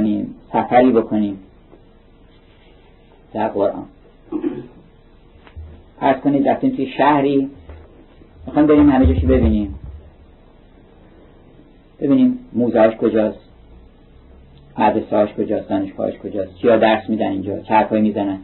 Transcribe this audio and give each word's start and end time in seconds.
بکنیم 0.00 0.34
سفری 0.52 0.92
بکنیم 0.92 1.38
در 3.32 3.48
قرآن. 3.48 3.84
فرض 6.00 6.20
کنید 6.20 6.48
رفتیم 6.48 6.70
توی 6.70 6.86
شهری 6.86 7.50
می‌خوایم 8.46 8.68
بریم 8.68 8.90
همه 8.90 9.06
جاشو 9.06 9.26
ببینیم. 9.26 9.74
ببینیم 12.00 12.38
موزهاش 12.52 12.96
کجاست 12.96 13.38
مدرسه 14.78 15.26
کجاست 15.26 15.68
دانشگاهاش 15.68 16.14
کجاست 16.18 16.54
چیا 16.56 16.76
درس 16.76 17.08
میدن 17.08 17.26
اینجا 17.30 17.60
چه 17.60 17.74
حرفایی 17.74 18.02
می‌زنن. 18.02 18.38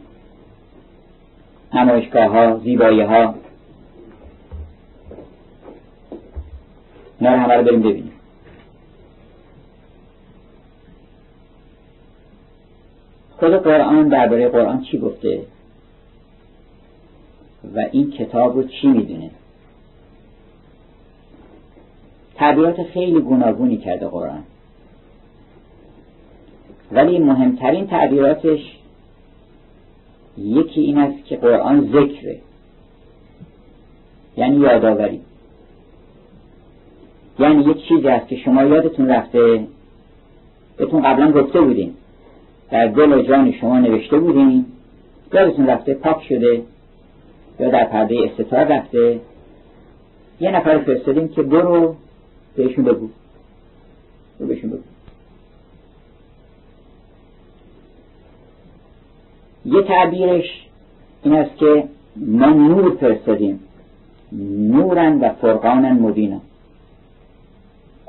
نمایشگاه 1.75 2.27
ها 2.27 2.59
زیبایی 2.59 3.00
ها 3.00 3.34
اینا 7.20 7.32
رو 7.34 7.41
همه 7.41 7.54
رو 7.54 7.64
بریم 7.64 7.80
ببینیم. 7.80 8.15
خود 13.39 13.53
قرآن 13.53 14.08
درباره 14.08 14.49
قرآن 14.49 14.82
چی 14.82 14.99
گفته؟ 14.99 15.40
و 17.75 17.86
این 17.93 18.11
کتاب 18.11 18.57
رو 18.57 18.63
چی 18.63 18.86
می‌دونه؟ 18.86 19.31
تعبیرات 22.35 22.82
خیلی 22.82 23.21
گوناگونی 23.21 23.77
کرده 23.77 24.07
قرآن. 24.07 24.43
ولی 26.93 27.18
مهمترین 27.18 27.86
تعبیراتش 27.86 28.61
یکی 30.39 30.80
این 30.80 30.99
است 30.99 31.25
که 31.25 31.36
قرآن 31.36 31.89
ذکره. 31.93 32.39
یعنی 34.36 34.56
یادآوری. 34.56 35.20
یعنی 37.39 37.64
یک 37.64 37.89
چیزی 37.89 38.08
است 38.08 38.28
که 38.28 38.36
شما 38.36 38.64
یادتون 38.64 39.08
رفته 39.08 39.66
بهتون 40.77 41.03
قبلا 41.03 41.33
گفته 41.33 41.61
بودیم. 41.61 41.94
در 42.70 42.86
دل 42.86 43.12
و 43.12 43.22
جان 43.22 43.52
شما 43.52 43.78
نوشته 43.78 44.19
بودیم. 44.19 44.66
یادتون 45.32 45.66
رفته 45.66 45.94
پاک 45.94 46.24
شده 46.28 46.62
یا 47.60 47.70
در 47.70 47.84
پرده 47.84 48.30
استطاع 48.30 48.64
رفته. 48.64 49.20
یه 50.41 50.50
نفر 50.50 50.78
فرستادیم 50.78 51.28
که 51.28 51.42
برو 51.42 51.94
بهشون 52.56 52.84
بگو. 52.84 53.08
برو 54.38 54.48
بهشون 54.48 54.70
بگو. 54.70 54.82
یه 59.64 59.82
تعبیرش 59.82 60.66
این 61.22 61.34
است 61.34 61.56
که 61.56 61.84
ما 62.16 62.46
نور 62.46 62.96
فرستادیم. 62.96 63.60
نورن 64.32 65.20
و 65.20 65.28
فرقانن 65.28 65.92
مبینن 65.92 66.41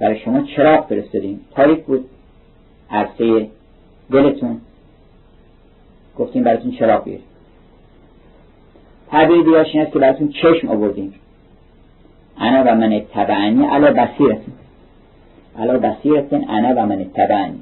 برای 0.02 0.20
شما 0.20 0.42
چراغ 0.42 0.88
فرستادیم. 0.88 1.42
تاریک 1.56 1.84
بود. 1.84 2.06
عرصه 2.90 3.50
دلتون 4.12 4.62
گفتیم 6.18 6.44
براتون 6.44 6.72
چراغ 6.72 7.04
بیاریم. 7.04 7.24
تعبیر 9.12 9.44
دیگرش 9.44 9.68
این 9.74 9.84
است 9.84 9.94
که 9.94 10.00
براتون 10.00 10.30
چشم 10.30 10.68
آوردیم. 10.68 11.14
انا 12.38 12.64
و 12.72 12.76
من 12.76 12.94
اتبعنی 12.94 13.66
علا 13.66 13.94
بصیرتون. 13.94 14.54
علا 15.60 15.80
بصیرتون 15.80 16.46
انا 16.50 16.84
و 16.84 16.86
من 16.86 17.02
اتبعنی 17.02 17.60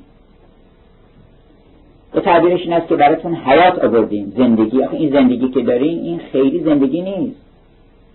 به 2.14 2.22
تعبیرش 2.22 2.62
این 2.62 2.74
است 2.74 2.88
که 2.88 2.96
براتون 2.96 3.36
حیات 3.36 3.84
آوردیم. 3.84 4.34
زندگی. 4.38 4.84
آخه 4.84 4.98
این 4.98 5.12
زندگی 5.12 5.50
که 5.50 5.62
دارین 5.62 6.00
این 6.00 6.20
خیلی 6.32 6.64
زندگی 6.64 7.02
نیست. 7.02 7.38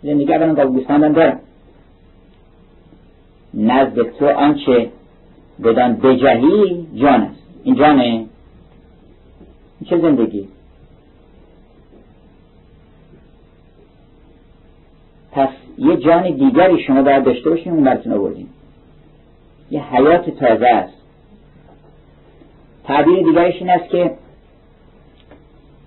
زندگی 0.03 0.34
اولا 0.34 0.55
قابوستان 0.55 1.05
هم 1.05 1.12
دارم. 1.12 1.41
نزد 3.55 4.03
تو 4.03 4.27
آنچه 4.27 4.89
بدان 5.64 5.97
بجهی 5.97 6.86
جان 6.95 7.20
است. 7.20 7.39
این 7.64 7.75
جانه 7.75 8.03
این 8.03 8.28
چه 9.84 9.98
زندگی؟ 9.98 10.48
پس 15.33 15.48
یه 15.79 15.96
جان 15.96 16.30
دیگری 16.30 16.83
شما 16.83 17.02
باید 17.02 17.24
داشته 17.24 17.51
باشین 17.51 17.73
اون 17.73 17.84
براتون 17.84 18.12
آوردیم. 18.12 18.48
یه 19.70 19.95
حیات 19.95 20.30
تازه 20.30 20.67
است. 20.67 20.95
تعبیر 22.84 23.24
دیگرش 23.24 23.55
این 23.55 23.70
است 23.70 23.89
که 23.89 24.11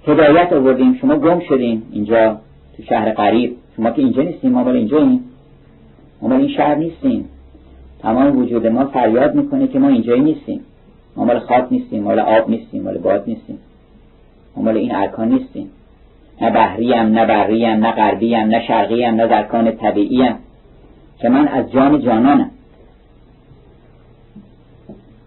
هدایت 0.07 0.53
آوردیم 0.53 0.97
شما 1.01 1.15
گم 1.15 1.39
شدیم 1.39 1.89
اینجا 1.91 2.39
تو 2.77 2.83
شهر 2.83 3.11
قریب 3.11 3.57
شما 3.75 3.91
که 3.91 4.01
اینجا 4.01 4.21
نیستیم 4.21 4.51
ما 4.51 4.63
مال 4.63 4.75
اینجا 4.75 4.97
این 4.97 5.23
ما 6.21 6.27
مال 6.27 6.39
این 6.39 6.49
شهر 6.49 6.75
نیستیم. 6.75 7.29
تمام 7.99 8.37
وجود 8.37 8.67
ما 8.67 8.85
فریاد 8.85 9.35
می‌کنه 9.35 9.67
که 9.67 9.79
ما 9.79 9.87
اینجایی 9.87 10.21
نیستیم. 10.21 10.61
ما 11.15 11.25
مال 11.25 11.39
خاک 11.39 11.67
نیستیم 11.71 12.03
مال 12.03 12.19
آب 12.19 12.49
نیستیم 12.49 12.83
مال 12.83 12.97
باد 12.97 13.23
نیستیم. 13.27 13.59
ما 14.55 14.63
مال 14.63 14.77
این 14.77 14.95
ارکان 14.95 15.29
نیستیم. 15.29 15.69
نه 16.41 16.49
بحری 16.49 16.93
هم 16.93 17.05
نه 17.05 17.25
بری 17.25 17.65
هم 17.65 17.85
نه 17.85 17.91
غربی 17.91 18.33
هم 18.33 18.47
نه 18.47 18.67
شرقی 18.67 19.03
هم 19.03 19.15
نه 19.15 19.23
ارکان 19.23 19.71
طبیعی 19.71 20.21
هم 20.21 20.35
که 21.19 21.29
من 21.29 21.47
از 21.47 21.71
جان 21.71 22.01
جانانم. 22.01 22.51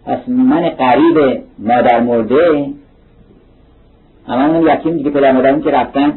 پس 0.06 0.28
من 0.28 0.68
قریب 0.68 1.42
مادر 1.58 2.00
مرده 2.00 2.72
اما 4.28 4.46
اون 4.46 4.66
یتیم 4.66 4.96
دیگه 4.96 5.10
پدر 5.10 5.32
مادرم 5.32 5.62
که 5.62 5.70
رفتن 5.70 6.14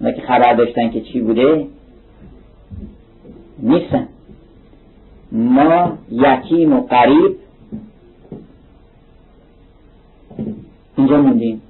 اونا 0.00 0.12
که 0.12 0.22
خبر 0.22 0.52
داشتن 0.52 0.90
که 0.90 1.00
چی 1.00 1.20
بوده 1.20 1.66
نیستن. 3.58 4.08
ما 5.32 5.98
یتیم 6.10 6.72
و 6.72 6.80
قریب 6.80 7.36
اینجا 10.96 11.22
موندیم. 11.22 11.62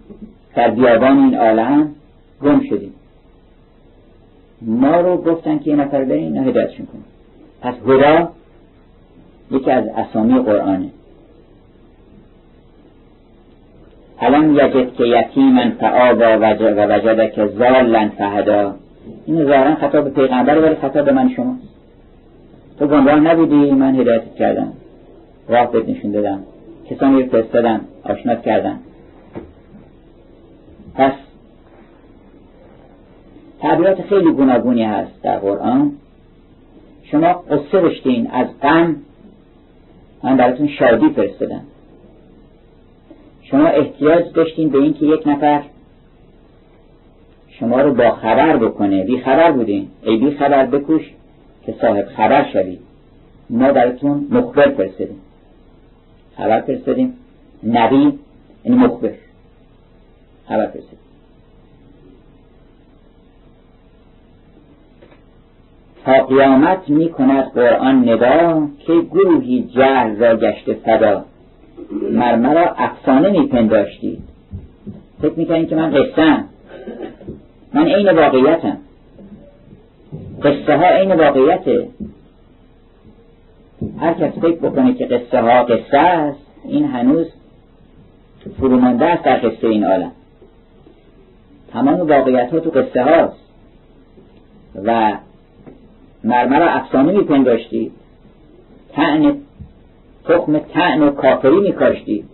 در 0.54 0.70
بیابان 0.70 1.18
این 1.18 1.34
عالم 1.34 1.90
گم 2.42 2.60
شدیم. 2.60 2.94
ما 4.62 5.00
رو 5.00 5.16
گفتن 5.16 5.58
که 5.58 5.70
یه 5.70 5.76
نفر 5.76 6.04
برین 6.04 6.24
اینا 6.24 6.42
هدایتشون 6.42 6.86
کنیم 6.86 7.04
پس 7.62 7.74
هدا 7.86 8.28
یکی 9.50 9.70
از 9.70 9.84
اسامی 9.88 10.38
قرآنه. 10.38 10.90
الان 14.20 14.54
یجد 14.54 14.94
که 14.94 15.04
یتیمن 15.04 15.70
فعادا 15.70 16.38
و 16.38 16.44
وجد 16.88 17.32
که 17.32 17.46
زالن 17.46 18.08
فهدا. 18.08 18.74
این 19.26 19.44
ظاهرا 19.44 19.74
خطا 19.74 20.00
به 20.00 20.10
پیغمبر 20.10 20.58
ولی 20.58 20.74
خطا 20.74 21.02
به 21.02 21.12
من 21.12 21.28
شما. 21.28 21.56
تو 22.78 22.86
گمراه 22.86 23.20
نبودی؟ 23.20 23.70
من 23.70 24.00
هدایت 24.00 24.34
کردم. 24.38 24.72
راه 25.48 25.72
بهت 25.72 25.88
نشون 25.88 26.10
دادم. 26.10 26.40
کسانی 26.90 27.22
رو 27.22 27.28
فرستادم. 27.28 27.80
آشنات 28.04 28.42
کردم 28.42 28.78
پس 30.94 31.12
تعبیرات 33.60 34.02
خیلی 34.02 34.32
گوناگونی 34.32 34.84
هست 34.84 35.22
در 35.22 35.38
قرآن. 35.38 35.92
شما 37.02 37.32
قصه 37.32 37.80
داشتین 37.80 38.30
از 38.30 38.46
غم 38.62 38.96
من 40.22 40.36
براتون 40.36 40.68
شادی 40.68 41.08
فرستادم 41.08 41.62
شما 43.42 43.66
احتیاج 43.66 44.24
داشتین 44.34 44.68
به 44.68 44.78
اینکه 44.78 45.06
یک 45.06 45.26
نفر 45.26 45.62
شما 47.48 47.80
رو 47.80 47.94
با 47.94 48.10
خبر 48.10 48.56
بکنه. 48.56 49.04
بی 49.04 49.20
خبر 49.20 49.52
بودین. 49.52 49.88
ای 50.02 50.16
بی 50.16 50.30
خبر 50.30 50.66
بکوش 50.66 51.10
که 51.66 51.74
صاحب 51.80 52.04
خبر 52.04 52.46
شوید 52.52 52.80
ما 53.50 53.72
براتون 53.72 54.26
مخبر 54.30 54.70
فرستادیم. 54.70 55.20
خبر 56.36 56.60
فرستادیم. 56.60 57.16
نبی 57.64 58.18
یعنی 58.64 58.78
مخبر. 58.78 59.10
خبر 60.48 60.66
فرستادیم 60.66 60.98
تا 66.04 66.26
قیامت 66.26 66.88
می 66.88 67.08
کند 67.08 67.52
قرآن 67.52 68.08
ندا 68.08 68.68
که 68.86 68.92
گروهی 68.92 69.62
جهل 69.62 70.16
را 70.16 70.36
گشته 70.36 70.74
فدا 70.74 71.24
مرمرا 72.12 72.74
افسانه 72.76 73.28
میپنداشتید 73.28 74.22
فکر 75.22 75.34
می‌کنید 75.36 75.68
که 75.68 75.76
من 75.76 75.90
قصه 75.90 76.44
من 77.74 77.88
عین 77.88 78.08
واقعیتم. 78.08 78.76
قصه 80.42 80.76
ها 80.76 80.86
عین 80.86 81.12
واقعیته. 81.12 81.88
هر 84.00 84.14
کس 84.14 84.38
فکر 84.38 84.56
بکنه 84.56 84.94
که 84.94 85.06
قصه 85.06 85.40
ها 85.40 85.62
قصه 85.62 85.98
است 85.98 86.38
این 86.64 86.84
هنوز 86.84 87.26
فرومانده 88.50 89.04
است 89.04 89.22
در 89.22 89.36
قصه 89.36 89.68
این 89.68 89.84
عالم. 89.84 90.12
تمام 91.72 92.00
واقعیت 92.00 92.52
ها 92.52 92.60
تو 92.60 92.70
قصه 92.70 93.02
هاست. 93.02 93.44
و 94.84 95.12
مرمر 96.24 96.62
افسانه 96.62 97.12
میپنداشتید 97.12 97.92
تعنی 98.92 99.40
تخم 100.24 100.58
تعن 100.58 101.02
و 101.02 101.10
کافری 101.10 101.60
میکاشتی. 101.60 102.24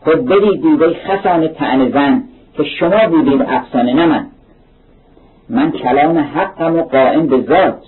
خود 0.00 0.24
برید 0.24 0.62
دیده 0.62 0.94
خسان 0.94 1.48
تعن 1.48 1.90
زن 1.90 2.22
که 2.56 2.64
شما 2.64 3.08
بودید 3.08 3.42
افسانه 3.42 3.92
نه 3.92 4.06
من. 4.06 4.26
من 5.48 5.70
کلام 5.70 6.18
حقم 6.18 6.76
و 6.76 6.82
قائم 6.82 7.26
به 7.26 7.40
ذات. 7.40 7.82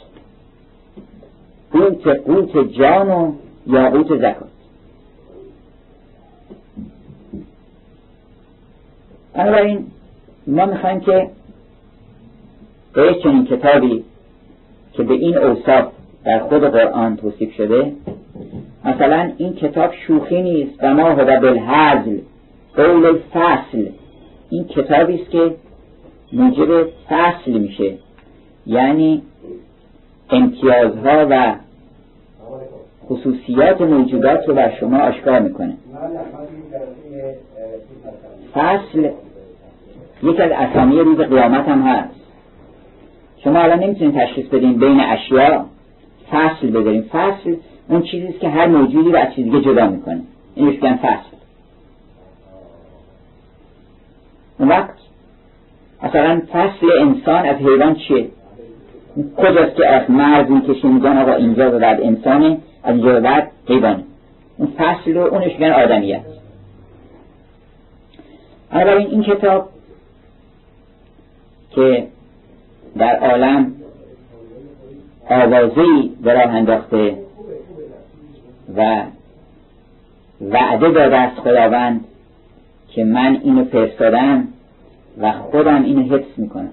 قوت 1.72 2.06
قوت 2.06 2.72
جان 2.72 3.10
و 3.10 3.32
یاقوت 3.66 4.18
زکات. 4.18 4.45
بنابراین 9.36 9.86
ما 10.46 10.66
می‌خوایم 10.66 11.00
که 11.00 11.30
به 12.92 13.14
چنین 13.22 13.46
کتابی 13.46 14.04
که 14.92 15.02
به 15.02 15.14
این 15.14 15.38
اوصاف 15.38 15.84
در 16.24 16.38
خود 16.38 16.64
قرآن 16.64 17.16
توصیف 17.16 17.54
شده 17.54 17.92
مثلا 18.84 19.32
این 19.38 19.52
کتاب 19.52 19.90
شوخی 20.06 20.42
نیست 20.42 20.72
و 20.82 20.94
ما 20.94 21.10
هو 21.10 21.40
بالحزل 21.40 22.18
قول 22.76 23.06
الفصل. 23.06 23.86
این 24.50 24.64
کتابی 24.64 25.22
است 25.22 25.30
که 25.30 25.54
موجب 26.32 26.88
فصل 27.08 27.50
میشه 27.50 27.94
یعنی 28.66 29.22
امتیازها 30.30 31.26
و 31.30 31.54
خصوصیات 33.06 33.80
موجودات 33.80 34.48
رو 34.48 34.54
بر 34.54 34.74
شما 34.80 34.98
آشکار 34.98 35.40
می‌کنه. 35.40 35.74
فصل 38.54 39.10
یک 40.22 40.40
از 40.40 40.50
اسامی 40.50 40.98
روز 40.98 41.18
قیامت 41.18 41.68
هم 41.68 41.82
هست. 41.82 42.14
شما 43.44 43.58
الان 43.58 43.78
نمی‌تونید 43.78 44.14
تشخیص 44.14 44.46
بدین 44.46 44.78
بین 44.78 45.00
اشیاء 45.00 45.64
فصل 46.30 46.70
بذاریم 46.70 47.02
فصل 47.02 47.56
اون 47.88 48.02
چیزی 48.02 48.32
که 48.32 48.48
هر 48.48 48.66
موجودی 48.66 49.10
رو 49.10 49.18
از 49.18 49.34
چیزی 49.34 49.60
جدا 49.60 49.86
می‌کنه. 49.86 50.20
این 50.54 50.66
میگن 50.66 50.96
فصل. 50.96 51.36
اون 54.58 54.68
وقت 54.68 54.94
مثلا 56.02 56.42
فصل 56.52 56.86
انسان 57.00 57.46
از 57.46 57.56
حیوان 57.56 57.94
چیه؟ 57.94 58.28
کجاست 59.36 59.76
که 59.76 59.86
از 59.86 60.10
مرز 60.10 60.50
می‌کشی 60.50 60.86
میگن 60.86 61.18
آقا 61.18 61.32
اینجا 61.32 61.76
و 61.76 61.78
بعد 61.78 62.00
انسانه 62.00 62.58
از 62.82 62.94
اینجا 62.94 63.12
به 63.12 63.20
بعد 63.20 63.50
حیوانه. 63.68 64.04
اون 64.58 64.72
فصل 64.78 65.14
رو 65.14 65.20
اونش 65.20 65.52
میگن 65.52 65.72
آدمیت 65.72 66.20
بنابراین 68.70 69.06
این 69.06 69.22
کتاب 69.22 69.68
که 71.76 72.06
در 72.98 73.18
عالم 73.18 73.72
آوازهی 75.30 76.12
به 76.22 76.32
راه 76.32 76.54
انداخته 76.54 77.18
و 78.76 79.02
وعده 80.40 80.90
داده 80.90 81.16
است 81.16 81.40
خداوند 81.40 82.04
که 82.88 83.04
من 83.04 83.40
اینو 83.44 83.64
فرستادم 83.64 84.48
و 85.20 85.32
خودم 85.32 85.82
اینو 85.82 86.02
حفظ 86.02 86.38
می‌کنم. 86.38 86.72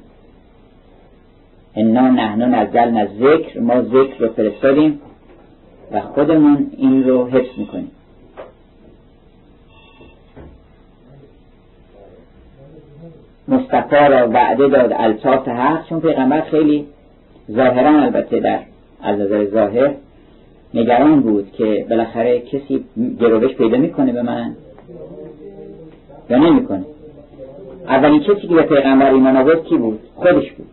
انا 1.76 2.10
نحن 2.10 2.42
نزلنا 2.42 3.06
ذکر 3.06 3.60
ما 3.60 3.82
ذکر 3.82 4.18
رو 4.20 4.34
فرستادیم 4.34 5.00
و 5.92 6.00
خودمون 6.00 6.72
این 6.78 7.04
رو 7.04 7.28
حفظ 7.30 7.58
می‌کنیم. 7.58 7.92
مصطفی 13.48 13.96
را 13.96 14.30
وعده 14.30 14.68
داد 14.68 14.94
الطاف 14.96 15.48
حق 15.48 15.90
چون 15.90 16.00
پیغمبر 16.00 16.42
خیلی 16.42 16.86
ظاهرا 17.52 18.02
البته 18.02 18.40
در 18.40 18.60
از 19.04 19.20
نظر 19.20 19.46
ظاهر 19.46 19.94
نگران 20.74 21.20
بود 21.22 21.52
که 21.52 21.86
بالاخره 21.90 22.40
کسی 22.40 22.84
گروش 23.20 23.56
پیدا 23.56 23.78
می‌کنه 23.78 24.12
به 24.12 24.22
من 24.22 24.56
یا 26.30 26.38
نمی‌کنه. 26.38 26.84
اولین 27.88 28.20
کسی 28.20 28.48
که 28.48 28.56
به 28.56 28.62
پیغمبر 28.62 29.14
ایمان 29.14 29.38
آورد 29.38 29.64
کی 29.64 29.78
بود؟ 29.78 30.00
خودش 30.16 30.52
بود. 30.52 30.68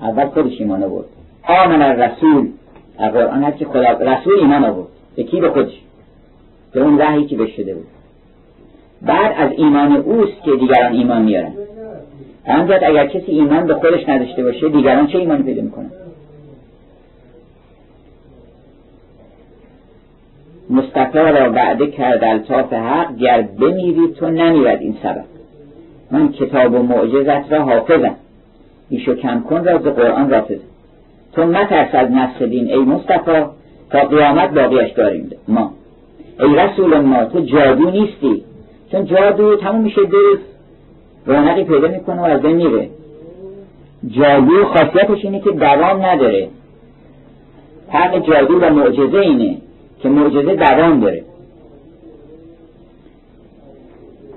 اول 0.00 0.26
خودش 0.26 0.60
ایمان 0.60 0.82
آورد. 0.82 1.06
آمن 1.48 1.82
الرسول. 1.82 2.48
در 2.98 3.08
قرآن 3.08 3.42
هست 3.42 3.58
که 3.58 3.64
خدا 3.64 3.90
رسول 3.90 4.34
ایمان 4.40 4.64
آورد. 4.64 4.88
به 5.16 5.22
کی؟ 5.22 5.40
به 5.40 5.50
خودش. 5.50 5.80
به 6.72 6.80
اون 6.80 6.98
وحی 6.98 7.26
که 7.26 7.36
بهش 7.36 7.56
شده 7.56 7.74
بود. 7.74 7.86
بعد 9.02 9.34
از 9.38 9.50
ایمان 9.56 9.96
اوست 9.96 10.42
که 10.44 10.50
دیگران 10.60 10.92
ایمان 10.92 11.22
میارن. 11.22 11.52
همجد 12.46 12.80
اگر 12.86 13.06
کسی 13.06 13.32
ایمان 13.32 13.66
به 13.66 13.74
خودش 13.74 14.08
نداشته 14.08 14.42
باشه 14.42 14.68
دیگران 14.68 15.06
چه 15.06 15.18
ایمانی 15.18 15.42
پیدا 15.42 15.62
می‌کنن؟ 15.62 15.90
مصطفی 20.70 21.18
را 21.18 21.52
وعده 21.52 21.86
کرد 21.86 22.24
الطاف 22.24 22.72
حق 22.72 23.16
گر 23.16 23.42
بمیری 23.42 24.14
تو 24.18 24.30
نمیرد 24.30 24.80
این 24.80 24.96
سبب. 25.02 25.24
من 26.10 26.32
کتاب 26.32 26.74
و 26.74 26.82
معجزت 26.82 27.52
را 27.52 27.62
حافظم. 27.62 28.14
ایشو 28.90 29.14
کم 29.14 29.40
کن 29.40 29.64
را 29.64 29.78
قرآن 29.78 30.30
رافظ. 30.30 30.58
تو 31.32 31.46
مترس 31.46 31.94
از 31.94 32.10
نسخ 32.10 32.42
دین 32.42 32.72
ای 32.72 32.78
مصطفی 32.78 33.44
تا 33.90 34.00
قیامت 34.00 34.50
باقیش 34.50 34.92
داریم. 34.92 35.30
ما. 35.48 35.72
ای 36.40 36.54
رسول 36.56 37.00
ما 37.00 37.24
تو 37.24 37.40
جادو 37.40 37.90
نیستی. 37.90 38.44
چون 38.92 39.04
جادو 39.04 39.56
تموم 39.56 39.80
میشه 39.80 40.04
درست 40.04 40.42
رونقی 41.26 41.64
پیدا 41.64 41.88
می‌کنه 41.88 42.20
و 42.20 42.24
از 42.24 42.42
بین 42.42 42.56
میره. 42.56 42.88
جادو 44.08 44.64
خاصیتش 44.64 45.24
اینه 45.24 45.40
که 45.40 45.50
دوام 45.50 46.02
نداره. 46.02 46.48
فرق 47.92 48.26
جادو 48.26 48.54
و 48.60 48.70
معجزه 48.70 49.18
اینه 49.18 49.56
که 50.02 50.08
معجزه 50.08 50.54
دوام 50.54 51.00
داره. 51.00 51.24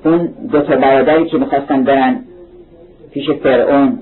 اون 0.06 0.30
دو 0.52 0.62
تا 0.62 0.76
برادری 0.76 1.26
که 1.26 1.38
می‌خواستن 1.38 1.84
برن 1.84 2.20
پیش 3.12 3.30
فرعون 3.30 4.00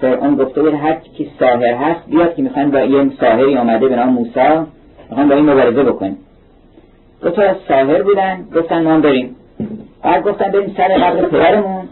فرعون 0.00 0.36
گفته 0.36 0.62
بود 0.62 0.74
هر 0.74 0.94
کی 0.94 1.30
ساهر 1.38 1.74
هست 1.74 2.10
بیاد 2.10 2.34
که 2.34 2.42
می‌خوان 2.42 2.70
با 2.70 2.80
یه 2.80 3.10
ساهری 3.20 3.56
آمده 3.56 3.88
به 3.88 3.96
نام 3.96 4.08
موسی 4.08 4.66
می‌خوان 5.08 5.28
با 5.28 5.34
این 5.34 5.50
مبارزه 5.50 5.82
بکنیم. 5.82 6.18
دو 7.22 7.30
تا 7.30 7.42
ساهر 7.68 8.02
بودن 8.02 8.44
گفتن 8.54 8.82
ما 8.82 9.00
بریم. 9.00 9.36
بعد 10.02 10.24
گفتن 10.24 10.50
بریم 10.52 10.74
سر 10.76 10.88
قبر 10.88 11.28
پدرمون. 11.28 11.88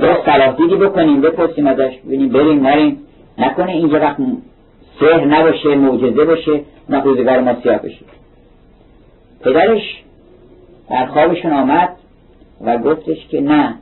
یه 0.00 0.16
صلاح 0.26 0.56
بکنیم 0.88 1.20
بپرسیم 1.20 1.66
ازش. 1.66 1.98
ببینیم 2.06 2.28
بریم 2.28 2.66
نریم. 2.66 2.98
نکنه 3.38 3.72
اینجا 3.72 4.00
وقت 4.00 4.16
سهر 5.00 5.24
نباشه 5.24 5.74
معجزه 5.74 6.24
باشه 6.24 6.60
اون 6.88 7.02
روزگار 7.02 7.40
ما 7.40 7.54
سیاه 7.62 7.78
بشه. 7.78 8.04
پدرش 9.44 10.02
در 10.90 11.06
خوابشون 11.06 11.52
آمد 11.52 11.88
و 12.64 12.78
گفتش 12.78 13.26
که 13.28 13.40
نه 13.40 13.74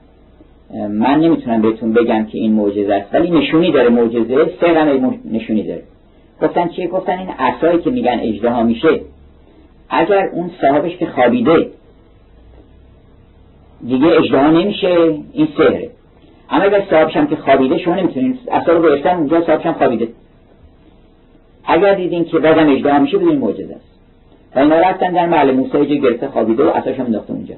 من 0.89 1.21
نمی‌تونم 1.21 1.63
بهتون 1.63 1.93
بگم 1.93 2.27
که 2.27 2.39
این 2.39 2.53
معجزه 2.53 2.95
است 2.95 3.15
ولی 3.15 3.31
نشونی 3.31 3.73
داره 3.73 3.89
معجزه 3.89 4.51
سه 4.61 5.01
نشونی 5.33 5.63
داره. 5.63 5.83
گفتن 6.43 6.69
چیه؟ 6.69 6.89
گفتن 6.89 7.19
این 7.19 7.29
عصایی 7.29 7.79
که 7.79 7.91
میگن 7.91 8.21
اجدها 8.23 8.63
میشه 8.63 9.01
اگر 9.89 10.31
اون 10.33 10.51
صاحبش 10.61 10.97
که 10.97 11.07
خوابیده 11.07 11.67
دیگه 13.87 14.07
اجدها 14.07 14.51
نمیشه 14.51 14.89
این 15.33 15.49
سهره 15.57 15.91
اما 16.51 16.65
اگر 16.65 16.85
صاحبش 16.91 17.17
هم 17.17 17.27
که 17.27 17.37
خوابیده 17.37 17.79
شما 17.79 17.95
نمی‌تونین 17.95 18.39
اصلا 18.53 18.75
رو 18.75 18.83
گرفتن 18.83 19.17
اونجا 19.17 19.47
صاحبش 19.47 19.67
هم 19.67 19.73
خوابیده. 19.73 20.09
اگر 21.65 21.95
دیدین 21.95 22.25
که 22.25 22.39
بازم 22.39 22.69
اجدها 22.73 22.99
میشه 22.99 23.19
بدون 23.19 23.37
معجزه 23.37 23.75
است. 23.75 23.91
و 24.57 24.59
اینا 24.59 24.77
رفتن 24.77 25.13
در 25.13 25.27
محل 25.27 25.51
موسی 25.51 25.87
جا 25.87 26.09
گرفته 26.09 26.29
خوابیده 26.29 26.65
و 26.65 26.71
هم 26.71 27.05
انداخته 27.05 27.33
اونجا. 27.33 27.55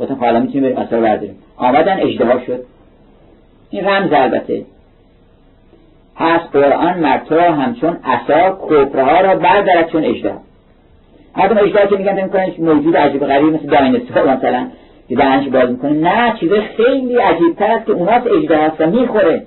گفتن 0.00 0.14
حالا 0.14 0.40
می‌تونیم 0.40 0.74
بریم 0.74 0.88
رو 0.90 1.00
برداریم. 1.00 1.36
آمدن 1.56 2.00
اجدها 2.00 2.40
شد. 2.46 2.64
این 3.70 3.84
رمز 3.84 4.12
البته. 4.12 4.64
هست 6.16 6.46
قرآن 6.52 6.98
مرتبا 6.98 7.42
همچون 7.42 7.96
اصا 8.04 8.58
کفرها 8.70 9.20
را 9.20 9.36
بردارد 9.36 9.88
چون 9.88 10.04
اجدها. 10.04 10.40
مردم 11.36 11.58
اجدها 11.58 11.86
که 11.86 11.96
میگن 11.96 12.28
کنن 12.28 12.52
موجود 12.58 12.96
عجیب 12.96 13.26
غریب 13.26 13.54
مثل 13.54 13.66
دایناسور 13.66 14.36
مثلا. 14.36 14.66
که 15.12 15.18
دهنش 15.18 15.48
باز 15.48 15.70
می‌کنه. 15.70 15.92
نه 15.92 16.38
چیز 16.40 16.52
خیلی 16.52 17.16
عجیب 17.16 17.56
تر 17.56 17.72
است 17.72 17.86
که 17.86 17.92
اوناس 17.92 18.22
اجده 18.26 18.58
هست 18.58 18.80
و 18.80 18.86
می‌خوره. 18.86 19.42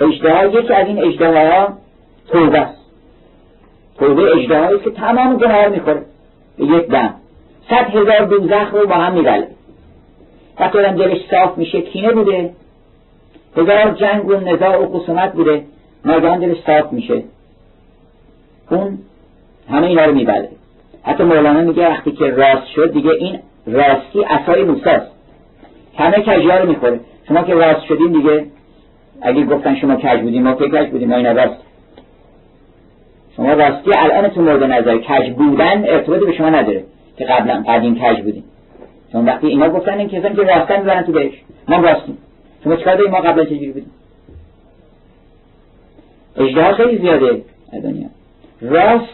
اجده 0.00 0.60
یکی 0.60 0.72
از 0.72 0.86
این 0.86 1.04
اجده 1.04 1.50
ها 1.50 1.68
توبه 2.28 2.58
است. 2.58 2.78
توبه 3.98 4.36
اجده 4.36 4.56
است 4.56 4.84
که 4.84 4.90
تمام 4.90 5.36
گناه 5.36 5.68
می‌خوره. 5.68 6.02
به 6.58 6.64
یک 6.64 6.86
دم. 6.88 7.14
صد 7.70 7.96
هزار 7.96 8.24
دوزخ 8.24 8.74
رو 8.74 8.86
با 8.86 8.94
هم 8.94 9.12
میبله. 9.12 9.46
وقتی 10.60 10.78
آدم 10.78 10.96
دلش 10.96 11.20
صاف 11.30 11.58
میشه 11.58 11.80
کینه 11.80 12.12
بوده. 12.12 12.50
هزار 13.56 13.90
جنگ 13.90 14.28
و 14.28 14.34
نزاع 14.34 14.82
و 14.82 14.98
خصومت 14.98 15.32
بوده. 15.32 15.64
ناگهان 16.04 16.38
دلش 16.38 16.56
صاف 16.66 16.92
میشه. 16.92 17.22
اون 18.70 18.98
همه 19.70 19.86
اینا 19.86 20.04
رو 20.04 20.14
میبله. 20.14 20.48
حتی 21.02 21.24
مولانا 21.24 21.60
میگه 21.60 21.88
وقتی 21.88 22.12
که 22.12 22.26
راست 22.30 22.66
شد 22.66 22.92
دیگه 22.92 23.10
این 23.10 23.38
راستی 23.66 24.24
اصای 24.24 24.64
موساست 24.64 25.06
همه 25.96 26.20
کجیا 26.20 26.58
رو 26.58 26.68
می‌خوره. 26.68 27.00
شما 27.28 27.42
که 27.42 27.54
راست 27.54 27.84
شدین 27.86 28.12
دیگه 28.12 28.46
اگه 29.22 29.44
گفتن 29.44 29.76
شما 29.76 29.96
کج 29.96 30.20
بودین 30.20 30.42
ما 30.42 30.54
که 30.54 30.68
کج 30.68 30.90
بودیم 30.90 31.08
ما 31.08 31.16
این 31.16 31.36
راست. 31.36 31.60
شما 33.36 33.52
راستی 33.52 33.90
الان 33.98 34.28
تو 34.28 34.42
مورد 34.42 34.62
نظر 34.62 34.98
کج 34.98 35.30
بودن 35.30 35.84
ارتباطی 35.84 36.24
به 36.24 36.32
شما 36.32 36.48
نداره 36.48 36.84
که 37.16 37.24
قبلا 37.24 37.64
قدیم 37.68 37.94
کج 37.94 38.22
بودیم. 38.22 38.44
چون 39.12 39.24
وقتی 39.24 39.46
اینا 39.46 39.68
گفتن 39.68 39.98
این 39.98 40.08
کسانی 40.08 40.34
که 40.34 40.42
راستن 40.42 40.78
می‌برن 40.78 41.02
تو 41.02 41.12
بهش 41.12 41.32
ما 41.68 41.76
راستیم. 41.76 42.18
شما 42.64 42.76
چکار 42.76 42.96
داریم 42.96 43.10
ما 43.10 43.18
قبلا 43.18 43.44
چجوری 43.44 43.72
بودیم؟ 43.72 43.90
اجده 46.36 46.72
خیلی 46.72 46.98
زیاده 46.98 47.42
دنیا. 47.82 48.06
راست 48.60 49.04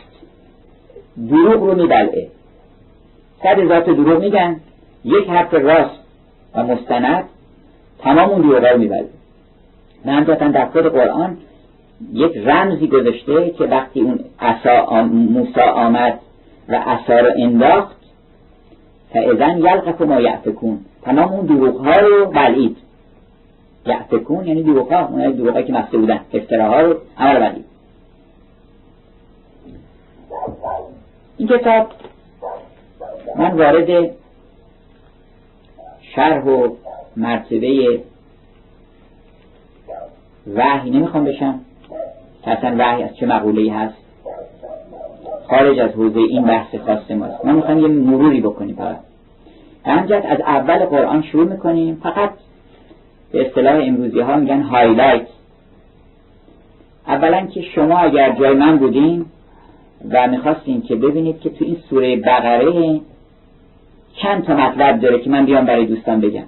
دروغ 1.30 1.62
رو 1.62 1.74
میبلعه. 1.74 2.28
صد 3.42 3.68
ذات 3.68 3.84
دروغ 3.84 4.20
میگن 4.20 4.60
یک 5.04 5.28
حرف 5.28 5.54
راست 5.54 6.00
و 6.54 6.62
مستند 6.62 7.24
تمام 7.98 8.30
اون 8.30 8.40
دروغ 8.40 8.64
رو 8.64 8.78
می‌بره 8.78 9.06
و 10.06 10.10
همچنان 10.10 10.50
در 10.50 10.66
خود 10.66 10.86
قرآن 10.86 11.36
یک 12.12 12.36
رمزی 12.36 12.86
گذاشته 12.86 13.50
که 13.50 13.64
وقتی 13.64 14.00
اون 14.00 14.20
عصا 14.40 15.02
موسی 15.02 15.60
آمد 15.60 16.18
و 16.68 16.74
عصا 16.74 17.18
رو 17.18 17.32
انداخت 17.36 17.96
فاذن 19.12 19.58
یلقف 19.58 20.00
ما 20.00 20.20
یعفکون 20.20 20.78
تمام 21.02 21.32
اون 21.32 21.46
دروغ 21.46 21.86
ها 21.86 21.96
رو 22.00 22.26
بلعید. 22.26 22.76
یعفکون 23.86 24.46
یعنی 24.46 24.62
دروغ 24.62 24.92
ها 24.92 25.06
اون 25.06 25.30
دروغ 25.30 25.64
که 25.64 25.72
مفته 25.72 25.98
بودن. 25.98 26.20
افتراها 26.32 26.80
رو 26.80 26.96
عمل 27.18 27.38
بلعید. 27.38 27.64
این 31.38 31.48
کتاب 31.48 31.88
من 33.36 33.50
وارد 33.50 34.10
شرح 36.14 36.44
و 36.44 36.68
مرتبه 37.16 38.00
وحی 40.54 40.90
نمی‌خوام 40.90 41.24
بشم. 41.24 41.60
که 42.44 42.50
اصلا 42.50 42.76
وحی 42.78 43.02
از 43.02 43.16
چه 43.16 43.26
مقوله 43.26 43.72
هست؟ 43.72 43.94
خارج 45.48 45.78
از 45.78 45.90
حوزه 45.90 46.20
این 46.20 46.44
بحث 46.44 46.74
خاص 46.74 47.10
ماست. 47.10 47.44
ما 47.44 47.52
می‌خوام 47.52 47.78
یه 47.78 47.88
مروری 47.88 48.40
بکنیم 48.40 48.76
فقط. 48.76 48.98
همجد 49.84 50.22
از 50.28 50.40
اول 50.40 50.84
قرآن 50.84 51.22
شروع 51.22 51.44
می‌کنیم. 51.52 52.00
فقط 52.02 52.30
به 53.32 53.46
اصطلاح 53.46 53.74
امروزی 53.84 54.20
ها 54.20 54.36
میگن 54.36 54.62
هایلایت 54.62 55.26
اولا 57.06 57.46
که 57.46 57.62
شما 57.62 57.98
اگر 57.98 58.32
جای 58.32 58.54
من 58.54 58.78
بودین 58.78 59.26
و 60.10 60.28
می‌خواستین 60.28 60.82
که 60.82 60.96
ببینید 60.96 61.40
که 61.40 61.50
تو 61.50 61.64
این 61.64 61.76
سوره 61.90 62.16
بقره 62.16 63.00
چند 64.16 64.44
تا 64.44 64.54
مطلب 64.54 65.00
داره 65.00 65.18
که 65.18 65.30
من 65.30 65.44
بیام 65.44 65.64
برای 65.64 65.86
دوستان 65.86 66.20
بگم. 66.20 66.44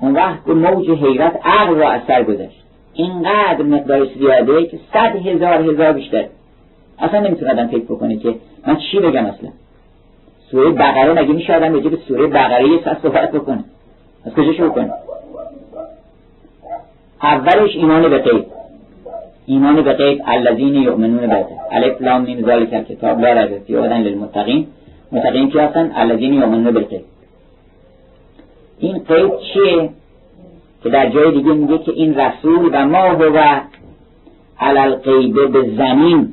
اون 0.00 0.12
وقت 0.12 0.48
موج 0.48 0.90
حیرت 0.90 1.40
عقل 1.44 1.74
را 1.74 1.90
از 1.90 2.00
سر 2.06 2.22
گذشت 2.22 2.64
اینقدر 2.94 3.62
مقدارش 3.62 4.08
زیاده 4.18 4.66
که 4.66 4.78
صد 4.92 5.16
هزار 5.26 5.70
هزار 5.70 5.92
بیشتر. 5.92 6.24
اصلا 6.98 7.20
نمی‌تونه 7.20 7.52
آدم 7.52 7.66
فکر 7.66 7.84
بکنه 7.84 8.16
که 8.16 8.34
من 8.66 8.76
چی 8.76 9.00
بگم 9.00 9.24
اصلا. 9.24 9.50
سوره 10.50 10.70
بقره 10.70 11.12
مگه 11.12 11.32
میشه 11.32 11.56
آدم 11.56 11.72
بگه 11.72 11.90
به 11.90 11.96
سوره 11.96 12.26
بقره 12.26 12.68
یه 12.68 12.80
ساعت 12.84 13.02
صحبت 13.02 13.32
بکنه؟ 13.32 13.64
از 14.24 14.34
کجا 14.34 14.52
شروع 14.52 14.70
کنه؟ 14.70 14.92
اولش 17.22 17.76
ایمان 17.76 18.08
به 18.08 18.18
غیب. 18.18 18.44
ایمان 19.46 19.82
به 19.82 19.92
غیب 19.92 20.22
الذین 20.26 20.74
یؤمنون 20.74 21.26
بالغیب. 21.26 21.58
الف 21.72 22.02
لام 22.02 22.22
میم 22.22 22.46
ذالک 22.46 22.88
کتاب 22.88 23.20
لا 23.20 23.42
ریب 23.42 23.62
فیه 23.66 23.80
للمتقین. 23.80 24.66
متقین 25.14 25.50
کی 25.50 25.58
هستن 25.58 25.92
الذین 25.94 26.34
یؤمنون 26.34 26.70
بالغیب. 26.70 27.00
این 28.78 28.98
قید 28.98 29.32
چیه؟ 29.52 29.90
که 30.82 30.90
در 30.90 31.10
جای 31.10 31.30
دیگه 31.32 31.52
میگه 31.52 31.78
که 31.78 31.92
این 31.92 32.14
رسول 32.14 32.70
و 32.72 32.86
ما 32.86 32.98
هو 32.98 33.60
علل 34.60 34.94
غیب 34.94 35.52
به 35.52 35.70
زمین 35.76 36.32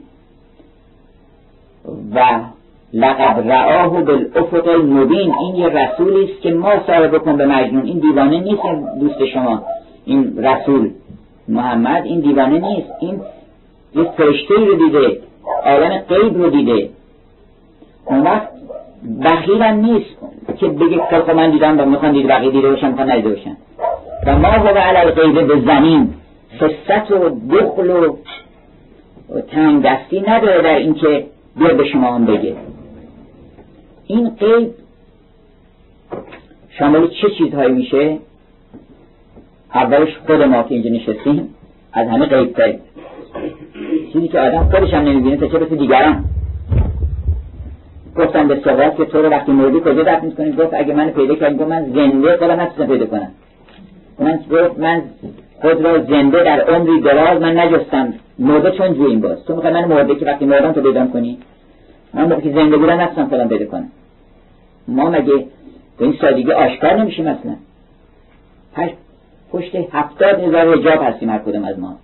و 2.16 2.40
لقد 2.94 3.52
رعاه 3.52 4.02
بالافق 4.02 4.68
المبین. 4.68 5.34
این 5.34 5.56
یه 5.56 5.68
رسولی 5.68 6.32
است 6.32 6.42
که 6.42 6.52
ما 6.52 6.72
صاحب 6.88 7.16
بکن 7.16 7.38
به 7.38 7.46
مجنون. 7.46 7.86
این 7.86 8.00
دیوانه 8.00 8.40
نیست 8.40 8.62
دوست 9.00 9.26
شما. 9.26 9.64
این 10.06 10.38
رسول 10.38 10.92
محمد 11.48 12.06
این 12.06 12.20
دیوانه 12.20 12.60
نیست. 12.60 12.90
این 13.00 13.22
یه 13.96 14.04
فرشته 14.04 14.54
رو 14.56 14.76
دیده. 14.76 15.20
عالم 15.66 15.98
غیب 15.98 16.38
رو 16.38 16.50
دیده. 16.50 16.90
اون 18.06 18.22
وقت 18.22 18.50
بخیل 19.24 19.62
هم 19.62 19.76
نیست. 19.76 20.16
که 20.58 20.68
بگه 20.68 21.02
که 21.28 21.34
من 21.34 21.52
دیدم 21.52 21.80
و 21.80 21.86
می‌خوان 21.86 22.12
دید 22.12 22.28
بقیه 22.28 22.52
دیده 22.52 22.70
باشن 22.70 22.88
می‌خوان 22.88 23.12
ندیده 23.12 23.30
باشن. 23.30 23.58
و 24.28 24.40
ما 24.40 24.48
هو 24.48 24.68
علی 24.68 25.12
غیب 25.12 25.48
به 25.48 25.62
زمین 25.62 26.14
خصت 26.60 27.12
و 27.12 27.30
دخل 27.50 27.90
و 27.90 28.16
تنگ 29.42 29.84
دستی 29.86 30.24
نداره 30.28 30.62
در 30.62 30.76
اینکه 30.76 31.26
بیا 31.58 31.74
به 31.74 31.86
شما 31.86 32.16
هم 32.16 32.26
بگه. 32.26 32.56
این 34.08 34.30
قیب 34.30 34.70
شامل 36.80 37.08
چه 37.08 37.30
چیزهایی 37.38 37.74
میشه؟ 37.74 38.18
اولش 39.76 40.18
خود 40.28 40.42
ما 40.42 40.64
که 40.64 40.76
اینجا 40.76 40.90
نشستیم 40.90 41.56
از 41.94 42.08
همه 42.08 42.26
قیب 42.26 42.54
داریم 42.54 42.80
چیزی 44.14 44.28
که 44.28 44.40
آدم 44.40 44.64
خودش 44.64 44.94
هم 44.94 45.02
نمی‌بینه 45.02 45.38
تا 45.38 45.48
چه 45.48 45.58
بسه 45.58 45.76
دیگران. 45.76 46.26
گفتم 48.18 48.48
به 48.48 48.62
سواد 48.64 48.96
که 48.96 49.06
تو 49.06 49.22
رو 49.22 49.30
وقتی 49.30 49.52
مردی 49.52 49.80
کجا 49.80 50.04
دفن 50.04 50.26
می‌کنی؟ 50.26 50.52
گفت 50.52 50.74
اگه 50.74 50.94
من 50.94 51.10
پیدا 51.10 51.36
کردیم 51.36 51.58
گفت 51.58 51.70
من 51.70 51.86
زنده 51.86 52.38
خودم 52.38 52.62
نتونستم 52.62 52.86
پیدا 52.86 53.06
کنم. 53.06 53.32
من 54.20 54.40
گفت 54.52 54.80
من 54.80 55.02
خود 55.62 55.86
را 55.86 56.02
زنده 56.02 56.44
در 56.44 56.62
عمری 56.62 57.02
دراز 57.02 57.42
من 57.42 57.60
نجستم. 57.60 58.14
مرده 58.40 58.72
چون 58.72 58.94
جویم 58.94 59.20
باز. 59.20 59.46
تو 59.46 59.56
می‌خوای 59.56 59.74
من 59.74 59.86
مرده 59.86 60.16
که 60.16 60.26
وقتی 60.26 60.46
مردم 60.46 60.72
تو 60.72 60.82
پیدا 60.82 61.08
کنی؟ 61.08 61.38
من 62.14 62.24
موقعی 62.24 62.42
که 62.42 62.52
زنده 62.52 62.78
بودم 62.78 63.02
نتونستم 63.02 63.28
خودم 63.28 63.48
پیدا 63.48 63.66
کنم. 63.66 63.88
ما 64.88 65.10
مگه 65.10 65.46
به 65.98 66.06
این 66.06 66.16
سادگی 66.22 66.52
آشکار 66.52 66.94
نمیشیم 66.94 67.28
اصلا؟ 67.28 67.56
پشت 69.52 69.76
هفتاد 69.92 70.40
هزار 70.40 70.78
حجاب 70.78 71.04
هستیم 71.04 71.30
هر 71.30 71.38
کدوم 71.38 71.66
از 71.66 71.80
ما. 71.80 71.98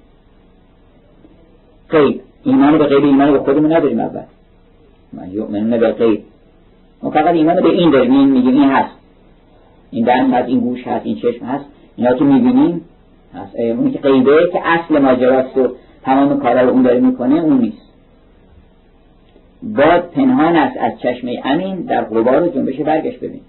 قیب 1.90 2.22
ایمان 2.44 2.78
به 2.78 2.86
غیب 2.86 3.04
ایمان 3.04 3.32
به 3.32 3.40
خودمون 3.40 3.74
نداریم 3.74 4.00
اول. 4.00 4.22
من 5.14 5.32
یؤمنون 5.32 5.80
به 5.80 5.92
غیب 5.92 6.24
ما 7.04 7.10
فقط 7.10 7.36
ایمان 7.36 7.62
به 7.62 7.70
این 7.70 7.92
داریم 7.92 8.12
این 8.12 8.30
میگیم 8.30 8.62
این 8.62 8.70
هست. 8.70 8.96
این 9.92 10.06
دست 10.06 10.34
هست 10.34 10.48
این 10.48 10.60
گوش 10.60 10.88
هست 10.88 11.06
این 11.06 11.16
چشم 11.16 11.46
هست. 11.46 11.66
اینا 11.96 12.14
که 12.14 12.24
می‌بینیم 12.24 12.82
هست. 13.34 13.56
اونی 13.56 13.92
که 13.92 14.00
غیبه 14.00 14.50
که 14.54 14.62
اصل 14.68 15.00
ماجراست 15.00 15.58
و 15.58 15.76
تمام 16.04 16.40
کارا 16.40 16.62
رو 16.62 16.70
اون 16.70 16.82
داره 16.82 17.00
می‌کنه 17.00 17.40
اون 17.40 17.62
نیست. 17.62 17.88
باد 19.64 20.10
پنهان 20.16 20.56
است 20.56 20.78
از 20.78 20.92
چشمه 21.00 21.42
امین 21.46 21.76
در 21.76 22.04
غبار 22.04 22.48
جنبش 22.48 22.76
برگشت 22.76 23.20
ببین. 23.20 23.42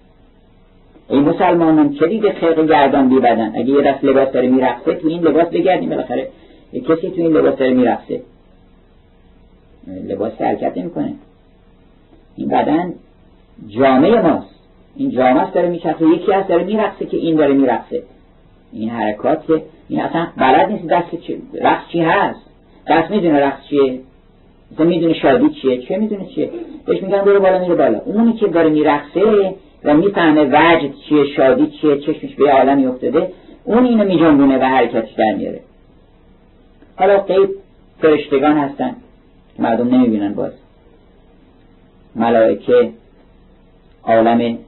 ای 1.09 1.21
مسلمانان 1.21 1.93
چه 1.93 2.07
دید 2.07 2.33
خیق 2.33 2.67
گردان 2.67 3.09
بی 3.09 3.21
بدن؟ 3.21 3.53
اگه 3.55 3.71
یه 3.71 3.83
دست 3.83 4.05
لباس 4.05 4.33
داره 4.33 4.49
میرقصه 4.49 4.95
تو 4.95 5.09
این 5.09 5.23
لباس 5.23 5.47
بگردیم 5.47 5.89
بالاخره. 5.89 6.29
کسی 6.73 7.11
تو 7.11 7.23
این 7.23 7.33
لباس 7.33 7.57
داره 7.57 7.73
میرقصه. 7.73 8.23
لباس 10.09 10.33
حرکت 10.41 10.79
نمی‌کنه. 10.79 11.13
این 12.39 12.49
بدن 12.49 12.95
جامعه 13.69 14.21
ماست. 14.21 14.55
این 14.97 15.11
جامعه 15.11 15.51
داره 15.51 15.69
میچرخه. 15.69 16.07
یکی 16.07 16.33
از 16.33 16.47
داره 16.47 16.65
میرقصه 16.65 17.07
که 17.07 17.17
این 17.17 17.37
داره 17.37 17.55
میرقصه. 17.55 18.03
این 18.73 18.91
حرکات 18.91 19.47
که 19.47 19.63
این 19.89 20.01
اصلا 20.01 20.27
بلد 20.37 20.71
نیست 20.73 20.87
دست 20.87 21.17
چی 21.21 21.43
رقص 21.61 21.89
چی 21.93 22.01
هست. 22.01 22.41
دست 22.89 23.11
می‌دونه 23.11 23.41
رقص 23.41 23.67
چیه. 23.71 24.01
مثلا 24.73 24.87
می‌دونه 24.87 25.15
شادی 25.15 25.51
چیه. 25.51 25.79
چه 25.79 25.97
می‌دونه 25.97 26.27
چیه. 26.27 26.51
بهش 26.87 27.03
میگن 27.03 27.21
برو 27.21 27.41
بالا 27.41 27.59
میره 27.59 27.75
بالا. 27.75 27.99
اونی 27.99 28.33
که 28.33 28.47
داره 28.47 28.71
میرقصه 28.71 29.55
و 29.85 29.95
می‌فهمه 29.95 30.45
وجد 30.45 30.95
چیه 31.09 31.25
شادی 31.37 31.67
چیه 31.67 31.99
چشمش 31.99 32.35
به 32.35 32.53
عالمی 32.53 32.87
افتاده 32.87 33.33
اون 33.65 33.85
اینو 33.85 34.05
میجنبونه 34.05 34.59
و 34.59 34.63
حرکتش 34.63 35.13
در 35.13 35.35
میاره. 35.35 35.61
حالا 36.97 37.19
قیب 37.19 37.49
فرشتگان 38.01 38.59
هستن. 38.59 38.97
مردم 39.59 39.95
نمی‌بینن 39.95 40.35
باز. 40.35 40.53
ملائکه 42.19 42.93
عالم 44.03 44.59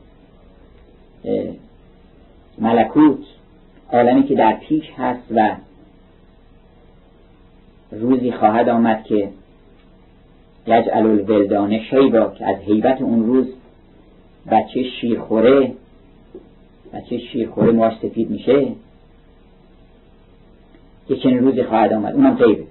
ملکوت 2.59 3.19
عالمی 3.93 4.23
که 4.23 4.35
در 4.35 4.53
پیش 4.53 4.85
هست 4.97 5.23
و 5.35 5.57
روزی 7.93 8.33
خواهد 8.33 8.69
آمد 8.69 9.05
که 9.05 9.29
یجعل 10.67 11.07
الولدان 11.07 11.79
شیبا 11.79 12.33
که 12.39 12.47
از 12.47 12.57
حیبت 12.57 13.03
اون 13.03 13.27
روز 13.27 13.47
بچه 14.51 14.83
شیرخوره 14.83 15.73
بچه 16.93 17.19
شیرخوره 17.19 17.73
ماش 17.73 17.93
سفید 18.03 18.31
میشه 18.31 18.67
که 21.09 21.17
چنین 21.17 21.39
روزی 21.39 21.63
خواهد 21.63 21.93
آمد. 21.93 22.15
اونم 22.15 22.35
غیبه. 22.35 22.65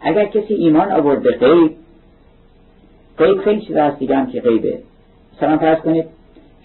اگر 0.00 0.24
کسی 0.24 0.54
ایمان 0.54 0.92
آورد 0.92 1.22
به 1.22 1.32
غیب 1.32 1.70
غیب 3.18 3.40
خیلی 3.40 3.60
چیز 3.60 3.76
هست 3.76 3.98
دیگه 3.98 4.16
هم 4.16 4.26
که 4.26 4.40
غیبه. 4.40 4.78
مثلا 5.36 5.58
فرض 5.58 5.78
کنید 5.78 6.04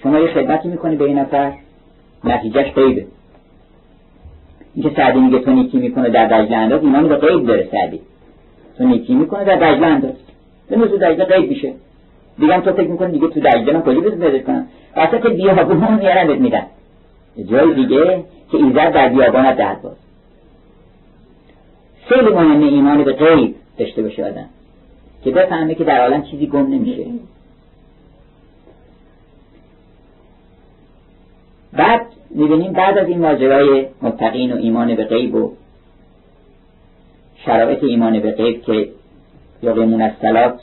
شما 0.03 0.19
یه 0.19 0.27
خدمتی 0.27 0.67
می‌کنی 0.67 0.95
به 0.95 1.05
این 1.05 1.19
نفر 1.19 1.53
نتیجهش 2.23 2.71
غیبه. 2.71 3.05
اینکه 4.75 4.95
سعدی 4.95 5.19
میگه 5.19 5.39
تو 5.39 5.51
نیکی 5.51 5.77
می‌کنه 5.77 6.09
در 6.09 6.27
دجله 6.27 6.57
انداز 6.57 6.83
ایمان 6.83 7.07
به 7.07 7.15
غیب 7.15 7.47
داره 7.47 7.67
سعدی. 7.71 7.99
تو 8.77 8.83
نیکی 8.83 9.15
می‌کنه 9.15 9.43
در 9.43 9.55
دجله 9.55 9.87
انداز. 9.87 10.13
به 10.69 10.75
تو 10.75 10.97
دجله 10.97 11.25
غیب 11.25 11.49
میشه. 11.49 11.73
دیگه 12.39 12.61
تو 12.61 12.73
فکر 12.73 12.87
می‌کنی 12.87 13.11
دیگه 13.11 13.27
تو 13.27 13.39
دجله 13.39 13.73
من 13.73 13.81
کجا 13.81 14.01
بزن 14.01 14.39
کنم؟ 14.39 14.67
وسط 14.97 15.27
بیابون 15.27 15.99
میارن 15.99 16.27
بهت 16.27 16.39
میدن. 16.39 16.65
جای 17.49 17.73
دیگه 17.73 18.23
که 18.51 18.57
ایزد 18.57 18.91
در 18.91 19.09
بیابانت 19.09 19.57
دهد 19.57 19.81
باز. 19.81 19.95
خیلی 22.05 22.29
مهمه 22.29 22.65
ایمان 22.65 23.03
به 23.03 23.13
غیب 23.13 23.55
داشته 23.77 24.01
باشه 24.01 24.25
آدم. 24.25 24.49
که 25.23 25.31
بفهمه 25.31 25.75
که 25.75 25.83
در 25.83 26.01
عالم 26.01 26.23
چیزی 26.23 26.47
گم 26.47 26.67
نمیشه. 26.67 27.05
بعد 31.73 32.01
می‌بینیم 32.29 32.73
بعد 32.73 32.97
از 32.97 33.07
این 33.07 33.19
ماجرای 33.19 33.87
متقین 34.01 34.53
و 34.53 34.55
ایمان 34.55 34.95
به 34.95 35.03
غیب 35.03 35.35
و 35.35 35.51
شرایط 37.45 37.83
ایمان 37.83 38.19
به 38.19 38.31
غیب 38.31 38.61
که 38.61 38.89
یقیمون 39.63 40.01
از 40.01 40.11
سلات 40.21 40.59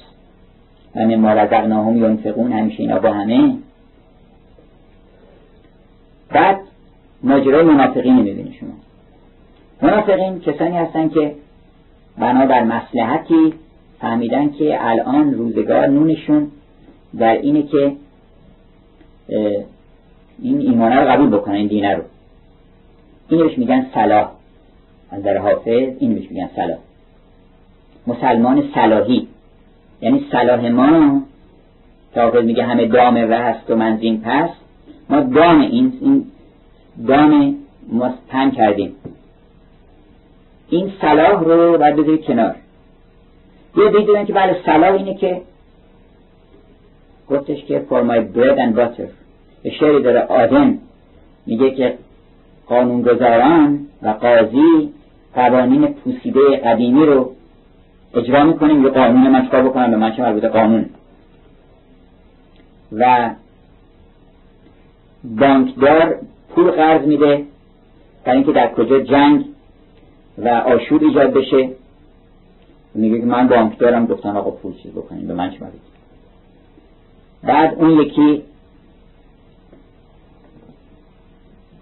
و 0.97 1.01
مما 1.01 1.33
رزقناهم 1.33 2.05
ینفقون 2.05 2.53
همیشه 2.53 2.81
اینا 2.81 2.99
با 2.99 3.13
همه. 3.13 3.57
بعد 6.29 6.61
ماجرای 7.23 7.65
منافقین 7.65 8.15
می‌بینی 8.15 8.57
شما. 8.61 8.69
منافقین 9.83 10.41
کسانی 10.41 10.77
هستن 10.77 11.09
که 11.09 11.35
بنابر 12.19 12.65
مسلحتی 12.65 13.55
فهمیدن 14.01 14.53
که 14.53 14.89
الان 14.89 15.35
روزگار 15.35 15.87
نونشون 15.87 16.47
در 17.19 17.33
اینه 17.33 17.63
که 17.63 17.93
این 20.43 20.61
ایمانه 20.61 21.01
رو 21.01 21.11
قبول 21.11 21.29
بکنن 21.31 21.55
این 21.55 21.67
دینه 21.67 21.95
رو. 21.95 22.03
این 23.29 23.41
بهش 23.41 23.59
میگن 23.59 23.87
صلاح. 23.95 24.31
از 25.11 25.23
در 25.23 25.37
حافظ 25.37 25.89
این 25.99 26.15
بهش 26.15 26.31
میگن 26.31 26.51
صلاح. 26.57 26.79
مسلمان 28.07 28.65
صلاحی. 28.75 29.29
یعنی 30.01 30.27
صلاح 30.33 30.69
ما 30.69 31.23
که 32.15 32.21
حافظ 32.21 32.45
میگه 32.45 32.65
همه 32.65 32.87
دام 32.87 33.17
هست 33.17 33.71
و 33.71 33.77
منزین 33.77 34.21
پس 34.21 34.51
ما 35.11 35.21
دام 35.21 35.61
این, 35.61 35.93
این 36.01 36.25
دام 37.07 37.55
ما 37.93 38.15
پن 38.29 38.51
کردیم. 38.51 38.93
این 40.69 40.93
صلاح 41.01 41.45
رو 41.45 41.79
باید 41.79 41.97
بذارید 41.97 42.25
کنار. 42.25 42.57
یه 43.79 43.91
دیدن 43.91 44.25
که 44.25 44.33
بله 44.33 44.57
صلاح 44.67 44.93
اینه 44.93 45.15
که 45.15 45.43
گفتش 47.31 47.65
که 47.65 47.85
for 47.91 48.03
my 48.03 48.37
bread 48.37 48.59
and 48.59 48.79
butter. 48.79 49.09
شعری 49.81 50.03
داره 50.03 50.21
آدم 50.21 50.79
میگه 51.47 51.71
که 51.71 51.99
قانونگذاران 52.67 53.79
و 54.03 54.09
قاضی 54.09 54.93
قوانین 55.35 55.87
پوسیده 55.87 56.57
قدیمی 56.57 57.07
رو 57.07 57.33
اجرا 58.15 58.45
می‌کنیم 58.45 58.85
یه 58.85 58.91
قانون 58.91 59.29
من 59.29 59.47
چکار 59.47 59.63
بکنم؟ 59.63 59.91
به 59.91 59.97
من 59.97 60.13
چه 60.17 60.23
مربوط 60.23 60.45
قانون؟ 60.45 60.87
و 62.93 63.31
بانکدار 65.25 66.17
پول 66.55 66.71
قرض 66.71 67.07
میده 67.07 67.45
برای 68.25 68.37
اینکه 68.37 68.53
در 68.53 68.73
کجا 68.73 69.01
جنگ 69.01 69.45
و 70.39 70.49
آشوب 70.49 71.03
ایجاد 71.03 71.33
بشه. 71.33 71.69
میگه 72.95 73.19
که 73.19 73.27
من 73.27 73.49
بانکدارم 73.49 74.07
گفتن 74.07 74.37
آقا 74.37 74.51
پول 74.51 74.75
چیز 74.83 74.93
بکنیم 74.93 75.27
به 75.27 75.35
من 75.35 75.47
مربوط 75.47 75.81
بعد 77.43 77.75
اون 77.75 77.91
یکی 77.91 78.43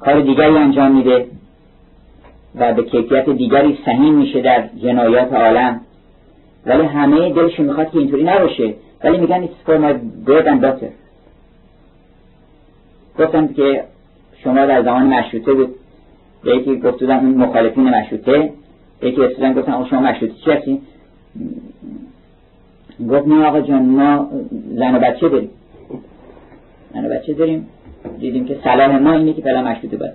کار 0.01 0.21
دیگری 0.21 0.57
انجام 0.57 0.93
میده 0.93 1.27
و 2.55 2.75
به 2.75 2.83
کیفیت 2.83 3.29
دیگری 3.29 3.79
سهیم 3.85 4.15
میشه 4.15 4.41
در 4.41 4.69
جنایات 4.83 5.33
عالم. 5.33 5.81
ولی 6.67 6.83
همه 6.83 7.33
دلش 7.33 7.61
می‌خواد 7.61 7.91
که 7.91 7.99
اینطوری 7.99 8.25
نباشه. 8.25 8.75
ولی 9.05 9.19
میگن 9.19 9.47
it's 9.47 9.69
for 9.69 9.79
my 9.79 9.95
bread 10.29 10.47
and 10.47 10.65
butter. 10.65 10.91
گفتم 13.19 13.49
که 13.49 13.85
شما 14.45 14.67
در 14.67 14.83
زمان 14.83 15.07
مشروطه 15.07 15.53
بود. 15.53 15.75
یکی 16.45 16.81
گفت 16.81 17.03
اون 17.03 17.35
مخالفین 17.35 17.85
مشروطه. 17.85 18.51
یکی 19.03 19.17
رسیدن 19.17 19.53
گفتن 19.53 19.85
شما 19.91 20.01
مشروطه 20.01 20.35
چی 20.45 20.51
هستین؟ 20.51 20.83
گفت 23.11 23.29
نه 23.29 23.45
آقا 23.47 23.61
جان 23.61 23.83
ما 23.83 24.31
زن 24.75 24.95
و 24.95 24.99
بچه 24.99 25.29
داریم. 25.29 25.51
زن 26.95 27.07
و 27.07 27.09
بچه 27.09 27.35
داریم. 27.35 27.69
دیدیم 28.19 28.45
که 28.45 28.57
سلام 28.65 28.99
ما 29.03 29.13
اینه 29.13 29.33
که 29.33 29.43
فعلا 29.43 29.63
مشروطه 29.63 29.97
باید 29.97 30.13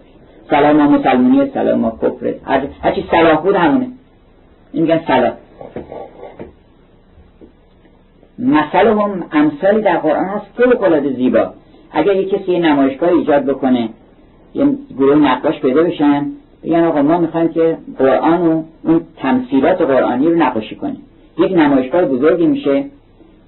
سلام 0.50 0.75
ما 0.75 0.98
مسلمونیه 0.98 1.52
سلام 1.54 1.80
ما 1.80 1.98
کفره 2.02 2.36
هرچی 2.82 3.06
صلاح 3.12 3.41
بود 3.41 3.56
همونه. 3.56 3.88
این 4.74 4.84
میگن 4.84 5.02
سلام 5.08 5.34
مثل 8.39 8.88
هم 8.88 9.24
امثالی 9.32 9.82
در 9.82 9.98
قرآن 9.98 10.26
هست 10.26 10.45
فوق 10.58 10.84
العاده 10.84 11.13
زیبا. 11.13 11.54
اگر 11.91 12.15
یک 12.15 12.30
کسی 12.30 12.52
یه 12.52 12.60
نمایشگاه 12.60 13.10
ایجاد 13.10 13.45
بکنه 13.45 13.89
یه 14.56 14.65
گروه 14.98 15.15
نقاش 15.15 15.60
پیدا 15.60 15.84
بشن 15.84 16.26
بگن 16.63 16.84
آقا 16.84 17.02
ما 17.02 17.17
می‌خوایم 17.17 17.48
که 17.48 17.78
قرآن 17.98 18.41
و 18.48 18.63
اون 18.84 19.02
تمثیلات 19.17 19.82
قرآنی 19.82 20.28
رو 20.28 20.36
نقاشی 20.36 20.76
کنیم. 20.76 21.02
یک 21.41 21.51
نمایشگاه 21.58 22.06
بزرگی 22.06 22.45
میشه 22.45 22.86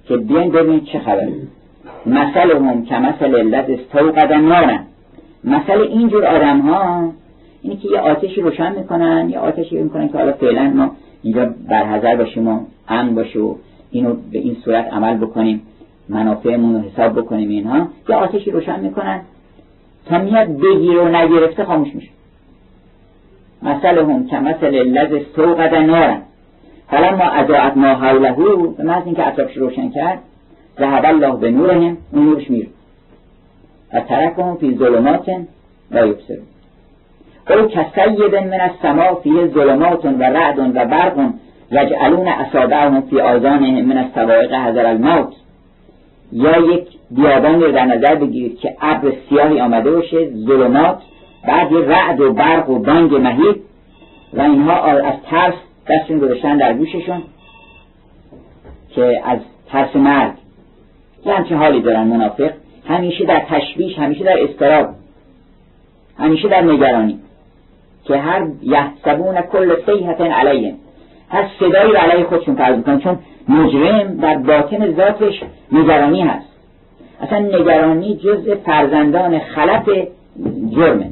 که 0.08 0.16
بیان 0.16 0.50
ببینید 0.50 0.84
چه 0.84 0.98
خبره. 0.98 1.32
مثل 2.06 2.56
هم 2.56 2.84
که 2.84 2.98
مثل 2.98 3.34
علت 3.36 3.70
استوقد 3.70 4.32
نارن 4.32 4.80
مثل 5.44 5.80
اینجور 5.80 6.24
آدم 6.24 6.60
ها 6.60 7.12
اینه 7.62 7.76
که 7.76 7.88
یه 7.88 7.98
آتشی 7.98 8.40
روشن 8.40 8.74
می‌کنن 8.78 9.30
یه 9.30 9.38
آتشی 9.38 9.82
می‌کنن 9.82 10.08
که 10.08 10.18
حالا 10.18 10.32
فعلا 10.32 10.62
ما 10.62 10.90
اینجا 11.22 11.54
برحضر 11.68 12.16
باشیم 12.16 12.48
و 12.48 12.60
امن 12.88 13.14
باشه 13.14 13.38
و 13.38 13.54
اینو 13.90 14.14
به 14.32 14.38
این 14.38 14.56
صورت 14.64 14.92
عمل 14.92 15.16
بکنیم 15.16 15.62
منافعمون 16.08 16.74
رو 16.74 16.80
حساب 16.80 17.12
بکنیم 17.12 17.48
اینها. 17.48 17.88
یه 18.08 18.14
آتشی 18.14 18.50
روشن 18.50 18.80
می‌کنن 18.80 19.20
تا 20.06 20.18
میاد 20.18 20.46
بگیر 20.46 20.98
و 20.98 21.08
نگرفته 21.08 21.64
خاموش 21.64 21.94
میشه. 21.94 22.08
مثل 23.62 23.98
هم 23.98 24.26
که 24.26 24.38
مثل 24.38 24.70
لذ 24.70 25.12
استوقد 25.12 25.74
نارن 25.74 26.22
حالا 26.86 27.16
ما 27.16 27.24
اداعت 27.24 27.76
ما 27.76 27.94
حوله 27.94 28.32
به 28.76 28.84
محض 28.84 29.02
اینکه 29.06 29.26
اطرافش 29.26 29.56
روشن 29.56 29.90
کرد 29.90 30.18
ذهب 30.80 31.04
الله 31.04 31.36
به 31.36 31.50
نورهم 31.50 31.96
اون 32.12 32.24
نورش 32.24 32.50
میره. 32.50 32.68
و 33.94 34.00
ترکهم 34.00 34.56
فی 34.56 34.74
ظلمات 34.74 35.28
لا 35.90 36.06
یبصرون. 36.06 36.46
او 37.50 37.68
کسیب 37.68 38.34
من 38.34 38.60
السما 38.60 39.14
فیه 39.14 39.46
ظلمات 39.46 40.04
و 40.04 40.22
رعد 40.22 40.58
و 40.58 40.72
برق 40.72 41.30
یجعلون 41.70 42.28
اصابعهم 42.28 43.00
فی 43.00 43.20
آذانهم 43.20 43.84
من 43.84 43.98
السوائق 43.98 44.52
حذر 44.52 44.86
الموت. 44.86 45.32
یا 46.32 46.58
یک 46.58 46.88
بیابان 47.10 47.62
رو 47.62 47.72
در 47.72 47.84
نظر 47.84 48.14
بگیرید 48.14 48.58
که 48.58 48.76
ابر 48.80 49.12
سیاهی 49.28 49.60
آمده 49.60 49.90
باشه 49.90 50.30
ظلمات 50.46 50.98
بعد 51.46 51.72
یه 51.72 51.78
رعد 51.78 52.20
و 52.20 52.32
برق 52.32 52.70
و 52.70 52.78
بانگ 52.78 53.14
مهیب 53.14 53.56
و 54.32 54.40
اینها 54.40 54.82
از 54.82 55.14
ترس 55.30 55.54
دستشون 55.88 56.18
گذاشتن 56.18 56.56
در 56.56 56.72
گوششون 56.72 57.22
که 58.90 59.22
از 59.24 59.38
ترس 59.68 59.96
مرگ. 59.96 60.32
یه 61.26 61.34
همچین 61.34 61.56
حالی 61.56 61.80
دارن 61.80 62.06
منافق. 62.06 62.50
همیشه 62.88 63.24
در 63.24 63.42
تشویش 63.48 63.98
همیشه 63.98 64.24
در 64.24 64.42
استراب 64.42 64.88
همیشه 66.18 66.48
در 66.48 66.62
نگرانی. 66.62 67.18
که 68.04 68.16
هر 68.16 68.46
یحسبون 68.62 69.40
کل 69.40 69.76
سیحت 69.86 70.20
علیهم 70.20 70.74
هر 71.28 71.48
صدایی 71.60 71.92
رو 71.92 71.98
علیه 71.98 72.24
خودشون 72.24 72.54
فرض 72.54 72.76
می‌کنن. 72.76 73.00
چون 73.00 73.18
مجرم 73.48 74.16
در 74.16 74.36
باطن 74.36 74.92
ذاتش 74.92 75.42
نگرانی 75.72 76.22
هست. 76.22 76.46
اصلا 77.20 77.38
نگرانی 77.38 78.16
جز 78.16 78.48
فرزندان 78.66 79.38
خلف 79.38 79.88
جرمه. 80.70 81.10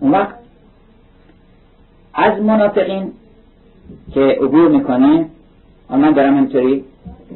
اون 0.00 0.10
وقت 0.10 0.34
از 2.14 2.42
منافقین 2.42 3.12
که 4.14 4.20
عبور 4.20 4.68
می‌کنه 4.68 5.26
من 5.90 6.12
دارم 6.12 6.36
همینطوری 6.36 6.84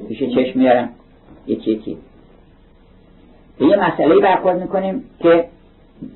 پیش 0.08 0.18
چشم 0.18 0.58
میارم 0.58 0.88
یکی 1.46 1.70
یکی. 1.70 1.96
به 3.58 3.66
یه 3.66 3.76
مسئله 3.76 4.20
برخورد 4.20 4.60
می‌کنیم 4.60 5.04
که 5.20 5.44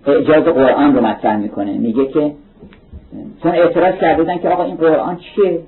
اعجاز 0.06 0.44
قرآن 0.44 0.94
رو 0.94 1.06
مطرح 1.06 1.36
می‌کنه. 1.36 1.72
میگه 1.72 2.06
که 2.06 2.32
چون 3.42 3.52
اعتراض 3.52 3.94
کرده 3.94 4.38
که 4.38 4.48
آقا 4.48 4.62
این 4.62 4.76
قرآن 4.76 5.16
چیه؟ 5.16 5.60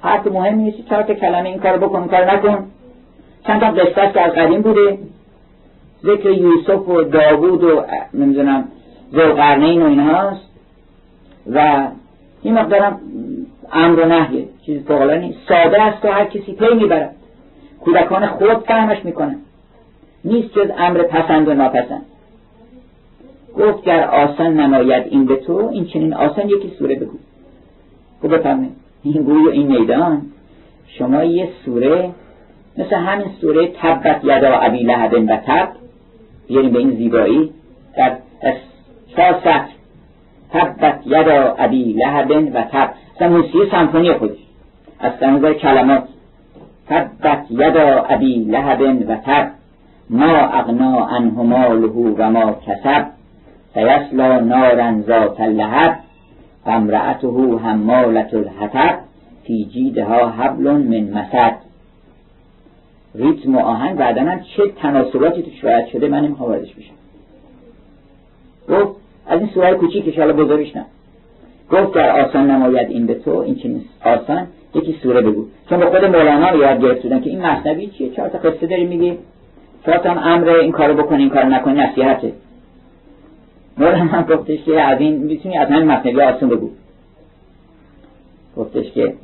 حرف 0.00 0.26
مهمی 0.26 0.62
نیست. 0.62 0.88
چهار 0.88 1.02
تا 1.02 1.14
کلمه 1.14 1.48
این 1.48 1.58
کارو 1.58 1.88
بکن 1.88 2.08
کار 2.08 2.34
نکن. 2.34 2.66
چند 3.46 3.60
تا 3.60 3.70
قصه 3.70 4.12
که 4.12 4.20
از 4.20 4.32
قدیم 4.32 4.62
بوده. 4.62 4.98
ذکر 6.02 6.30
یوسف 6.30 6.88
و 6.88 7.02
داوود 7.02 7.64
و 7.64 7.84
نمی‌دونم 8.14 8.68
ذوالقرنین 9.12 9.82
و 9.82 9.86
اینهاست. 9.86 10.48
و 11.52 11.88
این 12.42 12.54
مقدارم 12.54 13.00
امر 13.72 14.00
و 14.00 14.04
نهیه. 14.04 14.44
چیز 14.66 14.82
فوقلا 14.82 15.32
ساده 15.48 15.82
است 15.82 16.04
و 16.04 16.08
هر 16.08 16.24
کسی 16.24 16.52
پی 16.52 16.74
می‌برد. 16.74 17.14
کودکان 17.80 18.26
خود 18.26 18.58
فهمش 18.58 19.04
می‌کنن. 19.04 19.36
نیست 20.24 20.48
جز 20.48 20.70
امر 20.78 21.02
پسند 21.02 21.48
و 21.48 21.54
ناپسند. 21.54 22.02
گفت 23.58 23.84
گر 23.84 24.04
آسان 24.04 24.60
نماید 24.60 25.06
این 25.06 25.26
به 25.26 25.36
تو 25.36 25.68
این 25.72 25.86
چنین 25.86 26.14
آسان 26.14 26.48
یکی 26.48 26.72
سوره 26.78 26.94
بگو. 26.94 27.18
خب 28.22 28.36
بفهمه 28.36 28.68
این 29.02 29.22
گوی 29.22 29.46
و 29.46 29.50
این 29.50 29.66
میدان. 29.66 30.22
شما 30.86 31.24
یه 31.24 31.48
سوره 31.64 32.10
مثل 32.78 32.96
همین 32.96 33.26
سوره 33.40 33.66
تبت 33.66 34.20
یدا 34.24 34.52
ابی 34.52 34.82
لهب 34.82 35.12
و 35.12 35.36
تب. 35.36 35.68
یعنی 36.48 36.68
به 36.68 36.78
این 36.78 36.90
زیبایی. 36.90 37.50
در 37.96 38.16
سطر 39.18 39.60
تبت 40.52 41.06
یدا 41.06 41.54
ابی 41.58 41.92
لهب 41.92 42.30
و 42.54 42.62
تب. 42.62 42.90
موسیقی 43.20 43.70
سمفونی 43.70 44.12
خودش 44.12 44.38
از 45.00 45.12
نظر 45.22 45.54
کلمات. 45.54 46.04
تبت 46.88 47.44
یدا 47.50 48.02
ابی 48.08 48.44
لهب 48.44 48.80
و 49.08 49.16
تب. 49.26 49.50
ما 50.10 50.36
اغنا 50.36 51.06
عنه 51.06 51.42
ماله 51.42 52.14
و 52.18 52.30
ما 52.30 52.52
کسب. 52.66 53.06
سیسلا 53.74 54.40
نارا 54.40 55.00
ذات 55.00 55.40
اللهب. 55.40 55.98
و 56.66 56.70
امرأته 56.70 57.58
حمالة 57.58 58.28
الحطب. 58.32 58.98
فی 59.44 59.64
جیدها 59.64 60.30
حبل 60.30 60.70
من 60.70 61.18
مسد. 61.18 61.54
ریتم 63.14 63.56
و 63.56 63.58
آهنگ 63.58 63.96
بعدا 63.96 64.38
چه 64.56 64.62
تناسلاتی 64.82 65.42
تو 65.42 65.50
شاید 65.50 65.86
شده؟ 65.86 66.08
من 66.08 66.20
نمی‌خوام 66.20 66.50
واردش 66.50 66.74
بشم 66.74 66.94
گفت 68.68 69.07
از 69.28 69.40
این 69.40 69.50
سوره 69.54 69.74
کوچیکش 69.74 70.18
حالا 70.18 70.32
بزرگش 70.32 70.76
نه. 70.76 70.84
گفت 71.70 71.94
در 71.94 72.20
آسان 72.20 72.50
نماید 72.50 72.90
این 72.90 73.06
به 73.06 73.14
تو 73.14 73.30
این 73.30 73.54
چه 73.54 73.70
آسان؟ 74.04 74.46
یکی 74.74 74.98
سوره 75.02 75.20
بگو. 75.20 75.46
چون 75.68 75.80
به 75.80 75.86
خود 75.86 76.04
مولانا 76.04 76.56
یاد 76.56 76.80
گرفتن 76.80 77.20
که 77.20 77.30
این 77.30 77.46
مصنوی 77.46 77.86
چیه؟ 77.86 78.10
چهار 78.10 78.28
تا 78.28 78.38
قصه 78.38 78.66
داری 78.66 78.84
میگی 78.84 79.18
چهار 79.86 80.08
هم 80.08 80.18
امر 80.18 80.48
این 80.48 80.72
کارو 80.72 80.94
بکنی 80.94 81.22
این 81.22 81.30
کارو 81.30 81.48
نکنی 81.48 81.74
نصیحته. 81.74 82.32
مولانا 83.78 84.22
گفتش 84.22 84.62
که 84.64 84.80
از 84.80 85.00
این 85.00 85.16
می‌تونی 85.16 85.58
از 85.58 85.68
همین 85.68 85.84
مصنوی 85.84 86.22
آسان 86.22 86.48
بگو. 86.48 86.70
گفتش 88.56 88.92
که 88.92 89.14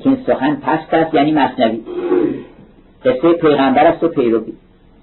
که 0.00 0.08
این 0.08 0.18
سخن 0.26 0.54
پست 0.56 0.94
است 0.94 1.14
یعنی 1.14 1.32
مصنوی. 1.32 1.80
قصه 3.04 3.32
پیغمبر 3.32 3.86
است 3.86 4.04
و 4.04 4.08
پیروی. 4.08 4.52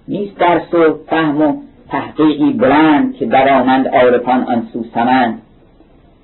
نیست 0.07 0.37
درس 0.37 0.73
و 0.73 0.99
فهم 1.07 1.41
و 1.41 1.53
تحقیقی 1.91 2.53
بلند 2.53 3.15
که 3.15 3.25
درآمند 3.25 3.87
عارفان 3.87 4.43
آن 4.43 4.67
سو 4.73 4.83
سمند 4.93 5.41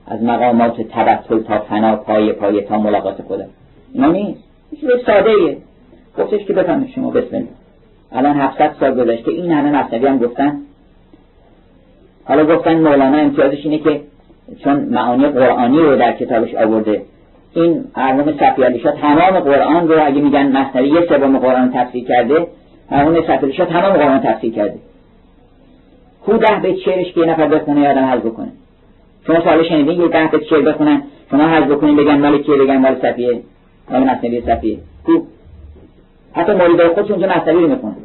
از 0.07 0.23
مقامات 0.23 0.81
تبتل 0.81 1.39
تا 1.39 1.59
فنا 1.59 1.95
پای 1.95 2.33
پای 2.33 2.61
تا 2.61 2.79
ملاقات 2.79 3.21
خدا. 3.21 3.45
اینا 3.93 4.11
نیست. 4.11 4.43
چیز 4.79 4.89
ساده 5.05 5.29
ایه. 5.29 5.57
گفتش 6.17 6.45
که 6.45 6.53
بفهمید 6.53 6.89
شما 6.89 7.11
بسم 7.11 7.35
الله. 7.35 7.47
الان 8.11 8.39
700 8.39 8.75
سال 8.79 9.03
گذشته. 9.03 9.31
این 9.31 9.51
همه 9.51 9.71
مصنوی 9.71 10.07
هم 10.07 10.17
گفتن. 10.17 10.61
حالا 12.25 12.55
گفتن 12.55 12.75
مولانا 12.75 13.17
امتیازش 13.17 13.65
اینه 13.65 13.77
که 13.77 14.01
چون 14.63 14.79
معانی 14.79 15.27
قرآنی 15.27 15.77
رو 15.77 15.95
در 15.95 16.11
کتابش 16.11 16.55
آورده 16.55 17.01
این 17.53 17.83
مرحوم 17.97 18.33
صفی 18.37 18.79
تمام 19.01 19.39
قرآن 19.39 19.87
رو 19.87 20.05
اگه 20.05 20.21
میگن 20.21 20.57
مصنوی 20.57 20.89
یه 20.89 21.05
سوم 21.09 21.37
قرآن 21.37 21.71
تفسیر 21.71 22.03
کرده 22.05 22.47
مرحوم 22.91 23.21
صفی 23.21 23.51
تمام 23.51 23.93
قرآن 23.93 24.19
تفسیر 24.19 24.53
کرده. 24.53 24.77
کو 26.27 26.37
ده 26.37 26.59
به 26.61 26.75
شعرش 26.75 27.13
که 27.13 27.19
یه 27.19 27.25
نفر 27.25 27.47
بخونه 27.47 27.81
یادم 27.81 28.05
حل 28.05 28.19
بکنه. 28.19 28.51
شما 29.27 29.39
سوال 29.39 29.63
شنیدین؟ 29.63 30.01
یه 30.01 30.07
ده 30.07 30.27
به 30.27 30.45
شعر 30.49 30.61
بخونن. 30.61 31.03
شما 31.31 31.43
حل 31.43 31.63
بکنین 31.63 31.95
بگن 31.95 32.19
مال 32.19 32.37
کیه 32.37 32.55
بگن 32.55 32.77
مال 32.77 32.95
صفیه. 33.01 33.41
مال 33.91 34.03
مصنوی 34.03 34.41
صفیه. 34.41 34.77
کو؟ 35.05 35.11
حتی 36.33 36.53
مولیده 36.53 36.89
خودش 36.89 37.11
اونجا 37.11 37.27
مصنوی 37.27 37.63
رو 37.63 37.69
می‌خونه. 37.69 37.95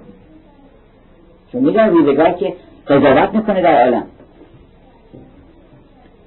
چون 1.52 1.62
می‌دونن 1.62 1.90
روزگار 1.90 2.30
که 2.30 2.54
قضاوت 2.88 3.34
می‌کنه 3.34 3.62
در 3.62 3.82
عالم. 3.84 4.06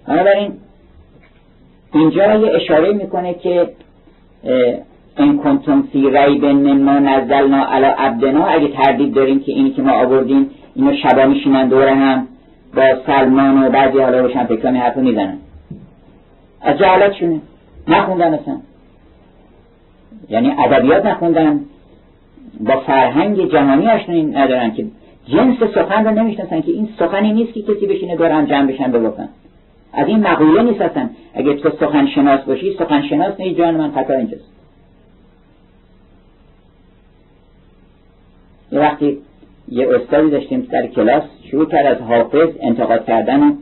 بنابراین 0.08 0.51
اینجا 1.93 2.36
یه 2.36 2.55
اشاره 2.55 2.93
می‌کنه 2.93 3.34
که 3.34 3.69
این 5.17 5.38
کنتم 5.38 5.81
فی 5.81 6.10
ریب 6.10 6.45
مما 6.45 6.99
نزلنا 6.99 7.65
علی 7.65 7.86
عبدنا 7.86 8.45
اگه 8.45 8.67
تردید 8.67 9.13
داریم 9.13 9.39
که 9.39 9.51
اینی 9.51 9.71
که 9.71 9.81
ما 9.81 9.91
آوردیم 9.91 10.49
اینو 10.76 10.96
شبا 10.96 11.26
میشینن 11.26 11.68
دور 11.68 11.88
هم 11.88 12.28
با 12.76 12.84
سلمان 13.06 13.64
و 13.64 13.70
بعضی 13.70 14.00
حالا 14.00 14.20
روشن 14.20 14.46
فکرانی 14.46 14.80
حرفو 14.80 15.02
می‌زنن 15.02 15.38
از 16.62 16.78
جهالت 16.78 17.14
شونه 17.14 17.42
نخوندن 17.88 18.34
اصلا. 18.34 18.58
یعنی 20.30 20.52
ادبیات 20.52 21.06
نخوندن 21.06 21.60
با 22.60 22.80
فرهنگ 22.80 23.52
جهانی 23.52 23.88
آشنایی 23.88 24.24
ندارن 24.24 24.74
که 24.74 24.86
جنس 25.28 25.58
سخن 25.76 26.06
رو 26.06 26.12
نمی‌شناسن 26.12 26.62
که 26.62 26.72
این 26.72 26.90
سخنی 27.00 27.34
نیست 27.34 27.54
که 27.54 27.62
کسی 27.62 27.88
بشینه 27.88 28.16
دور 28.16 28.46
جمع 28.46 28.72
بشن 28.72 28.92
بگفتن 28.92 29.30
از 29.94 30.08
این 30.08 30.28
مقوله 30.28 30.62
نیست 30.62 30.82
اصلا 30.82 31.10
اگه 31.34 31.54
تو 31.54 31.70
سخن 31.70 32.08
شناس 32.08 32.42
باشی 32.42 32.76
سخن 32.80 33.02
شناس 33.02 33.40
نیست 33.40 33.58
جان 33.58 33.76
من 33.76 33.92
خطا 33.92 34.14
اینجاست. 34.14 34.50
یه 38.72 38.80
وقتی 38.80 39.18
یه 39.69 39.88
استادی 39.95 40.30
داشتیم 40.30 40.67
در 40.71 40.88
کلاس 40.88 41.23
شروع 41.51 41.65
کرد 41.69 41.86
از 41.86 41.97
حافظ 41.97 42.49
انتقاد 42.62 43.06
کردن 43.06 43.43
و 43.43 43.54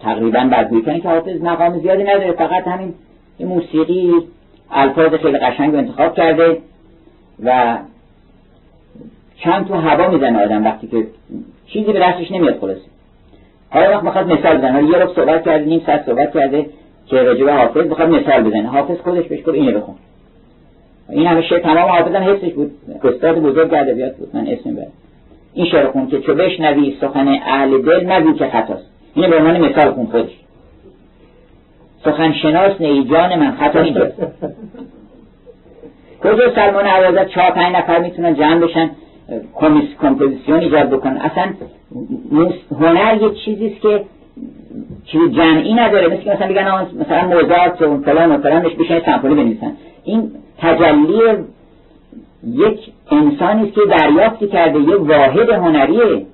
تقریبا 0.00 0.50
بدگویی 0.52 0.82
کنی 0.82 1.00
که 1.00 1.08
حافظ 1.08 1.40
مقام 1.42 1.78
زیادی 1.78 2.02
نداره 2.02 2.32
فقط 2.32 2.68
همین 2.68 2.94
موسیقی 3.40 4.12
الفاظ 4.70 5.14
خیلی 5.14 5.38
قشنگ 5.38 5.74
انتخاب 5.74 6.14
کرده 6.14 6.58
و 7.44 7.78
چند 9.36 9.68
تو 9.68 9.74
هوا 9.74 10.10
می‌زنه 10.10 10.44
آدم 10.44 10.64
وقتی 10.64 10.86
که 10.86 11.06
چیزی 11.66 11.92
به 11.92 12.00
دستش 12.00 12.30
نمیاد 12.30 12.58
خلاصه. 12.58 12.80
حالا 13.70 13.90
وقت 13.90 14.04
می‌خواد 14.04 14.32
مثال 14.32 14.58
بزنه. 14.58 14.84
یه 14.84 14.98
رو 14.98 15.14
صحبت 15.14 15.44
کرده 15.44 15.64
نیم 15.64 15.82
ساعت 15.86 16.06
صحبت 16.06 16.34
کرده 16.34 16.66
که 17.06 17.22
به 17.22 17.52
حافظ 17.52 17.86
می‌خواد 17.86 18.08
مثال 18.08 18.42
بزنه. 18.42 18.68
حافظ 18.68 18.98
خودش 18.98 19.26
بهش 19.26 19.40
گفت 19.40 19.48
اینو 19.48 19.80
بخون. 19.80 19.94
این 21.12 21.26
همه 21.26 21.42
شعر 21.42 21.58
تمام 21.58 21.90
حافظ 21.90 22.14
هم 22.14 22.22
حسش 22.22 22.52
بود. 22.52 22.70
استاد 23.04 23.38
بزرگ 23.38 23.74
ادبیات 23.74 24.16
بود 24.16 24.30
من 24.34 24.46
اسم 24.46 24.74
برم 24.74 24.92
این 25.54 25.66
شعر 25.66 25.86
خون 25.86 26.06
که 26.06 26.20
چو 26.20 26.34
بشنوی 26.34 26.96
سخن 27.00 27.28
اهل 27.28 27.82
دل 27.82 28.12
نگو 28.12 28.32
که 28.32 28.46
خطاست. 28.46 28.90
اینو 29.14 29.28
به 29.28 29.36
عنوان 29.36 29.60
مثال 29.60 29.92
خون 29.92 30.06
خودش. 30.06 30.30
سخن 32.04 32.32
شناس 32.32 32.80
نی 32.80 33.04
جان 33.04 33.38
من 33.38 33.50
خطا 33.50 33.80
اینجاست 33.80 34.22
کجا 36.22 36.54
سلمان 36.54 36.86
عوازت 36.86 37.28
چهار 37.28 37.50
پنج 37.50 37.76
نفر 37.76 37.98
می‌تونن 37.98 38.34
جمع 38.34 38.58
بشن 38.58 38.90
کمپوزیسیون 40.00 40.60
ایجاد 40.60 40.90
بکنن. 40.90 41.16
اصلا 41.16 41.52
هنر 42.80 43.22
یه 43.22 43.30
چیزیست 43.44 43.80
که 43.80 44.04
چیز 45.04 45.20
جمعی 45.32 45.74
نداره. 45.74 46.06
مثل 46.06 46.22
که 46.22 46.30
مثلا 46.30 46.46
بگن 46.46 46.86
مثلا 47.00 47.28
موزارت 47.28 47.82
و 47.82 48.02
فلان 48.02 48.32
و 48.32 48.38
فلان 48.38 48.62
بشه 48.62 49.02
سمفونی 49.06 49.34
بنویسن. 49.34 49.72
این 50.04 50.30
تجلی 50.58 51.20
یک 52.44 52.78
انسانی 53.10 53.62
است 53.62 53.74
که 53.74 53.80
دریافتی 53.90 54.46
کرده 54.46 54.80
یه 54.80 54.96
واحد 54.96 55.50
هنریه. 55.50 56.26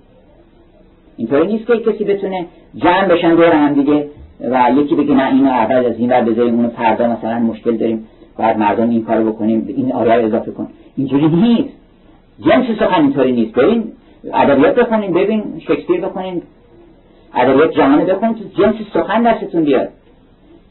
اینطوری 1.16 1.46
نیست 1.46 1.66
که 1.66 1.76
کسی 1.76 2.04
بتونه 2.04 2.46
جمع 2.76 3.09
بشن 3.09 3.35
دور 3.35 3.52
هم 3.52 3.74
دیگه 3.74 4.09
و 4.40 4.70
یکی 4.76 4.94
بگه 4.94 5.14
نه 5.14 5.28
اینو 5.28 5.50
اول 5.50 5.87
از 5.87 5.98
این 5.98 6.11
ور 6.11 6.20
بذاریم 6.20 6.54
اونو 6.54 6.68
فردا 6.68 7.09
مثلا 7.09 7.38
مشکل 7.38 7.76
داریم 7.76 8.07
باید 8.38 8.59
مردم 8.59 8.90
این 8.90 9.04
کارو 9.04 9.33
بکنیم 9.33 9.64
این 9.68 9.92
آیه 9.92 10.14
رو 10.14 10.24
اضافه 10.24 10.50
کن 10.50 10.68
اینجوری 10.96 11.28
نیست. 11.28 11.74
جنس 12.40 12.78
سخن 12.78 13.00
اینطوری 13.00 13.33
نیست. 13.33 13.54
ببین 13.54 13.85
ادبیات 14.35 14.74
بخونین 14.74 15.12
ببین 15.12 15.44
شکسپیر 15.61 16.00
بخونین 16.00 16.42
ادبیات 17.35 17.72
جهانی 17.72 18.04
بخونین 18.04 18.35
تو 18.35 18.62
جنس 18.62 18.74
سخن 18.94 19.22
دستتون 19.22 19.64
بیاد. 19.64 19.88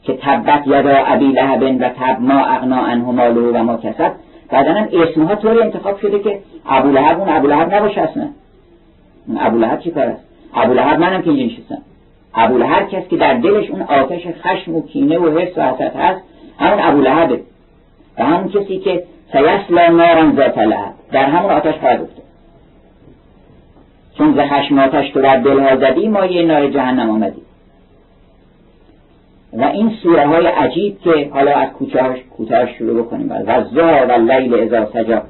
که 0.08 0.18
تبت 0.22 0.68
یدا 0.68 0.98
ابی 1.06 1.28
لهب 1.28 1.62
و 1.62 1.90
تب 1.90 2.22
ما 2.22 2.46
اغنا 2.46 2.76
عنه 2.76 3.12
مالو 3.12 3.52
و 3.52 3.64
ما 3.64 3.78
کسب. 3.78 4.12
بعدا 4.50 4.74
هم 4.74 4.88
اسمها 4.94 5.36
طوری 5.36 5.62
انتخاب 5.62 6.00
شده 6.00 6.20
که 6.20 6.40
ابو 6.70 6.92
لهب 6.92 7.20
اون 7.20 7.30
ابو 7.30 7.48
لهب 7.48 7.74
نباشه 7.76 8.02
اصلا. 8.02 8.30
ابو 9.40 9.58
لهب 9.58 9.80
چی 9.80 9.92
کار 9.92 10.04
است 10.04 10.24
ابو 10.54 10.74
لهب 10.74 11.00
منم 11.00 11.22
که 11.22 11.30
اینجا 11.30 11.46
نشستم 11.46 11.78
ابو 12.36 12.58
لهب 12.58 12.90
کسی 12.90 13.08
که 13.10 13.18
در 13.18 13.34
دلش 13.34 13.70
اون 13.70 13.82
آتش 13.82 14.28
خشم 14.42 14.76
و 14.76 14.82
کینه 14.82 15.20
و 15.20 15.40
حس 15.40 15.58
و 15.58 15.62
حسد 15.62 15.96
هست 15.96 16.22
همون 16.60 16.80
ابو 16.80 17.02
لهبه. 17.02 17.40
و 18.18 18.24
همون 18.24 18.50
کسی 18.50 18.78
که 18.78 19.04
سیسلا 19.32 19.88
نارن 19.88 20.36
ذات 20.36 20.58
لهب. 20.58 20.94
در 21.12 21.26
همون 21.26 21.52
آتش 21.52 21.76
خواهد 21.76 22.02
افتاد 22.02 22.24
چون 24.18 24.34
ز 24.34 24.38
آتش 24.80 25.10
تو 25.10 25.22
در 25.22 25.38
دلها 25.38 25.76
زدی 25.76 26.08
ما 26.08 26.26
یه 26.26 26.46
نار 26.46 26.68
جهنم 26.68 27.10
آمدی 27.10 27.42
و 29.54 29.64
این 29.64 29.92
سوره 30.04 30.28
های 30.28 30.48
عجیب 30.48 31.00
که 31.00 31.30
حالا 31.34 31.52
از 31.52 31.70
کوتاه 32.38 32.74
شروع 32.74 33.04
بکنیم. 33.04 33.32
و 33.32 33.64
زا 33.64 34.08
و 34.10 34.12
لیل 34.12 34.54
ازا 34.54 34.86
سجا 34.86 35.22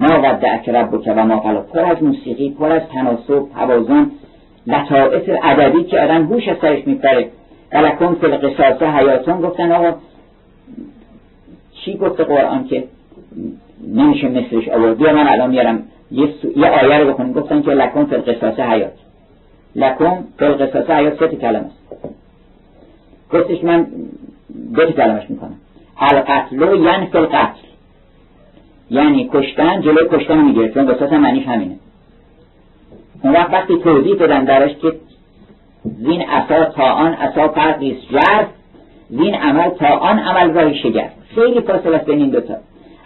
ما 0.00 0.18
ودعک 0.18 0.68
ربک 0.68 1.06
و 1.06 1.24
ما 1.24 1.40
قلا 1.40 1.60
پر 1.60 1.80
از 1.80 2.02
موسیقی 2.02 2.50
پر 2.50 2.72
از 2.72 2.82
تناسب 2.92 3.46
توازن 3.54 4.10
لطائف 4.66 5.30
ادبی 5.42 5.84
که 5.84 6.00
آدم 6.00 6.24
هوش 6.24 6.48
از 6.48 6.56
سرش 6.60 6.86
میپره 6.86 7.28
ولکن 7.72 8.14
فی 8.14 8.26
القصاص 8.26 8.82
حیاتون 8.82 9.40
گفتن 9.40 9.72
آقا 9.72 9.96
چی 11.72 11.96
گفته 11.96 12.24
قرآن 12.24 12.64
که 12.64 12.84
نمیشه 13.88 14.28
مثلش 14.28 14.68
آورد؟ 14.68 14.98
بیا 14.98 15.12
من 15.12 15.28
الان 15.28 15.50
میارم 15.50 15.82
یه, 16.10 16.28
آیه 16.56 16.98
رو 16.98 17.12
بکنیم 17.12 17.32
گفتن 17.32 17.62
که 17.62 17.70
لکن 17.70 18.04
فی 18.04 18.62
حیات 18.62 18.92
لکن 19.76 20.24
فی 20.38 20.44
القصاص 20.44 20.90
حیات 20.90 21.18
سه 21.18 21.36
کلمه 21.36 21.58
است. 21.58 21.84
گفتش 23.32 23.64
من 23.64 23.86
دو 24.74 24.86
کلمش 24.86 25.30
می‌کنم. 25.30 25.54
القتل 25.98 26.62
و 26.62 26.74
ین 26.76 27.04
فی 27.04 27.18
القتل 27.18 27.60
یعنی 28.90 29.30
کشتن 29.32 29.80
جلوی 29.80 30.08
کشتن 30.12 30.38
می‌گیره. 30.38 30.68
چون 30.68 30.86
بساط 30.86 31.12
معنیش 31.12 31.46
همینه. 31.46 31.76
اون 33.22 33.32
وقت 33.32 33.52
وقتی 33.52 33.78
توضیح 33.78 34.14
دادن 34.14 34.44
درش 34.44 34.76
که 34.76 34.92
زین 35.84 36.22
اصا 36.28 36.64
تا 36.64 36.82
آن 36.82 37.12
اصا 37.12 37.48
فرقیست 37.48 38.00
جرف 38.12 38.46
زین 39.10 39.34
عمل 39.34 39.68
تا 39.68 39.86
آن 39.86 40.18
عمل 40.18 40.50
راهی 40.50 40.78
شگرد 40.78 41.12
خیلی 41.34 41.60
فاصله 41.60 41.96
است 41.96 42.06
بین 42.06 42.18
این 42.18 42.30
دوتا. 42.30 42.54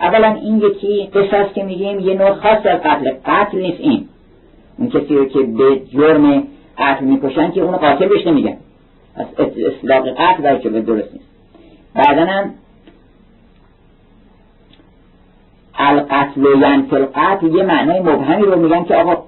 اولا 0.00 0.28
این 0.34 0.58
یکی 0.58 1.10
قصاص 1.14 1.52
که 1.54 1.62
میگیم 1.62 2.00
یه 2.00 2.14
نوع 2.14 2.32
خاص 2.32 2.66
از 2.66 2.80
قتل. 2.80 3.10
قتل 3.26 3.58
نیست 3.58 3.80
این. 3.80 4.08
اون 4.78 4.88
کسی 4.88 5.16
رو 5.16 5.24
که 5.24 5.38
به 5.38 5.80
جرم 5.92 6.42
قتل 6.78 7.04
می‌کشن 7.04 7.50
که 7.50 7.60
اونو 7.60 7.76
قاتل 7.76 8.08
بهش 8.08 8.26
نمیگن. 8.26 8.56
از 9.18 9.26
اصلاق 9.38 10.08
قتل 10.08 10.42
برای 10.42 10.60
که 10.60 10.68
درست 10.68 11.12
نیست. 11.12 11.28
بعدا 11.94 12.24
هم 12.24 12.54
القتل 15.78 16.46
و 16.46 16.56
ینفی 16.56 16.96
القتل 16.96 17.46
یه 17.46 17.62
معنای 17.62 18.00
مبهمی 18.00 18.42
رو 18.42 18.58
میگن 18.58 18.84
که 18.84 18.94
آقا 18.94 19.24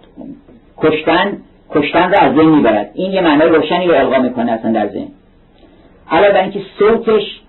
کشتن 0.79 1.39
کشتن 1.71 2.11
رو 2.11 2.19
از 2.21 2.35
ذهن 2.35 2.49
می‌برد. 2.49 2.91
این 2.95 3.13
یه 3.13 3.21
معنای 3.21 3.49
روشنی 3.49 3.87
رو 3.87 3.95
القا 3.95 4.19
می‌کنه 4.19 4.53
اصلا 4.53 4.73
در 4.73 4.89
ذهن. 4.89 5.09
علاوه 6.11 6.33
بر 6.33 6.43
اینکه 6.43 6.61
صوتش 6.79 7.41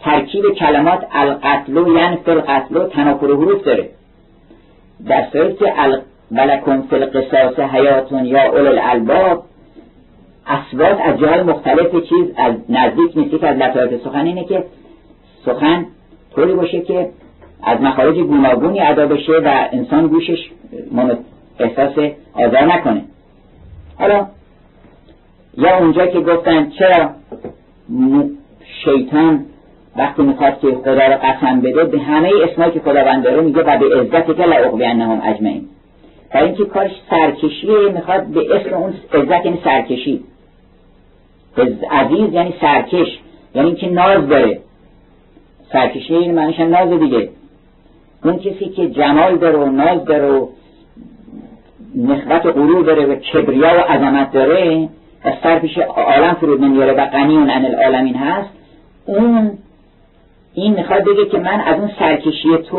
ترکیب 0.00 0.44
کلمات 0.54 1.06
القتل 1.12 1.78
و 1.78 1.98
ینفی 1.98 2.30
القتل 2.30 2.76
و 2.76 2.86
تناکر 2.86 3.26
حروف 3.26 3.64
داره. 3.64 3.88
در 5.06 5.26
صورتی 5.32 5.54
که 5.54 5.72
ولکن 6.30 6.82
فی 6.90 6.96
القصاص 6.96 7.58
حیاتون 7.58 8.24
یا 8.24 8.42
اول 8.42 8.66
الالباب 8.66 9.44
اصوات 10.48 10.98
از 11.00 11.18
جای 11.18 11.42
مختلف 11.42 11.90
چیز 12.08 12.26
از 12.36 12.54
نزدیک 12.68 13.16
نیست. 13.16 13.30
که 13.30 13.48
از 13.48 13.56
لطایف 13.56 14.04
سخن 14.04 14.26
اینه 14.26 14.44
که 14.44 14.64
سخن 15.44 15.86
طوری 16.34 16.54
باشه 16.54 16.80
که 16.80 17.10
از 17.62 17.80
مخارج 17.80 18.16
گوناگونی 18.16 18.80
ادا 18.80 19.06
بشه 19.06 19.32
و 19.32 19.68
انسان 19.72 20.06
گوشش 20.06 20.50
احساس 21.58 21.98
آزار 22.34 22.62
نکنه. 22.62 23.04
حالا 23.98 24.26
یا 25.56 25.78
اونجا 25.78 26.06
که 26.06 26.20
گفتن 26.20 26.70
چرا 26.70 27.10
شیطان 28.84 29.44
وقتی 29.96 30.22
می‌خواد 30.22 30.60
که 30.60 30.72
خدا 30.72 30.92
رو 30.92 31.18
قسم 31.22 31.60
بده 31.60 31.84
به 31.84 31.98
همه 31.98 32.30
اسمایی 32.50 32.72
که 32.72 32.80
خداوند 32.80 33.24
داره 33.24 33.40
میگه 33.40 33.62
و 33.62 33.78
به 33.78 34.00
عزت 34.00 34.26
که 34.36 34.42
لعقبی 34.42 34.84
انهم 34.84 35.22
اجمعین. 35.24 35.68
برای 36.34 36.46
اینکه 36.46 36.64
کارش 36.64 36.90
سرکشیه 37.10 37.88
می‌خواد 37.94 38.26
به 38.26 38.56
اسم 38.56 38.74
اون 38.74 38.94
عزت 39.14 39.44
یعنی 39.44 39.60
سرکشی. 39.64 40.24
عزیز 41.90 42.32
یعنی 42.32 42.54
سرکش 42.60 43.18
یعنی 43.54 43.68
اینکه 43.68 43.88
ناز 43.88 44.28
داره. 44.28 44.60
سرکشی 45.72 46.14
این 46.14 46.34
معنیش 46.34 46.60
ناز 46.60 47.00
دیگه. 47.00 47.28
اون 48.24 48.38
کسی 48.38 48.68
که 48.68 48.88
جمال 48.88 49.36
داره 49.36 49.58
و 49.58 49.70
ناز 49.70 50.04
داره 50.04 50.30
و 50.30 50.48
نخبت 51.96 52.46
و 52.46 52.52
غرور 52.52 52.84
داره 52.84 53.06
و 53.06 53.14
کبریا 53.14 53.68
و 53.68 53.92
عظمت 53.92 54.32
داره 54.32 54.88
و 55.24 55.32
سر 55.42 55.58
پیش 55.58 55.78
عالم 55.78 56.34
فرود 56.34 56.60
نمیاره 56.64 56.92
و 56.92 57.06
غنی 57.06 57.36
اون 57.36 57.50
عن 57.50 57.64
العالمین 57.64 58.14
هست. 58.14 58.50
اون 59.06 59.58
این 60.54 60.74
می‌خواد 60.74 61.04
بگه 61.04 61.26
که 61.26 61.38
من 61.38 61.60
از 61.60 61.80
اون 61.80 61.90
سرکشی 61.98 62.56
تو 62.56 62.78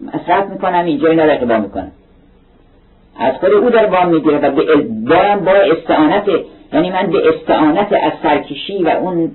مصرف 0.00 0.50
می‌کنم 0.50 0.84
اینجا 0.84 1.08
اینا 1.08 1.24
رقبا 1.24 1.58
می‌کنم. 1.58 1.92
از 3.18 3.34
خود 3.34 3.50
او 3.50 3.70
در 3.70 3.86
وام 3.86 4.08
می‌گیره 4.08 4.38
و 4.38 4.50
به 4.50 5.36
با 5.36 5.52
استعانت 5.52 6.24
یعنی 6.72 6.90
من 6.90 7.06
به 7.06 7.28
استعانت 7.28 7.92
از 7.92 8.12
سرکشی 8.22 8.82
و 8.82 8.88
اون 8.88 9.30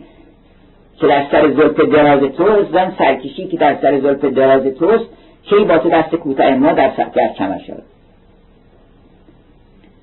که 0.99 1.07
در 1.07 1.25
سر 1.31 1.51
زلف 1.51 1.79
دراز 1.79 2.19
توست 2.19 2.71
زن 2.71 2.93
سرکشی 2.97 3.47
که 3.47 3.57
در 3.57 3.77
سر 3.81 3.99
زلف 3.99 4.25
دراز 4.25 4.63
توست 4.63 5.05
کی 5.43 5.55
با 5.55 5.77
تو 5.77 5.89
دست 5.89 6.15
کوتاه 6.15 6.55
ما 6.55 6.73
در 6.73 6.91
در 7.15 7.33
کمر 7.37 7.59
شد. 7.67 7.83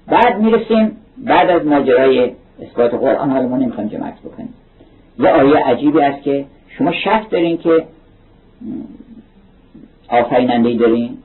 بعد 0.06 0.40
می‌رسیم 0.40 0.96
بعد 1.18 1.50
از 1.50 1.66
ماجرای 1.66 2.30
اثبات 2.62 2.94
قرآن 2.94 3.30
حالا 3.30 3.48
ما 3.48 3.56
نمی‌خوایم 3.56 3.88
جمعت 3.88 4.14
بکنیم. 4.20 4.54
یه 5.18 5.28
آیه 5.30 5.56
عجیبی 5.56 6.00
است 6.00 6.22
که 6.22 6.44
شما 6.68 6.92
شک 6.92 7.30
دارین 7.30 7.58
که 7.58 7.84
آفریننده 10.08 10.74
دارین. 10.74 11.18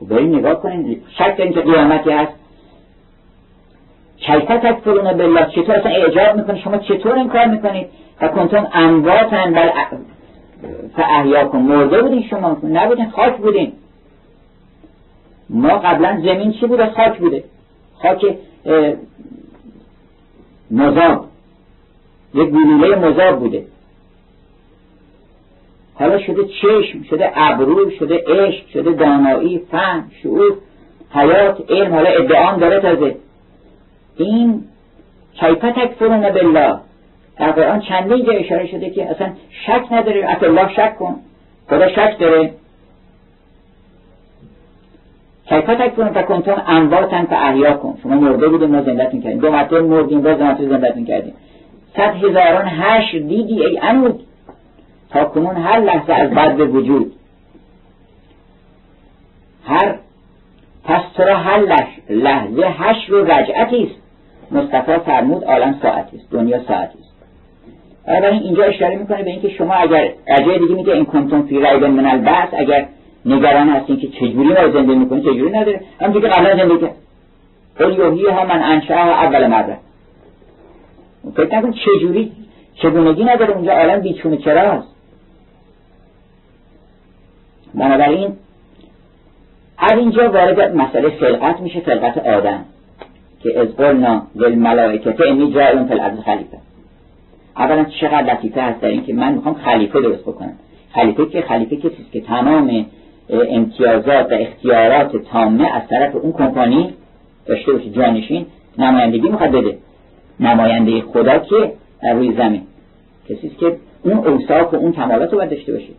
خب 0.00 0.08
بریم 0.08 0.36
نگاه 0.36 0.62
کنین. 0.62 1.00
شک 1.18 1.36
دارین 1.38 1.52
که 1.52 1.60
قیامتی 1.60 2.10
هست. 2.10 2.32
کیف 4.26 4.44
تکفرون 4.44 5.12
بالله 5.12 5.46
چطور 5.46 5.74
اصلا 5.74 5.92
اعجاب 5.92 6.36
می‌کنید 6.36 6.62
شما 6.62 6.78
چطور 6.78 7.14
این 7.14 7.28
کار 7.28 7.44
می‌کنید؟ 7.44 7.86
و 8.20 8.28
کنتم 8.28 8.66
امواتن 8.72 9.54
بل 9.54 9.68
کن 11.44 11.58
مرده 11.58 12.02
بودین 12.02 12.22
شما؟ 12.22 12.56
نبودین 12.62 13.10
خاک 13.10 13.36
بودین. 13.36 13.72
ما 15.50 15.68
قبلا 15.68 16.20
زمین 16.24 16.52
چی 16.52 16.66
بوده 16.66 16.86
خاک 16.86 17.18
بوده. 17.18 17.44
خاک 18.02 18.36
مذاب. 20.70 21.26
یک 22.34 22.48
گلوله 22.48 22.96
مذاب 22.96 23.38
بوده. 23.38 23.66
حالا 25.94 26.18
شده 26.18 26.44
چشم 26.44 27.02
شده 27.10 27.32
ابرو 27.34 27.90
شده 27.90 28.24
عشق 28.26 28.68
شده 28.68 28.92
دانایی 28.92 29.58
فهم 29.58 30.10
شعور 30.22 30.56
حیات 31.10 31.70
علم. 31.70 31.94
حالا 31.94 32.08
ادعام 32.10 32.56
داره 32.56 32.80
تازه. 32.80 33.16
این 34.16 34.64
کیفه 35.34 35.72
تکفرون 35.72 36.20
بالله. 36.20 36.76
در 37.38 37.52
قرآن 37.52 37.80
چندین 37.80 38.24
جا 38.24 38.32
اشاره 38.32 38.66
شده 38.66 38.90
که 38.90 39.10
اصلا 39.10 39.32
شک 39.66 39.92
نداره. 39.92 40.30
اصلا 40.30 40.48
الله 40.48 40.74
شک 40.74 40.96
کن. 40.98 41.16
خدا 41.68 41.88
شک 41.88 42.16
داره. 42.18 42.50
کیفه 45.48 45.74
تکفرون 45.74 46.12
فکنتون 46.12 46.54
انواتن 46.66 47.26
احیا 47.30 47.72
کن. 47.72 47.98
شما 48.02 48.14
مرده 48.14 48.48
بودیم 48.48 48.70
ما 48.70 48.82
زندتون 48.82 49.20
کردیم 49.20 49.38
دو 49.38 49.50
مرتبه 49.50 49.80
مردیم 49.82 50.20
باز 50.22 50.38
دو 50.38 50.44
مرتبه 50.44 50.68
زندتون 50.68 51.04
کردیم 51.04 51.34
صد 51.96 52.24
هزاران 52.24 52.68
هشت 52.68 53.16
دیدی 53.16 53.66
ای 53.66 53.78
انود 53.78 54.20
تا 55.10 55.24
کنون 55.24 55.56
هر 55.56 55.80
لحظه 55.80 56.12
از 56.12 56.30
بعد 56.30 56.56
به 56.56 56.64
وجود. 56.64 57.12
هر 59.64 59.94
پس 60.84 61.02
تو 61.16 61.22
را 61.22 61.36
هر 61.36 61.58
لحظه 62.10 62.66
هشت 62.66 63.10
رو 63.10 63.24
رجعتی 63.24 63.82
است؟ 63.82 64.03
مصطفی 64.50 64.98
فرمود 64.98 65.44
عالم 65.44 65.78
ساعتی 65.82 66.16
است 66.16 66.30
دنیا 66.30 66.62
ساعتی 66.68 66.98
است. 66.98 67.14
بنابراین 68.06 68.42
اینجا 68.42 68.64
اشاره 68.64 68.96
می‌کنه 68.96 69.22
به 69.22 69.30
اینکه 69.30 69.48
شما 69.48 69.74
اگر 69.74 70.12
اجای 70.26 70.58
دیگه 70.58 70.74
میگه 70.74 70.92
این 70.92 71.04
کنتم 71.04 71.42
فی 71.42 71.54
ریب 71.54 71.84
من 71.84 72.06
البعث 72.06 72.48
اگر 72.52 72.86
نگران 73.26 73.68
هستین 73.68 73.96
که 73.96 74.08
چجوری 74.08 74.48
ما 74.48 74.68
زنده 74.68 74.94
می‌کنی 74.94 75.20
چجوری 75.20 75.50
نداره؟ 75.50 75.80
هم 76.00 76.12
دیگه 76.12 76.28
قبلا 76.28 76.56
زنده 76.56 76.78
کرد. 76.78 76.94
قل 77.78 78.30
ها 78.30 78.44
من 78.44 78.62
انشاء 78.62 78.96
اول 78.96 79.46
مره. 79.46 79.76
فکر 81.36 81.58
نکن 81.58 81.72
چجوری 81.72 82.32
چگونگی 82.74 83.24
نداره 83.24 83.54
اونجا 83.54 83.72
عالم 83.72 84.00
بیچونه 84.00 84.36
چراست 84.36 84.88
بنابراین 87.74 88.32
از 89.78 89.98
اینجا 89.98 90.30
وارد 90.30 90.76
مسئله 90.76 91.10
خلقت 91.10 91.60
میشه 91.60 91.80
خلقت 91.80 92.18
آدم. 92.18 92.64
که 93.44 93.60
از 93.60 93.68
قلنا 93.68 94.22
للملائکه 94.34 95.14
انی 95.28 95.52
جاعلون 95.52 95.86
فی 95.86 95.92
الارض 95.92 96.18
خلیفه. 96.18 96.58
اولا 97.56 97.84
چقدر 97.84 98.34
لطیفه 98.34 98.62
هست 98.62 98.80
در 98.80 98.88
این 98.88 99.04
که 99.04 99.14
من 99.14 99.32
می‌خوام 99.32 99.54
خلیفه 99.54 100.00
درست 100.00 100.22
بکنم. 100.22 100.52
خلیفه 100.94 101.26
که 101.26 101.42
خلیفه 101.42 101.76
کسی 101.76 102.06
که 102.12 102.20
تمام 102.20 102.86
امتیازات 103.30 104.32
و 104.32 104.34
اختیارات 104.34 105.16
تامه 105.16 105.74
از 105.74 105.82
طرف 105.90 106.16
اون 106.16 106.32
کمپانی 106.32 106.94
داشته 107.46 107.72
باشه 107.72 107.90
جانشین 107.90 108.46
نمایندگی 108.78 109.28
می‌خواد 109.28 109.50
بده. 109.50 109.78
نماینده 110.40 111.00
خدا 111.00 111.38
که 111.38 111.72
روی 112.12 112.32
زمین. 112.32 112.62
کسی 113.28 113.48
که 113.60 113.76
اون 114.04 114.18
اوصاف 114.18 114.74
و 114.74 114.76
اون 114.76 114.92
کمالات 114.92 115.32
رو 115.32 115.46
داشته 115.46 115.72
باشه. 115.72 115.92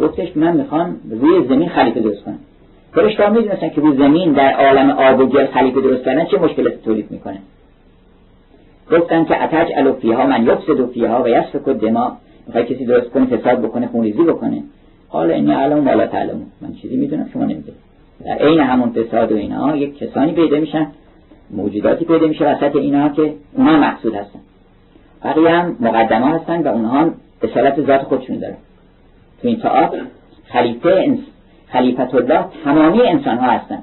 گفتش 0.00 0.36
من 0.36 0.56
می‌خوام 0.56 0.96
روی 1.10 1.48
زمین 1.48 1.68
خلیفه 1.68 2.00
درست 2.00 2.24
کنم. 2.24 2.38
فرشته 2.92 3.30
می‌دونستن 3.30 3.68
که 3.68 3.80
روی 3.80 3.96
زمین 3.96 4.32
در 4.32 4.52
عالم 4.52 4.90
آب 4.90 5.20
و 5.20 5.26
گل 5.26 5.46
خلیفه 5.46 5.80
درست 5.80 6.04
کردن 6.04 6.24
چه 6.24 6.38
مشکلاتی 6.38 6.76
تولید 6.84 7.10
می‌کنه. 7.10 7.38
گفتن 8.90 9.24
که 9.24 9.42
اتج 9.42 9.68
الو 9.76 9.92
فیها 9.92 10.26
من 10.26 10.46
یفسد 10.46 10.90
فیها 10.90 11.22
و 11.22 11.28
یسفک 11.28 11.68
دما 11.68 12.16
می‌خوای 12.46 12.64
کسی 12.64 12.84
درست 12.84 13.10
کنه 13.10 13.26
فساد 13.26 13.62
بکنه 13.62 13.86
خونریزی 13.86 14.22
بکنه. 14.22 14.62
حالا 15.08 15.34
این 15.34 15.50
علم 15.50 15.86
والا 15.86 16.06
تعلم 16.06 16.46
من 16.60 16.72
چیزی 16.74 16.96
می‌دونم 16.96 17.28
شما 17.32 17.42
نمی‌دونید. 17.42 17.92
در 18.24 18.34
عین 18.34 18.60
همون 18.60 18.90
فساد 18.90 19.32
و 19.32 19.36
اینها 19.36 19.76
یک 19.76 19.98
کسانی 19.98 20.32
پیدا 20.32 20.56
میشن 20.56 20.86
موجوداتی 21.50 22.04
پیدا 22.04 22.26
میشه 22.26 22.54
وسط 22.54 22.76
اینها 22.76 23.08
که 23.08 23.34
اونها 23.52 23.76
مقصود 23.76 24.14
هستن. 24.14 24.38
بقیه 25.24 25.48
هم 25.48 25.76
مقدمه 25.80 26.26
هستن 26.26 26.62
و 26.62 26.68
اونها 26.68 27.10
اصالت 27.42 27.86
ذات 27.86 28.02
خودشون 28.02 28.38
دارن. 28.38 28.56
تو 29.42 29.48
این 29.48 29.60
تاعت 29.60 29.90
خلیفه 30.46 30.88
خلیفت 31.72 32.14
الله 32.14 32.44
تمامی 32.64 33.02
انسان 33.02 33.38
ها 33.38 33.50
هستن 33.50 33.82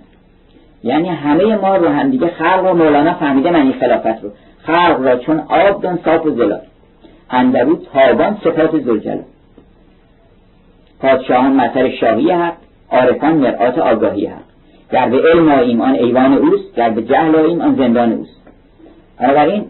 یعنی 0.84 1.10
همه 1.10 1.56
ما 1.56 1.75
رو 1.75 1.88
هم 1.88 2.10
دیگه 2.10 2.28
خلق 2.28 2.71
و 2.71 2.73
مولانا 2.73 3.13
فهمیده 3.13 3.52
معنی 3.52 3.73
خلافت 3.73 4.23
رو. 4.23 4.30
خلق 4.63 4.97
را 5.02 5.17
چون 5.17 5.39
آب 5.39 5.82
دان 5.82 5.99
صاف 6.06 6.25
و 6.25 6.32
زلال. 6.32 6.62
اندرو 7.30 7.75
تابان 7.75 8.38
صفات 8.43 8.80
زلجلال. 8.80 9.23
پادشاهان 10.99 11.54
مطر 11.54 11.89
شاهی 11.89 12.32
حق 12.32 12.54
عارفان 12.91 13.34
مرآت 13.34 13.78
آگاهی 13.78 14.25
حق. 14.25 14.36
گر 14.91 15.10
به 15.10 15.21
علم 15.21 15.52
آییم 15.52 15.82
آن 15.82 15.93
ایوان 15.93 16.34
اوست 16.34 16.75
گر 16.75 16.89
به 16.89 17.02
جهل 17.02 17.36
آییم 17.36 17.62
آن 17.62 17.75
زندان 17.75 18.12
اوست. 18.12 18.41
بنابراین 19.19 19.65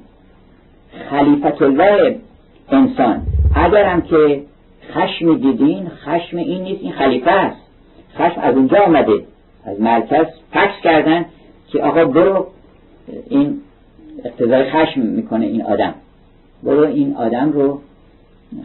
خلیفت 1.09 1.61
الله 1.61 2.15
انسان 2.71 3.21
اگرم 3.55 4.01
که 4.01 4.43
خشم 4.93 5.37
دیدین 5.37 5.89
خشم 5.89 6.37
این 6.37 6.63
نیست 6.63 6.81
این 6.81 6.91
خلیفه 6.91 7.31
است. 7.31 7.68
خشم 8.19 8.41
از 8.41 8.55
اونجا 8.55 8.77
آمده. 8.85 9.23
از 9.65 9.81
مرکز 9.81 10.25
فکس 10.51 10.81
کردن 10.83 11.25
که 11.67 11.81
آقا 11.81 12.05
برو 12.05 12.47
این 13.29 13.61
اقتضای 14.25 14.71
خشم 14.71 15.01
می‌کنه 15.01 15.45
این 15.45 15.61
آدم. 15.61 15.93
برو 16.63 16.85
این 16.85 17.15
آدم 17.15 17.51
رو 17.51 17.81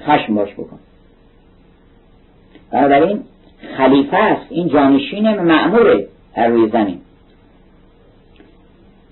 خشم 0.07 0.35
باش 0.35 0.53
بکن. 0.53 0.79
بنابراین 2.71 3.21
خلیفه 3.77 4.17
است. 4.17 4.47
این 4.51 4.69
جانشین 4.69 5.41
معموره 5.41 6.07
در 6.37 6.49
روی 6.49 6.69
زمین. 6.69 6.99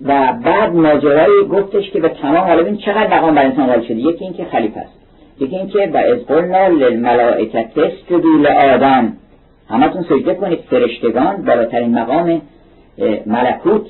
و 0.05 0.33
بعد 0.33 0.75
ماجرایی 0.75 1.43
گفتش 1.51 1.89
که 1.89 1.99
به 1.99 2.09
تمام 2.09 2.37
حالا 2.37 2.63
ببین 2.63 2.77
چقدر 2.77 3.17
مقام 3.17 3.35
بر 3.35 3.45
انسان 3.45 3.81
شده. 3.83 3.95
یکی 3.95 4.23
اینکه 4.23 4.45
خلیفه 4.45 4.79
است. 4.79 4.93
یکی 5.39 5.57
اینکه 5.57 5.89
و 5.93 5.97
از 5.97 6.19
قلنا 6.19 6.67
للملائکه 6.67 7.59
اسجدوا 7.59 8.37
لآدم. 8.41 9.13
همتون 9.69 10.03
سجده 10.03 10.35
کنید. 10.35 10.59
فرشتگان 10.59 11.45
بالاترین 11.45 11.99
مقام 11.99 12.41
ملکوت 13.25 13.85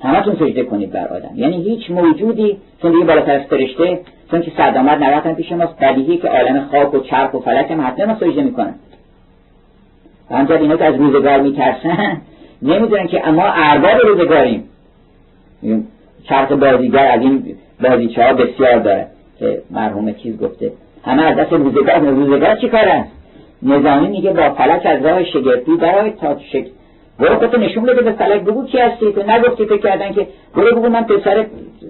همتون 0.00 0.34
سجده 0.34 0.62
کنید 0.62 0.92
بر 0.92 1.08
آدم. 1.08 1.30
یعنی 1.34 1.62
هیچ 1.62 1.90
موجودی 1.90 2.56
چون 2.82 2.92
دیگه 2.92 3.04
بالاتر 3.04 3.32
از 3.32 3.42
فرشته 3.42 4.00
چون 4.30 4.42
که 4.42 4.62
آمد 4.62 5.02
نرفتن 5.02 5.34
پیش 5.34 5.52
ماست 5.52 5.78
بدیهی 5.78 6.16
که 6.16 6.28
عالم 6.28 6.68
خاک 6.70 6.94
و 6.94 7.00
چرخ 7.00 7.34
و 7.34 7.38
فلک 7.38 7.70
هم 7.70 7.86
حتما 7.86 8.06
ما 8.06 8.14
سجده 8.14 8.42
می‌کنن. 8.42 8.74
همچنین 10.30 10.62
اینا 10.62 10.76
که 10.76 10.84
از 10.84 10.94
روزگار 10.94 11.40
میترسن 11.40 12.20
نمی‌دونن 12.62 13.06
که 13.06 13.28
اما 13.28 13.44
ارباب 13.46 14.00
روزگاریم. 14.06 14.64
چرخ 16.24 16.52
بازیگر 16.52 17.06
از 17.06 17.20
این 17.20 17.56
بازیچه 17.82 18.24
ها 18.24 18.32
بسیار 18.32 18.78
داره 18.78 19.06
که 19.38 19.62
مرحوم 19.70 20.12
چیز 20.12 20.38
گفته 20.38 20.72
همه 21.04 21.22
از 21.22 21.36
دست 21.36 21.52
روزگار 21.52 21.98
روزگار 21.98 22.56
چی 22.56 22.68
کار 22.68 23.04
نظامی 23.62 24.08
میگه 24.08 24.32
با 24.32 24.54
فلک 24.54 24.86
از 24.86 25.04
راه 25.04 25.24
شگفتی 25.24 25.76
برای 25.76 26.10
تا 26.10 26.38
شک 26.52 26.66
برو 27.18 27.38
خودتو 27.38 27.56
نشون 27.56 27.84
بده 27.84 28.02
به 28.02 28.12
فلک 28.12 28.40
بگو 28.40 28.66
کی 28.66 28.78
هستی 28.78 29.12
تو. 29.12 29.22
نگفتی 29.22 29.64
فکر 29.64 29.76
کردن 29.76 30.12
که 30.12 30.26
برو 30.56 30.76
بگو 30.76 30.88
من 30.88 31.04
پسر 31.04 31.46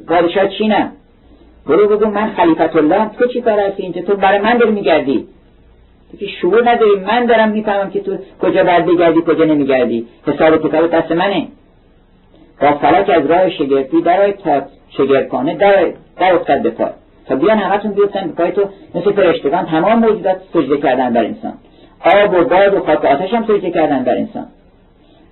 پادشاه 0.08 0.48
چینم 0.48 0.92
برو 1.66 1.88
بگو 1.88 2.10
من 2.10 2.30
خلیفت 2.30 2.76
الله. 2.76 3.08
تو 3.18 3.26
چی 3.26 3.40
کار 3.40 3.60
هستی 3.60 3.82
اینجا؟ 3.82 4.02
تو 4.02 4.16
برای 4.16 4.38
من 4.38 4.58
داری 4.58 4.72
میگردی. 4.72 5.26
تو 6.10 6.16
که 6.16 6.26
شعور 6.26 6.70
نداری. 6.70 7.00
من 7.06 7.26
دارم 7.26 7.48
می‌فهمم 7.48 7.90
که 7.90 8.00
تو 8.00 8.16
کجا 8.42 8.64
باید 8.64 8.86
بگردی 8.86 9.20
کجا 9.26 9.44
نمیگردی. 9.44 10.06
حساب 10.26 10.68
کتاب 10.68 10.86
دست 10.86 11.12
منه. 11.12 11.48
با 12.60 12.72
فلک 12.72 13.10
از 13.10 13.26
راه 13.26 13.50
شگفتی 13.50 14.00
درای 14.00 14.32
تا 14.32 14.62
شگرکانه 14.96 15.54
در 15.54 15.92
در 16.18 16.34
افتاد 16.34 16.62
به 16.62 16.70
بیان 17.36 17.58
همتون 17.58 17.92
بیفتن 17.92 18.26
به 18.26 18.32
پای 18.32 18.52
تو 18.52 18.68
مثل 18.94 19.12
فرشتگان 19.12 19.66
تمام 19.66 19.98
موجودات 19.98 20.36
سجده 20.52 20.76
کردن 20.76 21.12
بر 21.12 21.24
انسان. 21.24 21.52
آب 22.00 22.34
و 22.34 22.44
باد 22.44 22.74
و 22.74 22.80
خاک 22.80 23.04
آتش 23.04 23.34
هم 23.34 23.44
سجده 23.44 23.70
کردن 23.70 24.04
بر 24.04 24.16
انسان. 24.16 24.46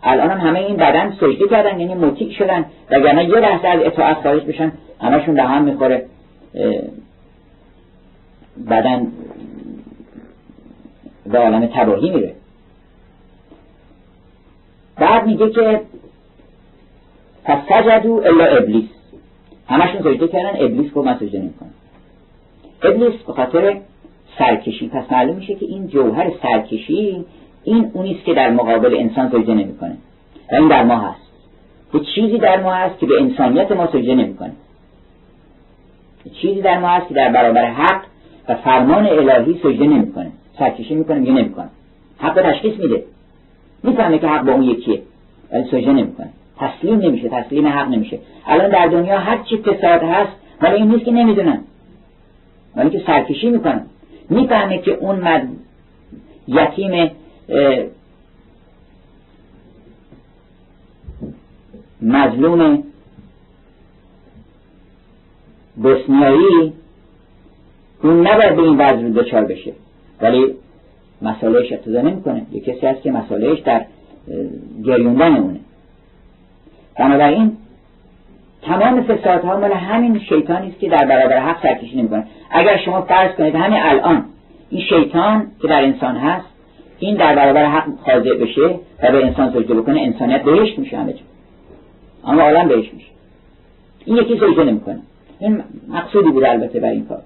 الان 0.02 0.30
هم 0.30 0.48
همه 0.48 0.58
این 0.58 0.76
بدن 0.76 1.16
سجده 1.20 1.48
کردن 1.48 1.80
یعنی 1.80 1.94
مطیع 1.94 2.32
شدن. 2.32 2.64
وگرنه 2.90 3.24
یه 3.24 3.40
لحظه 3.40 3.68
از 3.68 3.80
اطاعت 3.82 4.16
خارج 4.22 4.44
بشن 4.44 4.72
همشون 5.00 5.34
به 5.34 5.42
هم 5.42 5.62
می‌خوره. 5.62 6.06
بدن 8.70 9.06
به 11.26 11.38
عالم 11.38 11.66
تباهی 11.66 12.10
میره. 12.10 12.34
بعد 14.96 15.26
میگه 15.26 15.50
که 15.50 15.80
فسجدو 17.44 18.22
الا 18.26 18.44
ابلیس 18.44 18.88
همشون 19.68 20.02
سجده 20.02 20.28
کردن 20.28 20.64
ابلیس 20.64 20.92
کو 20.92 21.02
من 21.02 21.16
سجده 21.16 21.38
نمی‌کنم 21.38 21.70
ابلیس 22.82 23.22
به 23.26 23.32
خاطر 23.32 23.76
سرکشی. 24.38 24.88
پس 24.88 25.12
معلوم 25.12 25.36
میشه 25.36 25.54
که 25.54 25.66
این 25.66 25.86
جوهر 25.86 26.32
سرکشی 26.42 27.24
این 27.64 27.90
اونیست 27.92 28.24
که 28.24 28.34
در 28.34 28.50
مقابل 28.50 28.94
انسان 28.98 29.28
سجده 29.28 29.54
نمی‌کنه. 29.54 29.96
و 30.52 30.54
این 30.54 30.68
در 30.68 30.84
ما 30.84 30.96
هست. 30.98 31.20
یه 31.94 32.00
چیزی 32.14 32.38
در 32.38 32.60
ما 32.60 32.72
هست 32.72 32.98
که 32.98 33.06
به 33.06 33.20
انسانیت 33.20 33.72
ما 33.72 33.86
سجده 33.86 34.14
نمی‌کنه. 34.14 34.52
چیزی 36.42 36.62
در 36.62 36.78
ما 36.78 36.88
هست 36.88 37.08
که 37.08 37.14
در 37.14 37.32
برابر 37.32 37.64
حق 37.64 38.02
و 38.48 38.54
فرمان 38.54 39.06
الهی 39.06 39.60
سجده 39.62 39.86
نمی‌کنه. 39.86 40.32
سرکشی 40.58 40.94
می‌کنه 40.94 41.18
میگه 41.18 41.32
نمی‌کنه. 41.32 41.68
حق 42.18 42.42
تشخیص 42.42 42.80
میده. 42.80 43.04
می‌فهمه 43.82 44.18
که 44.18 44.26
حق 44.26 44.44
با 44.44 44.52
اون 44.52 44.62
یکیه. 44.62 45.02
ولی 45.52 45.64
سجده 45.64 45.92
نمی‌کنه. 45.92 46.28
تسلیم 46.58 47.00
نمیشه 47.00 47.28
تسلیم 47.28 47.66
حق 47.66 47.88
نمیشه. 47.88 48.18
الان 48.46 48.70
در 48.70 48.86
دنیا 48.86 49.18
هر 49.18 49.38
چی 49.42 49.56
فساد 49.56 50.02
هست 50.02 50.32
ولی 50.62 50.74
این 50.74 50.88
نیست 50.88 51.04
که 51.04 51.10
نمی‌دونن. 51.10 51.60
ولی 52.76 52.90
که 52.90 53.02
سرکشی 53.06 53.50
می‌کنن 53.50 53.86
می‌فهمه 54.30 54.78
که 54.78 54.90
اون 54.90 55.20
مد... 55.20 55.48
یتیم 56.48 57.10
مظلوم 62.02 62.82
بسنیایی 65.84 66.72
اون 68.02 68.26
نباید 68.26 68.56
به 68.56 68.62
این 68.62 68.76
وضع 68.76 69.08
دچار 69.08 69.44
بشه. 69.44 69.72
ولی 70.20 70.54
مسالهش 71.22 71.72
اقتضا 71.72 72.00
نمی‌کنه. 72.00 72.46
یه 72.52 72.60
کسی 72.60 72.86
هست 72.86 73.02
که 73.02 73.10
مسالهش 73.10 73.58
در 73.60 73.86
گریوندن 74.84 75.36
اونه. 75.36 75.60
بنابراین 76.98 77.56
تمام 78.62 79.02
فسادها 79.02 79.60
مال 79.60 79.72
همین 79.72 80.18
شیطانی 80.18 80.68
است 80.68 80.78
که 80.78 80.88
در 80.88 81.06
برابر 81.06 81.38
حق 81.38 81.62
سرکشی 81.62 81.96
نمی‌کنه. 81.96 82.26
اگر 82.50 82.76
شما 82.76 83.00
فرض 83.00 83.34
کنید 83.34 83.54
همین 83.54 83.78
الان 83.82 84.24
این 84.70 84.82
شیطان 84.82 85.46
که 85.62 85.68
در 85.68 85.82
انسان 85.82 86.16
هست 86.16 86.46
این 86.98 87.16
در 87.16 87.36
برابر 87.36 87.64
حق 87.64 87.84
خاضع 88.04 88.34
بشه 88.34 88.78
و 89.02 89.12
به 89.12 89.26
انسان 89.26 89.52
سجده 89.52 89.74
بکنه 89.74 90.00
انسانیت 90.00 90.42
بهشت 90.42 90.78
میشه 90.78 90.96
همه 90.96 91.12
جا. 91.12 91.20
اما 92.24 92.42
عالم 92.42 92.68
بهشت 92.68 92.94
میشه. 92.94 93.06
این 94.04 94.16
یکی 94.16 94.36
سجده 94.36 94.64
نمی‌کنه. 94.64 95.00
این 95.40 95.62
مقصودی 95.88 96.30
بوده 96.30 96.50
البته 96.50 96.80
بر 96.80 96.90
این 96.90 97.06
کار. 97.06 97.22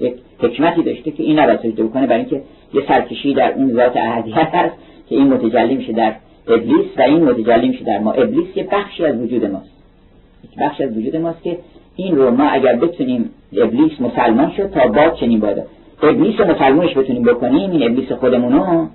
یک 0.00 0.14
حکمتی 0.38 0.82
داشته 0.82 1.10
که 1.10 1.22
این 1.22 1.38
نباید 1.38 1.58
سجده 1.58 1.84
بکنه 1.84 2.06
برای 2.06 2.20
اینکه 2.20 2.42
یه 2.74 2.82
سرکشی 2.88 3.34
در 3.34 3.52
اون 3.52 3.72
ذات 3.72 3.96
احدیت 3.96 4.54
هست 4.54 4.74
که 5.08 5.14
این 5.14 5.32
متجلی 5.32 5.74
میشه 5.74 5.92
در 5.92 6.14
ابلیس 6.48 6.86
و 6.98 7.02
این 7.02 7.24
متجلی 7.24 7.68
میشه 7.68 7.84
در 7.84 7.98
ما. 7.98 8.12
ابلیس 8.12 8.56
یه 8.56 8.68
بخشی 8.72 9.04
از 9.04 9.16
وجود 9.16 9.44
ماست. 9.44 9.77
یک 10.44 10.58
بخشی 10.58 10.84
از 10.84 10.96
وجود 10.96 11.16
ماست 11.16 11.42
که 11.42 11.58
این 11.96 12.16
رو 12.16 12.30
ما 12.30 12.48
اگر 12.48 12.76
بتونیم 12.76 13.30
ابلیس 13.52 14.00
مسلمان 14.00 14.52
شد 14.56 14.70
تا 14.70 14.88
بعد 14.88 15.14
چنین 15.14 15.40
بادا 15.40 15.62
ابلیس 16.02 16.40
رو 16.40 16.46
مسلمانش 16.46 16.96
بتونیم 16.96 17.22
بکنیم 17.22 17.70
این 17.70 17.82
ابلیس 17.82 18.12
خودمونو 18.12 18.86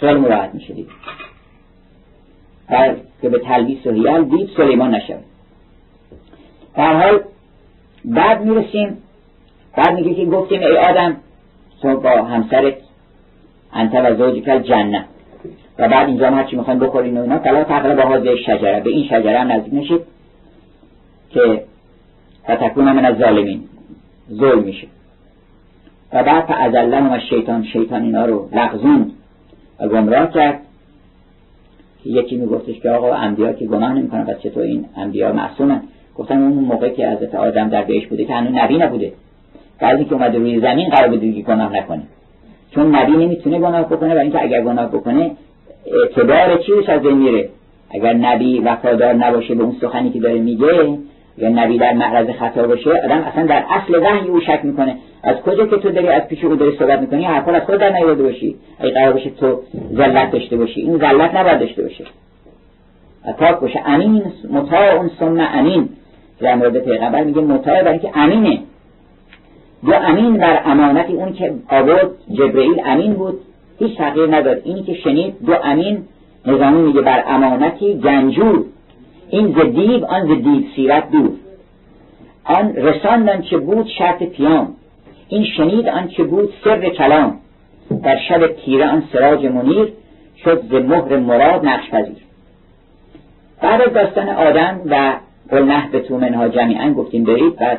خیلی 0.00 0.14
مراحت 0.14 0.54
میشه 0.54 0.74
دید 0.74 0.88
که 3.22 3.28
به 3.28 3.38
تلبیس 3.38 3.86
و 3.86 3.90
هیال 3.90 4.24
دید 4.24 4.50
سلیمان 4.56 4.94
نشد. 4.94 5.20
در 6.76 6.96
حال 6.96 7.20
بعد 8.04 8.44
می‌رسیم 8.44 8.96
بعد 9.76 9.94
میگه 9.94 10.14
که 10.14 10.24
گفتیم 10.24 10.60
ای 10.60 10.76
آدم 10.76 11.16
تو 11.82 11.96
با 11.96 12.10
همسرت 12.10 12.74
انت 13.72 13.94
و 13.94 14.14
زوجکل 14.16 14.58
جنه 14.58 15.04
و 15.78 15.88
بعد 15.88 16.08
اینجا 16.08 16.26
هم 16.26 16.34
هرچی 16.34 16.56
می‌خواین 16.56 16.80
بخورین 16.80 17.18
و 17.18 17.22
اینا 17.22 17.38
فلا 17.38 17.64
تقرب 17.64 17.96
به 17.96 18.02
حاضر 18.02 18.36
شجره. 18.36 18.80
به 18.80 18.90
این 18.90 19.04
شجره 19.04 19.38
هم 19.38 19.52
نزدیک 19.52 19.74
نشید. 19.74 20.00
که 21.30 21.62
فتکون 22.44 22.84
من 22.84 23.04
از 23.04 23.16
ظالمین. 23.18 23.62
ظلم 24.32 24.62
میشه. 24.62 24.86
و 26.12 26.22
بعد 26.22 26.44
فازلهم 26.44 27.10
از 27.10 27.20
شیطان 27.20 27.64
شیطان 27.64 28.02
اینا 28.02 28.26
رو 28.26 28.48
لغزون 28.52 29.10
و 29.80 29.88
گمراه 29.88 30.32
کرد. 30.32 30.60
که 32.04 32.10
یکی 32.10 32.36
میگفتش 32.36 32.80
که 32.80 32.90
آقا 32.90 33.12
انبیا 33.14 33.52
که 33.52 33.66
گناه 33.66 33.92
نمی‌کنن 33.92 34.24
پس 34.24 34.40
چطور 34.42 34.62
این 34.62 34.84
انبیا 34.96 35.32
معصومن 35.32 35.82
گفتن 36.16 36.42
اون 36.42 36.64
موقع 36.64 36.88
که 36.88 37.08
حضرت 37.08 37.34
آدم 37.34 37.68
در 37.68 37.82
بهش 37.82 38.06
بوده 38.06 38.24
که 38.24 38.34
هنوز 38.34 38.54
نبی 38.54 38.78
نبوده. 38.78 39.12
بعضی 39.80 40.04
که 40.04 40.12
اومده 40.14 40.38
روی 40.38 40.60
زمین 40.60 40.88
قرار 40.88 41.08
بوده 41.08 41.32
که 41.32 41.42
گناه 41.42 41.76
نکنه. 41.76 42.02
چون 42.70 42.96
نبی 42.96 43.12
نمی‌تونه 43.12 43.58
گناه 43.58 43.82
بکنه 43.82 44.08
برای 44.08 44.22
اینکه 44.22 44.42
اگر 44.42 44.62
گناه 44.62 44.88
بکنه 44.88 45.30
اعتبار 45.86 46.58
چیزش 46.58 46.88
از 46.88 47.02
بین 47.02 47.18
میره؟ 47.18 47.48
اگر 47.90 48.12
نبی 48.12 48.58
وفادار 48.58 49.12
نباشه 49.12 49.54
به 49.54 49.62
اون 49.62 49.76
سخنی 49.80 50.10
که 50.10 50.20
داره 50.20 50.38
میگه 50.38 50.98
یا 51.38 51.48
نبی 51.48 51.78
در 51.78 51.92
معرض 51.92 52.30
خطا 52.30 52.66
باشه 52.66 52.90
آدم 52.90 53.18
اصلا 53.20 53.46
در 53.46 53.64
اصل 53.70 54.02
وحی 54.02 54.28
او 54.28 54.40
شک 54.40 54.60
می‌کنه. 54.62 54.96
از 55.22 55.36
کجا 55.36 55.66
که 55.66 55.76
تو 55.76 55.90
داری 55.90 56.08
از 56.08 56.22
پیش 56.22 56.44
او 56.44 56.56
داری 56.56 56.76
صحبت 56.78 57.00
می‌کنی؟ 57.00 57.24
حرفا 57.24 57.52
از 57.52 57.62
خود 57.62 57.78
در 57.78 57.92
نیاورده 57.92 58.22
باشی. 58.22 58.56
اگه 58.78 58.90
قرار 58.94 59.12
باشه 59.12 59.30
تو 59.30 59.62
ذلت 59.94 60.30
داشته 60.30 60.56
باشی. 60.56 60.80
این 60.80 60.98
ذلت 60.98 61.34
نباید 61.34 61.60
داشته 61.60 61.82
باشه. 61.82 62.04
پاک 63.38 63.60
باشه. 63.60 63.82
امین 63.86 64.22
مطاع 64.50 64.94
اون 64.94 65.10
ثم 65.20 65.48
امین. 65.54 65.88
در 66.40 66.54
مورد 66.54 66.78
پیغمبر 66.78 67.24
میگه 67.24 67.40
مطاع 67.40 67.82
برای 67.82 67.98
اینکه 67.98 68.18
امینه. 68.18 68.58
دو 69.86 69.92
امین 69.92 70.36
بر 70.36 70.62
امانتی 70.64 71.12
اون 71.12 71.32
که 71.32 71.54
آورد 71.68 72.10
جبرئیل 72.32 72.82
امین 72.84 73.12
بود. 73.14 73.40
هیچ 73.78 73.98
تغییر 73.98 74.36
نداد. 74.36 74.60
اینی 74.64 74.82
که 74.82 74.94
شنید 74.94 75.34
دو 75.46 75.54
امین. 75.64 76.02
نظامی 76.46 76.82
میگه 76.82 77.00
بر 77.00 77.24
امانتی 77.26 77.94
گنجور. 77.94 78.64
این 79.30 79.52
زدیب 79.52 80.04
آن 80.04 80.26
زدیب 80.26 80.66
سیرت 80.76 81.10
دور 81.10 81.30
آن 82.44 82.76
رساندن 82.76 83.42
چه 83.42 83.58
بود 83.58 83.88
شرط 83.98 84.22
پیام 84.22 84.74
این 85.28 85.44
شنید 85.56 85.88
آن 85.88 86.08
چه 86.08 86.24
بود 86.24 86.52
سر 86.64 86.88
کلام. 86.88 87.36
در 88.02 88.18
شب 88.28 88.46
تیره 88.46 88.90
آن 88.90 89.02
سراج 89.12 89.46
منیر 89.46 89.92
شد 90.44 90.62
ز 90.70 90.74
مهر 90.74 91.16
مراد 91.16 91.66
نقش 91.66 91.90
پذیر. 91.90 92.16
بعد 93.62 93.80
از 93.80 93.92
داستان 93.92 94.28
آدم 94.28 94.80
و 94.86 95.14
قل 95.50 95.90
به 95.92 96.00
تو 96.00 96.18
منها 96.18 96.48
جمیعا 96.48 96.92
گفتیم 96.92 97.24
برید. 97.24 97.56
بعد 97.56 97.78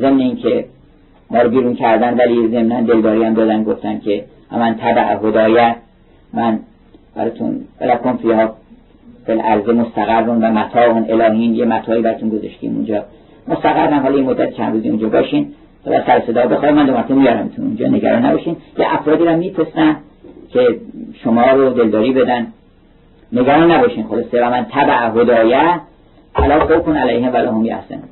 ضمن 0.00 0.20
اینکه 0.20 0.64
ما 1.30 1.42
رو 1.42 1.50
بیرون 1.50 1.74
کردن 1.74 2.16
ولی 2.16 2.48
ضمنا 2.48 2.80
دلداری 2.80 3.24
هم 3.24 3.34
دادن 3.34 3.64
گفتن 3.64 4.00
که 4.00 4.24
من 4.52 4.74
تبع 4.74 5.16
هدایت 5.16 5.76
من 6.32 6.58
براتون 7.16 7.60
ولکن 7.80 8.16
فیها. 8.16 8.54
فل 9.26 9.40
عرض 9.40 9.68
مستقرون 9.68 10.44
و 10.44 10.50
متاع 10.50 10.96
الهین 11.08 11.54
یه 11.54 11.64
متاعی 11.64 12.02
براتون 12.02 12.28
گذاشتیم 12.28 12.74
اونجا. 12.74 13.04
مستقر 13.48 13.90
حالا 13.90 14.16
این 14.16 14.24
مدت 14.24 14.52
چند 14.52 14.74
روزی 14.74 14.88
اونجا 14.88 15.08
باشین. 15.08 15.54
و 15.86 16.00
سر 16.06 16.22
صدا 16.26 16.46
بخواهیم 16.46 16.76
من 16.76 16.86
دومتون 16.86 17.18
میارمتون 17.18 17.64
اونجا 17.66 17.88
نگران 17.88 18.26
نباشین. 18.26 18.56
یه 18.78 18.94
افرادی 18.94 19.24
رو 19.24 19.36
می‌تونستن 19.36 19.96
که 20.52 20.68
شما 21.24 21.50
رو 21.50 21.70
دلداری 21.70 22.12
بدن. 22.12 22.46
نگران 23.32 23.70
نباشین 23.70 24.06
خلاصه 24.06 24.46
و 24.46 24.50
من 24.50 24.66
تبع 24.70 25.20
هدایه. 25.20 25.80
علا 26.36 26.66
خوفون 26.66 26.96
علیه 26.96 27.30
ولا 27.30 27.52
هم 27.52 27.64
یحسن 27.64 28.02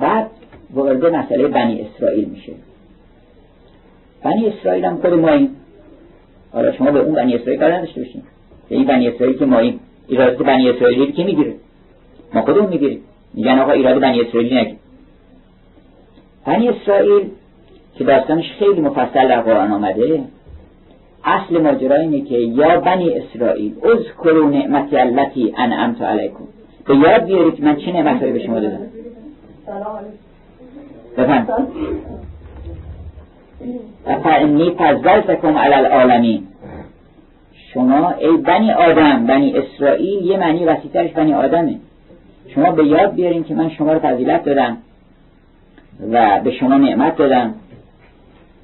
بعد 0.00 0.26
وارد 0.74 1.06
مسئله 1.06 1.48
بنی 1.48 1.80
اسرائیل 1.80 2.28
میشه. 2.28 2.52
بنی 4.24 4.46
اسرائیل 4.46 4.84
هم 4.84 4.96
خود 4.96 5.12
ماییم 5.12 5.50
حالا 6.52 6.72
شما 6.72 6.90
به 6.90 6.98
اون 6.98 7.14
بنی 7.14 7.34
اسرائیل 7.34 7.60
کار 7.60 7.72
نداشته 7.72 8.00
باشین. 8.00 8.22
این 8.68 8.84
بنی 8.84 9.08
اسرائیل 9.08 9.38
که 9.38 9.46
ماییم 9.46 9.80
ایراد 10.08 10.36
بنی 10.36 10.70
اسرائیلی 10.70 11.12
که 11.12 11.24
می‌گیره. 11.24 11.54
ما 12.34 12.42
خودمون 12.42 12.68
می‌گیریم؟ 12.68 13.00
میگن 13.34 13.58
آقا 13.58 13.72
ایراد 13.72 14.00
بنی 14.00 14.20
اسرائیلی 14.20 14.60
نگیر. 14.60 14.76
بنی 16.46 16.68
اسرائیل 16.68 17.30
که 17.98 18.04
داستانش 18.04 18.52
خیلی 18.58 18.80
مفصل 18.80 19.28
در 19.28 19.40
قرآن 19.40 19.72
آمده 19.72 20.24
اصل 21.24 21.62
ماجرا 21.62 21.96
اینه 21.96 22.20
که 22.20 22.34
یا 22.34 22.80
بنی 22.80 23.10
اسرائیل 23.10 23.72
اذکروا 23.82 24.48
نعمتی 24.48 24.96
التي 24.96 25.54
انعمت 25.56 26.02
علیکم. 26.02 26.44
به 26.86 26.96
یاد 26.96 27.24
بیارید 27.24 27.56
که 27.56 27.62
من 27.62 27.76
چه 27.76 27.92
نعمتهایی 27.92 28.32
به 28.32 28.38
شما 28.46 28.60
دادم. 28.60 28.80
بفهم 31.18 31.46
فانی 34.22 34.70
فضلتکم 34.70 35.58
علی 35.58 35.74
العالمین. 35.74 36.46
شما 37.76 38.10
ای 38.10 38.36
بنی 38.36 38.72
آدم 38.72 39.26
بنی 39.26 39.58
اسرائیل 39.58 40.26
یه 40.26 40.38
معنی 40.38 40.64
وسیعترش 40.64 41.10
بنی 41.10 41.34
آدمه. 41.34 41.78
شما 42.54 42.70
به 42.70 42.86
یاد 42.86 43.14
بیارین 43.14 43.44
که 43.44 43.54
من 43.54 43.70
شما 43.70 43.92
رو 43.92 43.98
فضیلت 43.98 44.44
دادم 44.44 44.76
و 46.12 46.40
به 46.40 46.50
شما 46.50 46.76
نعمت 46.76 47.16
دادم. 47.16 47.54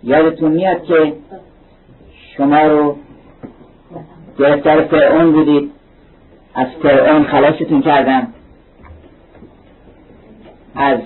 یادتون 0.04 0.52
میاد 0.52 0.84
که 0.84 1.12
شما 2.36 2.62
رو 2.62 2.96
گرفتار 4.38 4.82
فرعون 4.82 5.32
بودید. 5.32 5.70
از 6.54 6.66
فرعون 6.82 7.24
خلاصتون 7.24 7.82
کردم. 7.82 8.28
از 10.74 10.98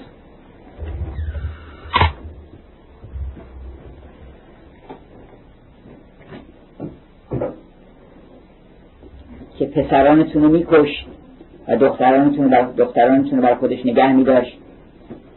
که 9.59 9.67
پسرانتون 9.67 10.43
رو 10.43 10.49
میکش 10.49 11.05
و 11.69 11.77
دخترانتون 11.77 12.53
رو 12.53 12.73
دخترانتون 12.77 13.39
رو 13.39 13.43
بر 13.43 13.55
خودش 13.55 13.87
نگه 13.87 14.13
میداشت. 14.13 14.59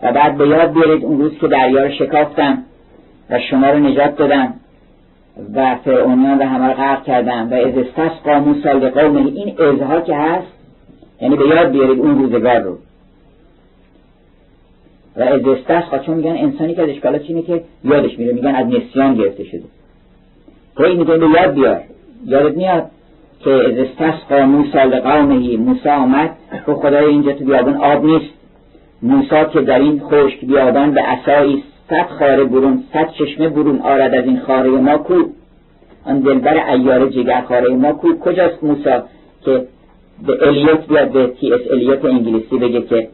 و 0.04 0.12
بعد 0.12 0.38
به 0.38 0.48
یاد 0.48 0.74
بیارید 0.74 1.04
اون 1.04 1.20
روز 1.20 1.38
که 1.38 1.48
دریا 1.48 1.84
رو 1.84 1.92
شکافتم 1.92 2.64
و 3.30 3.40
شما 3.40 3.70
رو 3.70 3.80
نجات 3.80 4.18
دادم 4.18 4.54
و 5.54 5.76
فرعونیان 5.76 6.38
و 6.38 6.44
همه 6.44 6.68
رو 6.68 6.74
غرق 6.74 7.04
کردم 7.04 7.52
و 7.52 7.54
از 7.54 7.78
استسقا 7.78 8.40
موسی 8.40 8.70
لقومه. 8.70 9.20
این 9.20 9.62
ازها 9.62 10.02
که 10.02 10.16
هست 10.16 10.48
یعنی 11.22 11.36
به 11.36 11.48
یاد 11.48 11.72
بیارید 11.72 12.00
اون 12.00 12.20
روزگار 12.20 12.60
رو. 12.60 12.78
و 15.18 15.22
از 15.22 15.48
استسقا 15.48 15.98
چون 15.98 16.18
میگن 16.18 16.38
انسانی 16.38 16.76
که 16.76 16.82
از 16.82 16.90
اشکالات 16.90 17.22
اینه 17.28 17.42
که 17.42 17.64
یادش 17.84 18.20
میره. 18.20 18.34
میگن 18.34 18.56
از 18.56 18.68
نسیان 18.68 19.16
گرفته 19.16 19.44
شده. 19.44 19.64
هی 20.78 20.96
میگن 20.96 21.20
به 21.20 21.28
یاد 21.30 21.54
بیار. 21.54 21.82
یادت 22.26 22.58
میاد؟ 22.58 22.92
که 23.44 23.50
از 23.50 23.78
استسقا 23.78 24.46
موسی 24.46 24.78
لقومه 24.78 25.58
موسی 25.58 25.90
آمد 25.90 26.30
که 26.66 26.74
خدای 26.74 27.06
اینجا 27.06 27.34
تو 27.34 27.46
بیابان 27.46 27.76
آب 27.76 28.06
نیست. 28.06 28.34
موسی 29.02 29.46
که 29.54 29.62
در 29.62 29.80
این 29.80 30.00
خشک 30.00 30.46
بیابان 30.46 30.92
به 30.92 31.02
عصایی 31.02 31.64
صد 31.90 32.08
خاره 32.20 32.44
برون 32.44 32.84
صد 32.94 33.10
چشمه 33.10 33.50
برون 33.50 33.80
آرد 33.80 34.14
از 34.16 34.26
این 34.26 34.40
خاره 34.40 34.70
ما 34.70 34.98
کو. 34.98 35.16
آن 36.06 36.20
دلبر 36.20 36.74
ایار 36.74 37.10
جگر 37.10 37.42
خاره 37.42 37.70
ما 37.70 37.94
کو. 37.94 38.08
کجاست 38.20 38.64
موسا 38.64 39.04
که 39.46 39.64
به 40.28 40.48
الیوت 40.48 40.88
بیاد 40.88 41.12
به 41.12 41.28
تی 41.28 41.54
اس 41.54 41.62
الیوت 41.72 42.06
انگلیسی 42.06 42.58
بگه 42.58 42.82
که 42.82 43.08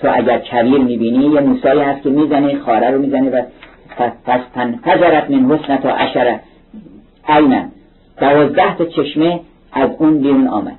تو 0.00 0.08
اگر 0.12 0.38
کویر 0.38 0.80
می‌بینی 0.80 1.26
یه 1.26 1.40
موسایی 1.40 1.80
هست 1.80 2.02
که 2.02 2.10
می‌زنه 2.10 2.58
خاره 2.58 2.90
رو 2.90 2.98
می‌زنه 2.98 3.30
و 3.30 3.42
پس 4.26 4.40
فجرت 4.84 5.30
من 5.30 5.58
حسن 5.58 5.76
تا 5.76 5.90
عشره. 5.90 6.40
اینم 7.28 7.72
دوازده 8.20 8.76
تا 8.76 8.84
چشمه 8.84 9.40
از 9.72 9.90
اون 9.98 10.18
بیرون 10.18 10.48
آمد. 10.48 10.78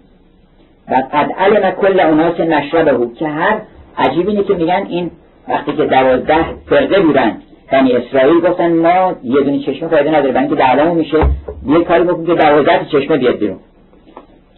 و 0.90 0.94
قد 1.14 1.32
علم 1.32 1.72
کل 1.72 2.00
اوناس 2.00 2.40
نشربه 2.40 3.08
که 3.16 3.28
هر 3.28 3.62
عجیب 3.98 4.30
اینه 4.30 4.44
که 4.44 4.54
میگن 4.54 4.86
این 4.90 5.12
وقتی 5.48 5.74
که 5.74 5.86
دوازده 5.86 6.46
فرقه 6.70 7.00
بودن 7.00 7.38
بنی 7.72 7.94
اسرائیل 7.94 8.40
گفتن 8.42 8.74
ما 8.74 9.16
یه 9.24 9.42
دونی 9.42 9.60
چشمه 9.60 9.90
فایده 9.90 10.10
نداره 10.10 10.32
بنی 10.32 10.50
که 10.50 10.56
دعوامون 10.56 10.98
میشه 10.98 11.18
یه 11.68 11.84
کاری 11.84 12.04
بکن 12.04 12.26
که 12.26 12.34
دوازده 12.34 12.86
چشمه 12.92 13.18
بیاد 13.18 13.38
بیرون. 13.38 13.60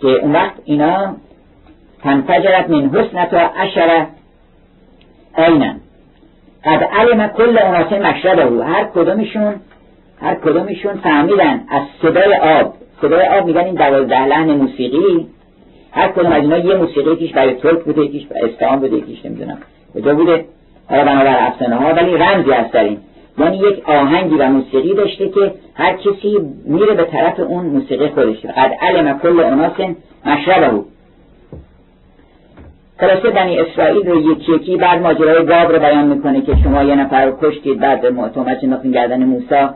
که 0.01 0.07
اون 0.07 0.31
وقت 0.31 0.53
اینا 0.65 1.15
تنفجرت 2.03 2.69
من 2.69 2.89
حسنت 2.89 3.33
و 3.33 3.37
عشره 3.37 4.07
اینن 5.37 5.75
قد 6.65 6.83
علم 6.83 7.27
کل 7.27 7.57
اوناسه 7.57 7.99
مشربه 7.99 8.43
او 8.43 8.61
هر 8.61 8.83
کدومشون 8.83 9.55
هر 10.23 10.35
کدومشون 10.35 10.93
فهمیدن 10.93 11.61
از 11.69 11.81
صدای 12.01 12.35
آب. 12.35 12.73
صدای 13.01 13.27
آب 13.27 13.45
میگن 13.45 13.59
این 13.59 13.75
دوازده 13.75 14.25
لحن 14.25 14.51
موسیقی. 14.51 15.27
هر 15.91 16.07
کدوم 16.07 16.31
از 16.31 16.41
اینا 16.41 16.57
یه 16.57 16.75
موسیقی 16.75 17.15
کیش 17.15 17.31
برای 17.31 17.53
ترک 17.53 17.83
بوده 17.83 18.01
یکیش 18.01 18.25
برای 18.25 18.49
اسفهان 18.49 18.79
بوده 18.79 18.97
یکیش 18.97 19.25
نمی‌دونم 19.25 19.57
کجا 19.95 20.15
بوده. 20.15 20.45
حالا 20.89 21.05
بنابر 21.05 21.35
افسانه 21.39 21.75
ها 21.75 21.93
ولی 21.93 22.17
رمزی 22.17 22.51
هست 22.51 22.71
در 22.71 22.83
این 22.83 22.97
یعنی 23.37 23.57
یک 23.57 23.89
آهنگی 23.89 24.35
و 24.35 24.47
موسیقی 24.47 24.93
داشته 24.93 25.29
که 25.29 25.53
هر 25.73 25.93
کسی 25.93 26.39
میره 26.65 26.93
به 26.93 27.03
طرف 27.03 27.39
اون 27.39 27.65
موسیقی 27.65 28.07
خودش. 28.07 28.45
قد 28.45 28.71
علم 28.81 29.19
کل 29.19 29.39
اناس 29.39 29.71
مشربه. 30.25 30.81
خلاصه 32.99 33.29
بنی 33.29 33.59
اسرائیل 33.59 34.07
رو 34.07 34.31
یکی 34.31 34.53
یکی 34.55 34.75
بعد 34.77 35.01
ماجرای 35.01 35.45
گاب 35.45 35.71
رو 35.71 35.79
بیان 35.79 36.07
می‌کنه 36.07 36.41
که 36.41 36.55
شما 36.63 36.83
یه 36.83 36.95
نفر 36.95 37.25
رو 37.25 37.37
کشتید 37.41 37.79
بعد 37.79 38.01
تهمت 38.33 38.63
نخین 38.63 38.91
گردن 38.91 39.23
موسا 39.23 39.73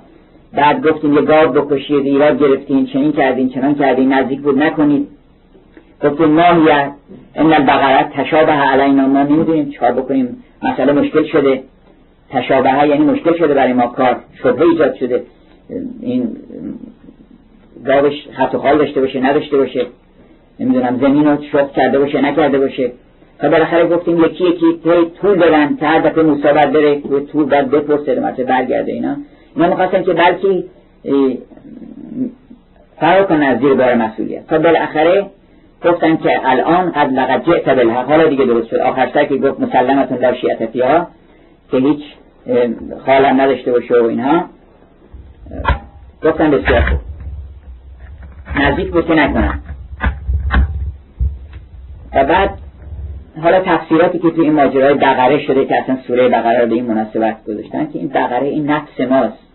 بعد 0.58 0.88
گفتین 0.88 1.14
یه 1.14 1.22
گاب 1.22 1.58
بکشید 1.58 2.06
ایراد 2.06 2.40
گرفتین 2.40 2.86
چنین 2.86 3.12
کردین 3.12 3.50
چنان 3.50 3.76
کردین 3.76 4.14
نزدیک 4.14 4.42
بود 4.42 4.58
نکنید. 4.58 5.08
گفتیم 6.04 6.28
ما 6.28 6.70
یه 6.70 6.92
ان 7.36 7.54
البقره 7.54 8.04
تشابه 8.04 8.52
علینا 8.52 9.08
ما 9.08 9.24
نمی‌دونیم 9.24 9.70
چیکار 9.72 9.92
بکنیم. 9.92 10.44
مسئله 10.64 10.92
مشکل 10.92 11.24
شده. 11.24 11.64
تشابه 12.30 12.88
یعنی 12.88 13.04
مشکل 13.06 13.38
شده 13.38 13.54
برای 13.54 13.74
ما 13.74 13.88
کار. 13.88 14.16
شبه 14.44 14.62
ایجاد 14.62 14.96
شده. 14.96 15.24
این 16.02 16.30
گاوش 17.86 18.14
خط 18.38 18.56
و 18.56 18.58
خال 18.58 18.78
داشته 18.78 19.02
باشه 19.02 19.20
نداشته 19.20 19.58
باشه. 19.58 19.86
نمی‌دونم 20.60 20.98
زمین 21.02 21.26
رو 21.26 21.38
کرده 21.76 22.00
باشه 22.00 22.22
نکرده 22.22 22.60
باشه. 22.60 22.92
تا 23.40 23.50
بالاخره 23.50 23.88
گفتیم 23.88 24.24
یکی 24.24 24.44
یکی 24.44 24.66
طول 25.22 25.36
بدن. 25.36 25.76
تا 25.76 25.88
هر 25.88 26.00
دفعه 26.00 26.24
موسی 26.24 26.42
بعد 26.42 26.74
بره 26.74 27.02
طول 27.32 27.46
بعد 27.46 27.72
بپرسه 27.72 28.20
مثلا 28.20 28.46
برگرده 28.46 28.92
اینا. 28.92 29.18
اینا 29.58 29.70
می‌خواستن 29.70 30.04
که 30.04 30.14
بلکی 30.14 30.66
فرار 33.00 33.26
کنن 33.26 33.44
از 33.44 33.60
زیر 33.60 33.74
بار 33.74 33.96
مسئولیت. 33.96 34.48
تا 34.48 34.58
بالاخره 34.58 35.26
گفتن 35.86 36.18
که 36.18 36.50
الان 36.50 36.92
قد 36.92 37.14
لقد 37.14 37.44
جئت 37.46 37.70
بالحق. 37.70 38.06
حالا 38.06 38.28
دیگه 38.28 38.46
درست 38.46 38.68
شد. 38.68 38.76
آخر 38.76 39.10
سر 39.14 39.26
که 39.26 39.38
گفت 39.38 39.60
مسلمتون 39.60 40.18
در 40.18 40.34
شیعت 40.34 40.66
فیها 40.66 41.08
که 41.72 41.78
هیچ 41.78 42.02
خالم 43.06 43.42
نداشته 43.42 43.72
باشه 43.72 44.00
و 44.02 44.04
اینها. 44.04 44.46
گفتن 46.24 46.52
بسیار 46.52 46.82
خوب. 46.82 47.00
نزدیک 48.60 48.92
بود 48.92 49.08
که 49.08 49.14
نکنن 49.14 49.60
و 52.14 52.26
بعد 52.26 52.50
حالا 53.44 53.62
تفسیراتی 53.62 54.20
که 54.20 54.30
تو 54.30 54.42
این 54.42 54.54
ماجرای 54.54 54.94
بقره 54.94 55.40
شده 55.40 55.66
که 55.66 55.76
اصلا 55.76 55.98
سوره 56.08 56.30
بقره 56.30 56.62
رو 56.62 56.68
به 56.68 56.76
این 56.76 56.86
مناسبت 56.86 57.44
گذاشتن 57.48 57.86
که 57.86 58.00
این 58.00 58.08
بقره 58.08 58.48
این 58.48 58.70
نفس 58.70 59.00
ماست. 59.00 59.47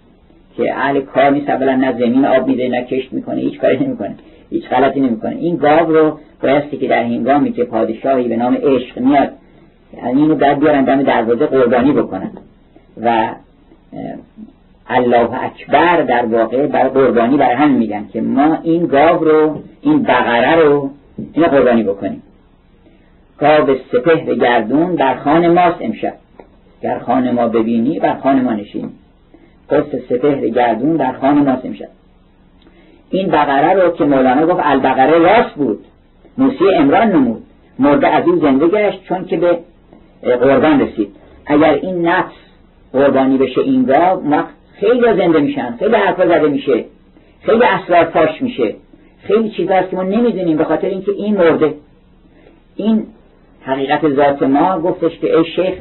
که 0.56 0.74
اهل 0.74 1.00
کار 1.00 1.30
نیست 1.30 1.50
اولا 1.50 1.76
نه 1.76 1.92
زمین 1.92 2.24
آب 2.24 2.46
میده 2.46 2.68
نه 2.68 2.82
کشت 2.84 3.12
می‌کنه 3.12 3.40
هیچ 3.40 3.58
کاری 3.58 3.84
نمی‌کنه 3.84 4.14
هیچ 4.50 4.68
غلطی 4.68 5.00
نمی‌کنه. 5.00 5.36
این 5.36 5.56
گاو 5.56 5.92
رو 5.92 6.18
بایستی 6.42 6.76
که 6.76 6.88
در 6.88 7.02
هنگامی 7.02 7.52
که 7.52 7.64
پادشاهی 7.64 8.28
به 8.28 8.36
نام 8.36 8.54
عشق 8.54 8.98
میاد 8.98 9.28
یعنی 9.96 10.22
اینو 10.22 10.34
باید 10.34 10.58
بیارن 10.58 10.84
دم 10.84 11.02
دروازه 11.02 11.46
قربانی 11.46 11.92
بکنن. 11.92 12.30
و 13.02 13.28
الله 14.86 15.44
اکبر 15.44 16.02
در 16.02 16.26
واقع 16.26 16.66
بر 16.66 16.88
قربانی 16.88 17.36
بر 17.36 17.54
هم 17.54 17.70
میگن 17.70 18.08
که 18.12 18.20
ما 18.20 18.58
این 18.62 18.86
گاو 18.86 19.24
رو 19.24 19.62
این 19.82 20.02
بقره 20.02 20.54
رو 20.54 20.90
اینو 21.32 21.48
قربانی 21.48 21.82
بکنیم. 21.82 22.22
گاو 23.38 23.76
سپهر 23.92 24.34
گردون 24.34 24.94
در 24.94 25.14
خانه 25.14 25.48
ماست 25.48 25.76
امشب. 25.80 26.14
در 26.82 26.98
خانه 26.98 27.32
ما 27.32 27.48
ببینی 27.48 27.98
بر 27.98 28.14
خانه 28.14 28.42
ما 28.42 28.52
نشین 28.52 28.90
قرص 29.72 30.02
سپهر 30.08 30.48
گردون 30.48 30.96
در 30.96 31.12
خانه 31.12 31.42
ماست 31.42 31.66
امشب 31.66 31.88
این 33.10 33.28
بقره 33.28 33.82
رو 33.82 33.90
که 33.90 34.04
مولانا 34.04 34.46
گفت 34.46 34.60
البقره 34.62 35.18
راست 35.18 35.54
بود 35.54 35.84
موسی 36.38 36.64
امران 36.74 37.12
نمود 37.12 37.42
مرده 37.78 38.08
از 38.08 38.26
این 38.26 38.38
زنده 38.38 38.68
گشت 38.68 39.04
چون 39.04 39.24
که 39.24 39.36
به 39.36 39.58
قربان 40.22 40.80
رسید. 40.80 41.08
اگر 41.46 41.74
این 41.74 42.08
نفس 42.08 42.34
قربانی 42.92 43.38
بشه 43.38 43.60
این 43.60 43.84
گاو 43.84 44.42
خیلی 44.80 45.00
زنده 45.00 45.40
میشن 45.40 45.76
خیلی 45.78 45.94
حرفا 45.94 46.26
زده 46.26 46.48
میشه 46.48 46.84
خیلی 47.42 47.64
اسرار 47.64 48.04
فاش 48.04 48.42
میشه 48.42 48.74
خیلی 49.22 49.50
چیزا 49.50 49.74
هست 49.74 49.90
که 49.90 49.96
ما 49.96 50.02
نمی‌دونیم 50.02 50.56
به 50.56 50.64
خاطر 50.64 50.88
اینکه 50.88 51.12
این 51.12 51.36
مرده. 51.36 51.74
این 52.76 53.06
حقیقت 53.62 54.08
ذات 54.08 54.42
ما 54.42 54.80
گفتش 54.80 55.18
که 55.18 55.36
ای 55.36 55.44
شیخ 55.44 55.74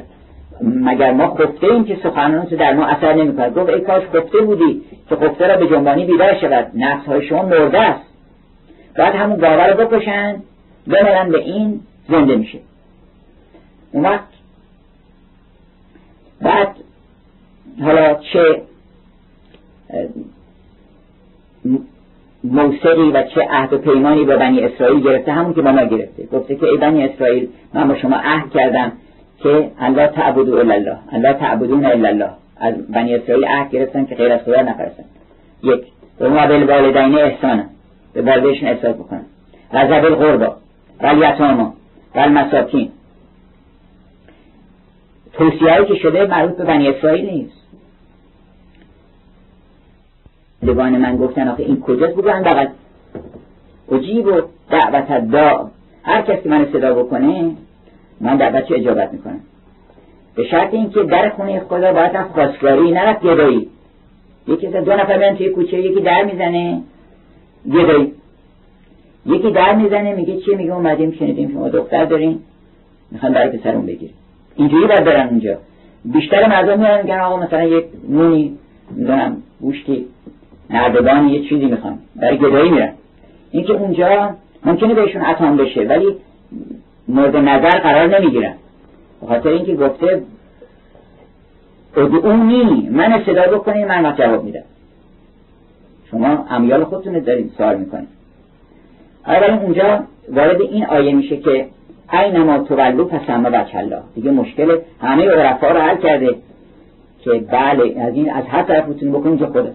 مگر 0.60 1.12
ما 1.12 1.34
خفته 1.34 1.66
ایم 1.66 1.84
که 1.84 1.98
سخنان 2.02 2.46
تو 2.46 2.56
در 2.56 2.72
ما 2.72 2.86
اثر 2.86 3.14
نمی‌کنه 3.14 3.50
گفت 3.50 3.68
ای 3.68 3.80
کاش 3.80 4.02
خفته 4.02 4.40
بودی 4.40 4.82
که 5.08 5.16
خفته 5.16 5.46
را 5.46 5.56
به 5.56 5.66
جنبانی 5.66 6.04
بیدار 6.04 6.34
شود 6.40 6.70
نفس 6.74 7.06
های 7.06 7.26
شما 7.26 7.42
مرده 7.42 7.80
است. 7.80 8.06
بعد 8.94 9.14
همون 9.14 9.36
گاوه 9.36 9.66
رو 9.66 9.86
بکشن 9.86 10.42
بمرن 10.86 11.30
به 11.30 11.38
این 11.38 11.80
زنده 12.08 12.36
میشه. 12.36 12.58
اون 13.92 14.04
وقت 14.04 14.28
بعد 16.40 16.76
حالا 17.82 18.14
چه 18.14 18.62
موسقی 22.44 23.10
و 23.10 23.22
چه 23.22 23.46
عهد 23.50 23.72
و 23.72 23.78
پیمانی 23.78 24.24
با 24.24 24.36
بنی 24.36 24.60
اسرائیل 24.60 25.00
گرفته؟ 25.00 25.32
همون 25.32 25.54
که 25.54 25.62
با 25.62 25.72
ما 25.72 25.84
گرفته. 25.84 26.26
گفته 26.26 26.54
که 26.54 26.66
ای 26.66 26.76
بنی 26.76 27.04
اسرائیل 27.04 27.48
من 27.74 27.88
با 27.88 27.94
شما 27.94 28.16
عهد 28.16 28.50
کردم. 28.50 28.92
که 29.42 29.70
الله 29.78 30.10
الا 30.18 30.74
الله 30.74 30.98
الله 31.12 31.32
تعبدون 31.32 31.84
الا 31.84 32.08
الله. 32.08 32.30
از 32.56 32.74
بنی 32.86 33.14
اسرائیل 33.14 33.44
عهد 33.44 33.70
گرفتن 33.70 34.04
که 34.04 34.14
غیر 34.14 34.32
از 34.32 34.40
خدا 34.40 34.62
نپرستن 34.62 35.04
یک 35.62 35.82
و 36.20 36.30
ما 36.30 36.46
بالوالدین 36.46 37.18
احسانا 37.18 37.64
به 38.12 38.22
والدینشون 38.22 38.68
احسان 38.68 38.92
بکنن. 38.92 39.24
و 39.72 39.86
ذبل 39.86 40.06
القربا 40.06 40.56
و 41.02 41.06
الیتاما 41.06 41.74
و 42.14 42.18
المساکین. 42.18 42.88
توصیه‌ای 45.32 45.86
که 45.86 45.94
شده 45.94 46.26
مربوط 46.26 46.56
به 46.56 46.64
بنی 46.64 46.88
اسرائیل 46.88 47.30
نیست. 47.30 47.62
دوان 50.64 50.98
من 50.98 51.16
گفتن 51.16 51.48
آخه 51.48 51.62
این 51.62 51.80
کجاست؟ 51.80 52.12
بگوان 52.16 52.42
بغل. 52.42 52.66
اجیب 53.92 54.26
و 54.26 54.40
دعوت 54.70 55.30
دا 55.30 55.70
هر 56.02 56.22
کسی 56.22 56.48
من 56.48 56.66
صدا 56.72 56.94
بکنه 56.94 57.56
من 58.22 58.36
دعوت 58.36 58.68
چه 58.68 58.74
اجابت 58.74 59.12
می‌کنم. 59.12 59.40
به 60.34 60.44
شرط 60.44 60.74
اینکه 60.74 61.02
در 61.02 61.28
خونه 61.28 61.60
خدا 61.60 61.92
باید 61.92 62.16
رفت 62.16 62.32
خواستگاری 62.32 62.90
نرفت 62.90 63.22
گدایی 63.22 63.68
یکی 64.48 64.66
دو 64.66 64.92
نفر 64.92 65.18
میان 65.18 65.36
توی 65.36 65.48
کوچه 65.48 65.78
یکی 65.78 66.00
در 66.00 66.24
می‌زنه 66.24 66.82
گدایی 67.72 68.12
یکی 69.26 69.50
در 69.50 69.74
می‌زنه 69.74 70.14
میگه 70.14 70.40
چیه؟ 70.40 70.56
میگه 70.56 70.74
اومدیم 70.74 71.12
شنیدیم 71.12 71.52
شما 71.52 71.68
دختر 71.68 72.04
دارین. 72.04 72.38
می‌خوان 73.10 73.32
برای 73.32 73.58
پسرون 73.58 73.86
بگیر 73.86 74.10
اینجوری 74.56 74.86
باید 74.86 75.04
برن 75.04 75.28
اونجا. 75.28 75.58
بیشتر 76.04 76.48
مردم 76.48 76.78
میان 76.78 77.02
میگن 77.02 77.20
آقا 77.20 77.36
مثلا 77.36 77.64
یک 77.64 77.84
نونی 78.08 78.58
می‌دونم 78.90 79.36
گوشتی 79.60 80.06
نردبان 80.70 81.28
یه 81.28 81.48
چیزی 81.48 81.66
می‌خوان. 81.66 81.98
برای 82.16 82.38
گدایی 82.38 82.70
میرن. 82.70 82.92
اینکه 83.50 83.72
اونجا 83.72 84.34
ممکنه 84.64 84.94
بهشون 84.94 85.22
عطام 85.22 85.56
بشه 85.56 85.80
ولی 85.80 86.16
مورد 87.08 87.36
نظر 87.36 87.78
قرار 87.78 88.18
نمی‌گیرن 88.18 88.54
خاطر 89.28 89.48
اینکه 89.48 89.74
گفته 89.74 90.22
ادعونی 91.96 92.88
من 92.92 93.22
صدا 93.26 93.42
بکنی 93.42 93.84
من 93.84 94.14
جواب 94.18 94.44
میدم. 94.44 94.62
شما 96.10 96.46
امیال 96.50 96.84
خودتون 96.84 97.18
دارید 97.18 97.52
سوال 97.58 97.76
می‌کنید. 97.76 98.08
اولا 99.26 99.58
اونجا 99.58 100.04
وارد 100.28 100.60
این 100.60 100.86
آیه 100.86 101.14
میشه 101.14 101.36
که 101.36 101.66
اینما 102.12 102.58
تولو 102.58 103.04
پس 103.04 103.20
همه 103.20 103.76
الله. 103.76 104.00
دیگه 104.14 104.30
مشکل 104.30 104.78
همه 105.00 105.28
عرفا 105.28 105.68
رو 105.68 105.80
حل 105.80 105.96
کرده 105.96 106.34
که 107.20 107.30
بله 107.30 108.00
از 108.00 108.14
این 108.14 108.32
از 108.32 108.44
هر 108.44 108.62
طرف 108.62 108.88
بتونی 108.88 109.12
بکنید 109.12 109.38
که 109.38 109.46
خود 109.46 109.74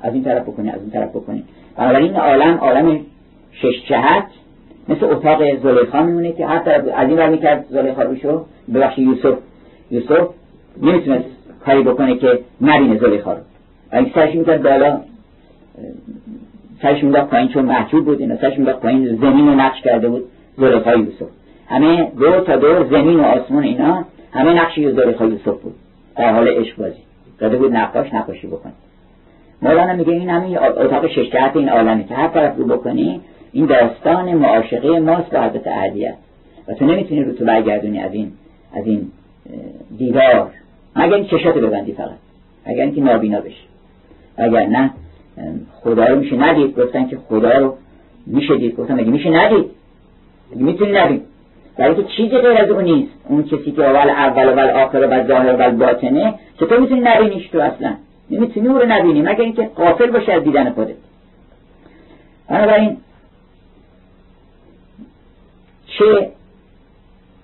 از 0.00 0.14
این 0.14 0.24
طرف 0.24 0.42
بکنی 0.42 0.70
از 0.70 0.80
این 0.80 0.90
طرف 0.90 1.10
بکنی. 1.10 1.44
بنابراین 1.76 2.16
عالم 2.16 2.56
عالم 2.56 3.00
شش 3.52 3.84
جهت 3.88 4.26
مثل 4.90 5.04
اتاق 5.04 5.56
زلیخا 5.62 6.02
میمونه 6.02 6.32
که 6.32 6.46
حتی 6.46 6.70
از 6.70 7.08
این 7.08 7.18
ور 7.18 7.28
می‌کرد 7.28 7.64
زلیخا 7.70 8.02
روشو 8.02 8.44
ببخش 8.74 8.98
یوسف. 8.98 9.34
یوسف 9.90 10.28
نمی‌تونست 10.82 11.24
کاری 11.64 11.82
بکنه 11.82 12.16
که 12.16 12.38
نبینه 12.60 12.98
زلیخا 12.98 13.32
رو. 13.32 13.40
اگه 13.90 14.10
سرش 14.14 14.34
می‌کرد 14.34 14.62
بالا. 14.62 15.00
سرش 16.82 17.04
میداخت 17.04 17.30
پایین 17.30 17.48
چون 17.48 17.64
محجوب 17.64 18.04
بود 18.04 18.20
اینا. 18.20 18.36
سرش 18.36 18.58
میداخت 18.58 18.80
پایین 18.80 19.16
زمین 19.16 19.48
رو 19.48 19.54
نقش 19.54 19.80
کرده 19.82 20.08
بود 20.08 20.24
زلیخا 20.58 20.94
یوسف. 20.94 21.28
همه 21.66 22.12
دور 22.18 22.40
تا 22.40 22.56
دور 22.56 22.84
زمین 22.84 23.20
و 23.20 23.22
آسمون 23.22 23.64
اینا 23.64 24.04
همه 24.32 24.52
نقش 24.62 24.80
زلیخا 24.80 25.26
یوسف 25.26 25.60
بود. 25.62 25.74
در 26.16 26.32
حال 26.32 26.48
عشق 26.48 26.76
بازی. 26.76 27.02
داده 27.38 27.56
بود 27.56 27.76
نقاش 27.76 28.14
نقاشی 28.14 28.46
بکنه. 28.46 28.72
مولانا 29.62 29.92
میگه 29.92 30.12
این 30.12 30.30
همین 30.30 30.58
اتاق 30.58 31.06
شش 31.06 31.30
جهت 31.30 31.56
این 31.56 31.68
عالمی 31.68 32.04
که 32.04 32.14
هر 32.14 32.28
طرف 32.28 32.56
رو 32.56 32.64
بکنی 32.64 33.20
این 33.52 33.66
داستان 33.66 34.34
معاشقه 34.34 35.00
ماست 35.00 35.30
به 35.30 35.40
حضرت 35.40 35.68
عهدیت 35.68 36.14
و 36.68 36.74
تو 36.74 36.84
نمی‌تونی 36.84 37.24
رو 37.24 37.32
تو 37.32 37.44
برگردونی 37.44 38.00
از 38.00 38.14
این 38.14 38.32
از 38.72 38.86
این 38.86 39.10
دیدار 39.98 40.50
مگر 40.96 41.14
این 41.14 41.26
چشات 41.26 41.54
ببندی 41.54 41.92
فقط. 41.92 42.10
اگر 42.64 42.82
اینکه 42.82 43.00
نابینا 43.00 43.40
بشی. 43.40 43.64
اگر 44.36 44.66
نه 44.66 44.90
خدا 45.80 46.04
رو 46.04 46.20
میشه 46.20 46.36
ندید. 46.36 46.80
گفتن 46.80 47.06
که 47.06 47.18
خدا 47.28 47.58
رو 47.58 47.74
میشه 48.26 48.56
دید. 48.56 48.76
گفتن 48.76 48.94
مگه 48.94 49.10
میشه 49.10 49.30
ندید؟ 49.30 49.64
مگه 50.52 50.62
می‌تونی 50.62 50.92
نبید 50.92 51.22
برای 51.76 51.94
که 51.94 52.04
چیزی 52.16 52.38
غیر 52.38 52.58
از 52.58 52.70
اون 52.70 52.84
نیست. 52.84 53.12
اون 53.28 53.42
کسی 53.42 53.72
که 53.72 53.84
اول 53.84 54.10
اول 54.10 54.48
و 54.58 54.76
آخر 54.76 55.06
و 55.10 55.26
ظاهر 55.26 55.56
و 55.58 55.76
باطنه 55.76 56.34
چطور 56.60 56.78
می‌تونی 56.78 57.00
نبینیش 57.00 57.48
تو 57.48 57.60
اصلا؟ 57.60 57.94
نمی‌تونی 58.30 58.68
او 58.68 58.78
رو 58.78 58.86
نبینی. 58.86 59.22
مگر 59.22 59.40
اینکه 59.40 59.62
قافل 59.62 60.10
باشه 60.10 60.32
از 60.32 60.42
دیدن 60.42 60.70
خودت. 60.70 60.94
بنابراین 62.48 62.96
چه 66.00 66.30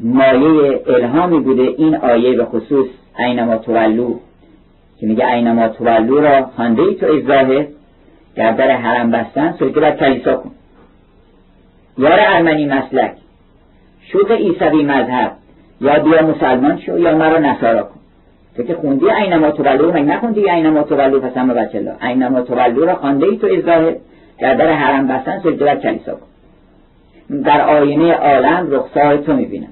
مایه 0.00 0.80
الهامی 0.86 1.40
بوده 1.40 1.62
این 1.62 1.96
آیه 1.96 2.36
به 2.36 2.44
خصوص 2.44 2.86
اینما 3.18 3.56
تولو 3.56 4.14
که 5.00 5.06
میگه 5.06 5.28
اینما 5.28 5.68
تولو 5.68 6.20
را 6.20 6.46
خانده 6.56 6.82
ای 6.82 6.94
تو 6.94 7.06
ازاهه 7.06 7.68
در 8.34 8.52
در 8.52 8.70
حرم 8.70 9.10
بستن 9.10 9.54
سرکه 9.58 9.80
بر 9.80 9.96
کلیسا 9.96 10.36
کن. 10.36 10.50
یار 11.98 12.18
ارمنی 12.20 12.66
مسلک 12.66 13.12
شوق 14.12 14.30
ایسوی 14.30 14.84
مذهب 14.84 15.32
یا 15.80 15.98
بیا 15.98 16.22
مسلمان 16.22 16.78
شو 16.78 16.98
یا 16.98 17.16
مرا 17.16 17.38
نصارا 17.38 17.82
کن. 17.82 18.00
تو 18.56 18.62
که 18.62 18.74
خوندی 18.74 19.10
اینما 19.10 19.50
تولو 19.50 19.92
مگه 19.92 20.02
نخوندی 20.02 20.50
اینما 20.50 20.82
تولو؟ 20.82 21.20
پس 21.20 21.36
هم 21.36 21.48
بچه 21.48 21.78
الله 21.78 22.04
اینما 22.04 22.40
تولو 22.40 22.84
را 22.84 22.94
خانده 22.94 23.26
ای 23.26 23.36
تو 23.36 23.46
ازاهه 23.58 24.00
در 24.40 24.54
در 24.54 24.72
حرم 24.72 25.08
بستن 25.08 25.40
سرکه 25.42 25.64
بر 25.64 25.76
کلیسا 25.76 26.12
کن. 26.12 26.26
در 27.44 27.60
آینه 27.60 28.12
عالم 28.12 28.66
رخسار 28.70 29.16
تو 29.16 29.32
می‌بینم. 29.32 29.68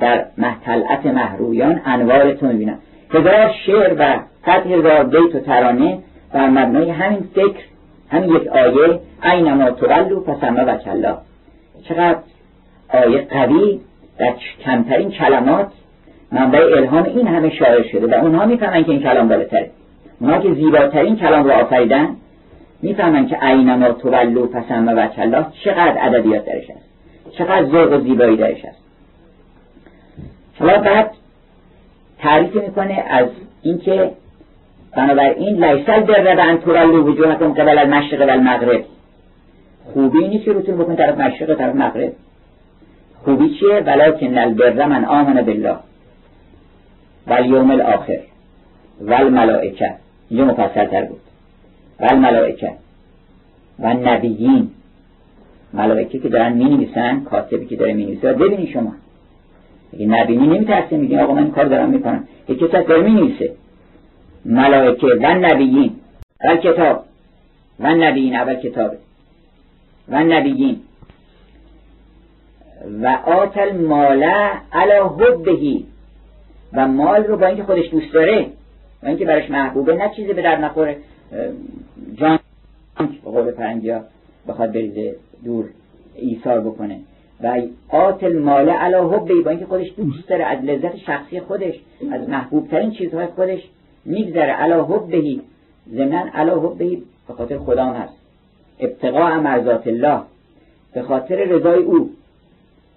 در 0.00 0.24
محتلعت 0.38 1.06
محرویان 1.06 1.80
انوار 1.84 2.34
تو 2.34 2.46
می‌بینم. 2.46 2.78
هزار 3.10 3.52
شعر 3.66 3.94
و 3.98 4.18
صد 4.46 4.66
هزار 4.66 5.04
بیت 5.04 5.34
و 5.34 5.40
ترانه 5.40 5.98
بر 6.32 6.48
مبنای 6.48 6.90
همین 6.90 7.24
فکر 7.34 7.64
همین 8.10 8.30
یک 8.30 8.46
آیه 8.46 9.00
اینما 9.24 9.70
تولو 9.70 10.20
پسمه 10.20 10.64
و 10.64 10.76
کلا. 10.76 11.18
چقدر 11.88 12.18
آیه 12.88 13.26
قوی 13.30 13.80
در 14.18 14.32
کمترین 14.64 15.10
کلمات 15.10 15.68
منبع 16.32 16.58
الهام 16.76 17.04
این 17.04 17.26
همه 17.26 17.50
شاعر 17.50 17.82
شده 17.82 18.16
و 18.16 18.24
اونها 18.24 18.46
می‌فهمن 18.46 18.84
که 18.84 18.90
این 18.90 19.02
کلام 19.02 19.28
بالاتره. 19.28 19.70
اونها 20.20 20.38
که 20.38 20.54
زیباترین 20.54 21.16
کلام 21.16 21.44
رو 21.44 21.50
آفریدن 21.50 22.16
می‌فهمن 22.82 23.26
که 23.26 23.44
اینما 23.44 23.92
تولو 23.92 24.46
پسمه 24.46 24.92
و 24.92 25.06
کلا 25.06 25.46
چقدر 25.64 25.96
ادبیات 26.00 26.44
درش 26.44 26.70
است 26.70 26.86
چقدر 27.38 27.64
ذوق 27.64 27.92
و 27.92 28.00
زیبایی 28.00 28.36
درش 28.36 28.64
است 28.64 28.82
حالا 30.58 30.78
بعد 30.78 31.10
تعریف 32.18 32.54
می‌کنه 32.54 33.04
از 33.10 33.26
اینکه 33.62 34.10
بنابراین 34.96 35.64
لیسل 35.64 36.00
در 36.00 36.36
و 36.36 36.40
ان 36.40 36.58
تولو 36.58 37.04
وجوهکم 37.04 37.52
قبل 37.52 37.78
المشرق 37.78 38.28
و 38.28 38.30
المغرب. 38.30 38.84
خوبی 39.84 40.28
نیست 40.28 40.44
که 40.44 40.52
روتون 40.52 40.78
بکن 40.78 40.96
طرف 40.96 41.18
مشرق 41.18 41.58
طرف 41.58 41.74
مغرب. 41.74 42.12
خوبی 43.24 43.58
چیه؟ 43.58 43.80
ولکن 43.80 44.38
البر 44.38 44.86
من 44.86 45.04
آمن 45.04 45.42
بالله 45.42 45.76
و 47.26 47.32
الیوم 47.32 47.70
الاخر 47.70 48.18
و 49.00 49.14
الملائکه. 49.14 49.94
اینجا 50.30 50.44
مفصل 50.44 50.86
تر 50.86 51.04
بود. 51.04 51.20
و 52.00 52.16
ملائکه 52.16 52.72
و 53.78 53.94
نبیین. 53.94 54.70
ملائکه 55.72 56.18
که 56.18 56.28
دارن 56.28 56.52
می 56.52 56.64
نویسن 56.64 57.24
کاتبی 57.24 57.66
که 57.66 57.76
داره 57.76 57.92
می 57.92 58.04
نویسه 58.04 58.32
ببینید 58.32 58.68
شما. 58.68 58.92
اگه 59.92 60.06
نبینی 60.06 60.46
نمیترسه 60.46 60.96
میگه 60.96 61.22
آقا 61.22 61.34
من 61.34 61.50
کار 61.50 61.64
دارم 61.64 61.90
می‌کنم. 61.90 62.24
یک 62.48 62.58
کسی 62.58 62.84
داره 62.84 63.02
می 63.02 63.10
نویسه 63.10 63.52
ملائکه 64.44 65.06
و 65.06 65.34
نبیین. 65.34 65.92
و 66.44 66.56
کتاب. 66.56 67.04
و 67.80 67.94
نبیین 67.94 68.36
اول 68.36 68.54
کتابه 68.54 68.96
و 70.08 70.24
نبیین. 70.24 70.80
و 73.02 73.18
آتل 73.26 73.76
ماله 73.76 74.50
علا 74.72 75.08
حبهی 75.08 75.86
و 76.72 76.88
مال 76.88 77.24
رو 77.24 77.36
با 77.36 77.46
اینکه 77.46 77.62
خودش 77.62 77.90
دوست 77.90 78.12
داره 78.12 78.46
و 79.02 79.06
اینکه 79.08 79.24
براش 79.24 79.50
محبوبه 79.50 79.94
نه 79.94 80.10
چیزی 80.16 80.32
به 80.32 80.42
در 80.42 80.56
نخوره. 80.56 80.96
جان 82.14 82.38
به 82.98 83.30
قول 83.30 83.52
ها 83.90 84.00
بخواد 84.48 84.72
بریزه 84.72 85.16
دور 85.44 85.64
ایثار 86.14 86.60
بکنه. 86.60 87.00
و 87.42 87.62
آتل 87.88 88.38
ماله 88.38 88.72
علا 88.72 89.08
حبهی 89.08 89.42
با 89.42 89.50
اینکه 89.50 89.66
خودش 89.66 89.92
دوست 89.96 90.28
داره 90.28 90.44
از 90.44 90.64
لذت 90.64 90.96
شخصی 90.96 91.40
خودش 91.40 91.74
از 92.12 92.28
محبوب 92.28 92.68
ترین 92.68 92.90
چیزهای 92.90 93.26
خودش 93.26 93.60
میگذره. 94.04 94.52
علا 94.52 94.84
حبهی 94.84 95.40
ضمن 95.94 96.28
علا 96.28 96.60
حبهی 96.60 97.02
به 97.28 97.34
خاطر 97.34 97.58
خدا 97.58 97.84
هست. 97.84 98.14
ابتقاء 98.80 99.40
مرضات 99.40 99.86
الله 99.86 100.20
به 100.94 101.02
خاطر 101.02 101.34
رضای 101.36 101.82
او. 101.82 102.10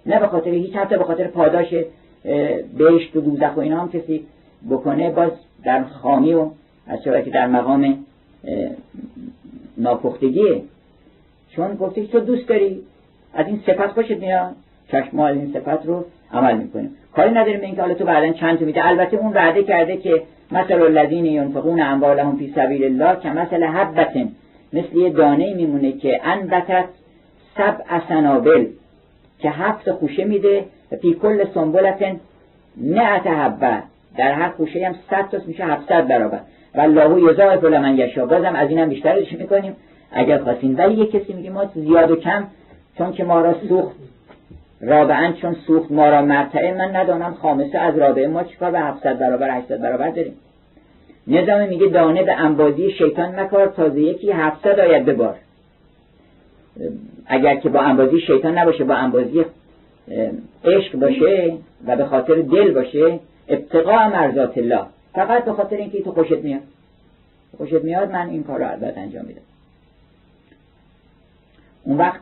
نه 0.06 0.20
به 0.20 0.26
خاطر 0.26 0.50
هیچ 0.50 0.76
حتی 0.76 0.98
به 0.98 1.04
خاطر 1.04 1.26
پاداش 1.26 1.74
بهشت 2.78 3.16
و 3.16 3.20
دوزخ 3.20 3.56
و 3.56 3.60
اینا 3.60 3.80
هم 3.80 3.88
کسی 3.88 4.26
بکنه 4.70 5.10
باز 5.10 5.30
در 5.64 5.84
خامی 5.84 6.34
و 6.34 6.50
از 6.86 7.02
که 7.02 7.30
در 7.30 7.46
مقام 7.46 8.04
ناپختگیه 9.76 10.62
چون 11.56 11.74
گفته 11.74 12.06
تو 12.06 12.20
دوست 12.20 12.48
داری 12.48 12.82
از 13.34 13.46
این 13.46 13.60
صفت 13.66 13.86
خوشت 13.86 14.10
میاد؟ 14.10 14.54
چشم 14.92 15.18
از 15.18 15.36
این 15.36 15.52
صفت 15.52 15.86
رو 15.86 16.04
عمل 16.32 16.56
می‌کنیم. 16.56 16.96
کاری 17.16 17.30
نداریم 17.30 17.60
اینکه 17.60 17.80
حالا 17.82 17.94
تو 17.94 18.04
بعدا 18.04 18.32
چند 18.32 18.58
تا 18.58 18.64
میده. 18.64 18.88
البته 18.88 19.16
اون 19.16 19.32
وعده 19.32 19.62
کرده 19.62 19.96
که 19.96 20.22
مثل 20.52 20.82
الذین 20.82 21.26
ینفقون 21.26 21.80
اموالهم 21.80 22.36
فی 22.36 22.52
سبیل 22.56 22.84
الله 22.84 23.20
که 23.20 23.30
مثل 23.30 23.64
حبتن 23.64 24.28
مثل 24.72 24.96
یه 24.96 25.10
دانه 25.10 25.54
میمونه 25.54 25.92
که 25.92 26.20
انبتت 26.24 26.84
سبع 27.56 28.08
سنابل 28.08 28.66
که 29.38 29.50
هفت 29.50 29.90
خوشه 29.90 30.24
میده 30.24 30.64
و 30.92 30.96
فی 30.96 31.14
کل 31.14 31.44
سنبلتن 31.54 32.20
نه 32.76 33.04
حبه 33.04 33.82
در 34.16 34.32
هر 34.32 34.48
خوشه 34.48 34.86
هم 34.86 34.94
صد 35.10 35.28
تا 35.28 35.38
میشه 35.46 35.64
700 35.64 36.08
برابر. 36.08 36.40
و 36.74 36.80
الله 36.80 37.32
یضاعف 37.32 37.64
لمن 37.64 37.98
یشا 37.98 38.26
بازم 38.26 38.54
از 38.54 38.68
اینم 38.68 38.88
بیشترش 38.88 39.32
می‌کنیم؟ 39.32 39.76
اگر 40.12 40.38
خواستین 40.38 40.74
ولی 40.74 40.94
یه 40.94 41.06
کسی 41.06 41.32
میگه 41.32 41.50
ما 41.50 41.64
زیاد 41.74 42.10
و 42.10 42.16
کم 42.16 42.46
چون 42.98 43.12
که 43.12 43.24
ما 43.24 43.40
را 43.40 43.54
سوخت 43.68 43.96
رابعا 44.80 45.32
چون 45.32 45.56
سوخت 45.66 45.92
ما 45.92 46.08
را 46.08 46.22
مرتعه 46.22 46.74
من 46.74 46.96
ندانم 46.96 47.34
خامسه 47.34 47.78
از 47.78 47.98
رابعه 47.98 48.28
ما 48.28 48.44
چیکار 48.44 48.70
به 48.70 48.80
700 48.80 49.18
برابر 49.18 49.58
800 49.58 49.80
برابر 49.80 50.10
داریم. 50.10 50.34
نظام 51.26 51.68
میگه 51.68 51.86
دانه 51.86 52.22
به 52.22 52.32
انبازی 52.32 52.90
شیطان 52.90 53.40
مکار 53.40 53.66
تازه 53.66 54.00
یکی 54.00 54.30
700 54.30 54.80
آید 54.80 55.04
به 55.04 55.12
بار. 55.12 55.36
اگر 57.26 57.56
که 57.56 57.68
با 57.68 57.80
انبازی 57.80 58.20
شیطان 58.20 58.58
نباشه 58.58 58.84
با 58.84 58.94
انبازی 58.94 59.44
عشق 60.64 60.98
باشه 60.98 61.52
و 61.86 61.96
به 61.96 62.04
خاطر 62.04 62.34
دل 62.34 62.70
باشه 62.70 63.20
ابتقاء 63.48 64.08
مرزات 64.08 64.58
الله. 64.58 64.82
فقط 65.12 65.44
به 65.44 65.52
خاطر 65.52 65.76
اینکه 65.76 66.02
تو 66.02 66.12
خوشت 66.12 66.32
میاد. 66.32 66.62
خوشت 67.56 67.84
میاد 67.84 68.10
من 68.10 68.28
این 68.28 68.42
کار 68.42 68.58
رو 68.58 68.70
البته 68.70 69.00
انجام 69.00 69.24
میدم. 69.24 69.40
اون 71.84 71.96
وقت 71.96 72.20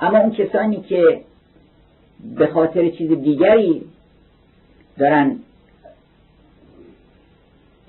اما 0.00 0.18
اون 0.18 0.30
کسانی 0.30 0.80
که 0.80 1.20
به 2.36 2.46
خاطر 2.46 2.90
چیز 2.90 3.10
دیگری 3.10 3.82
دارن 4.98 5.36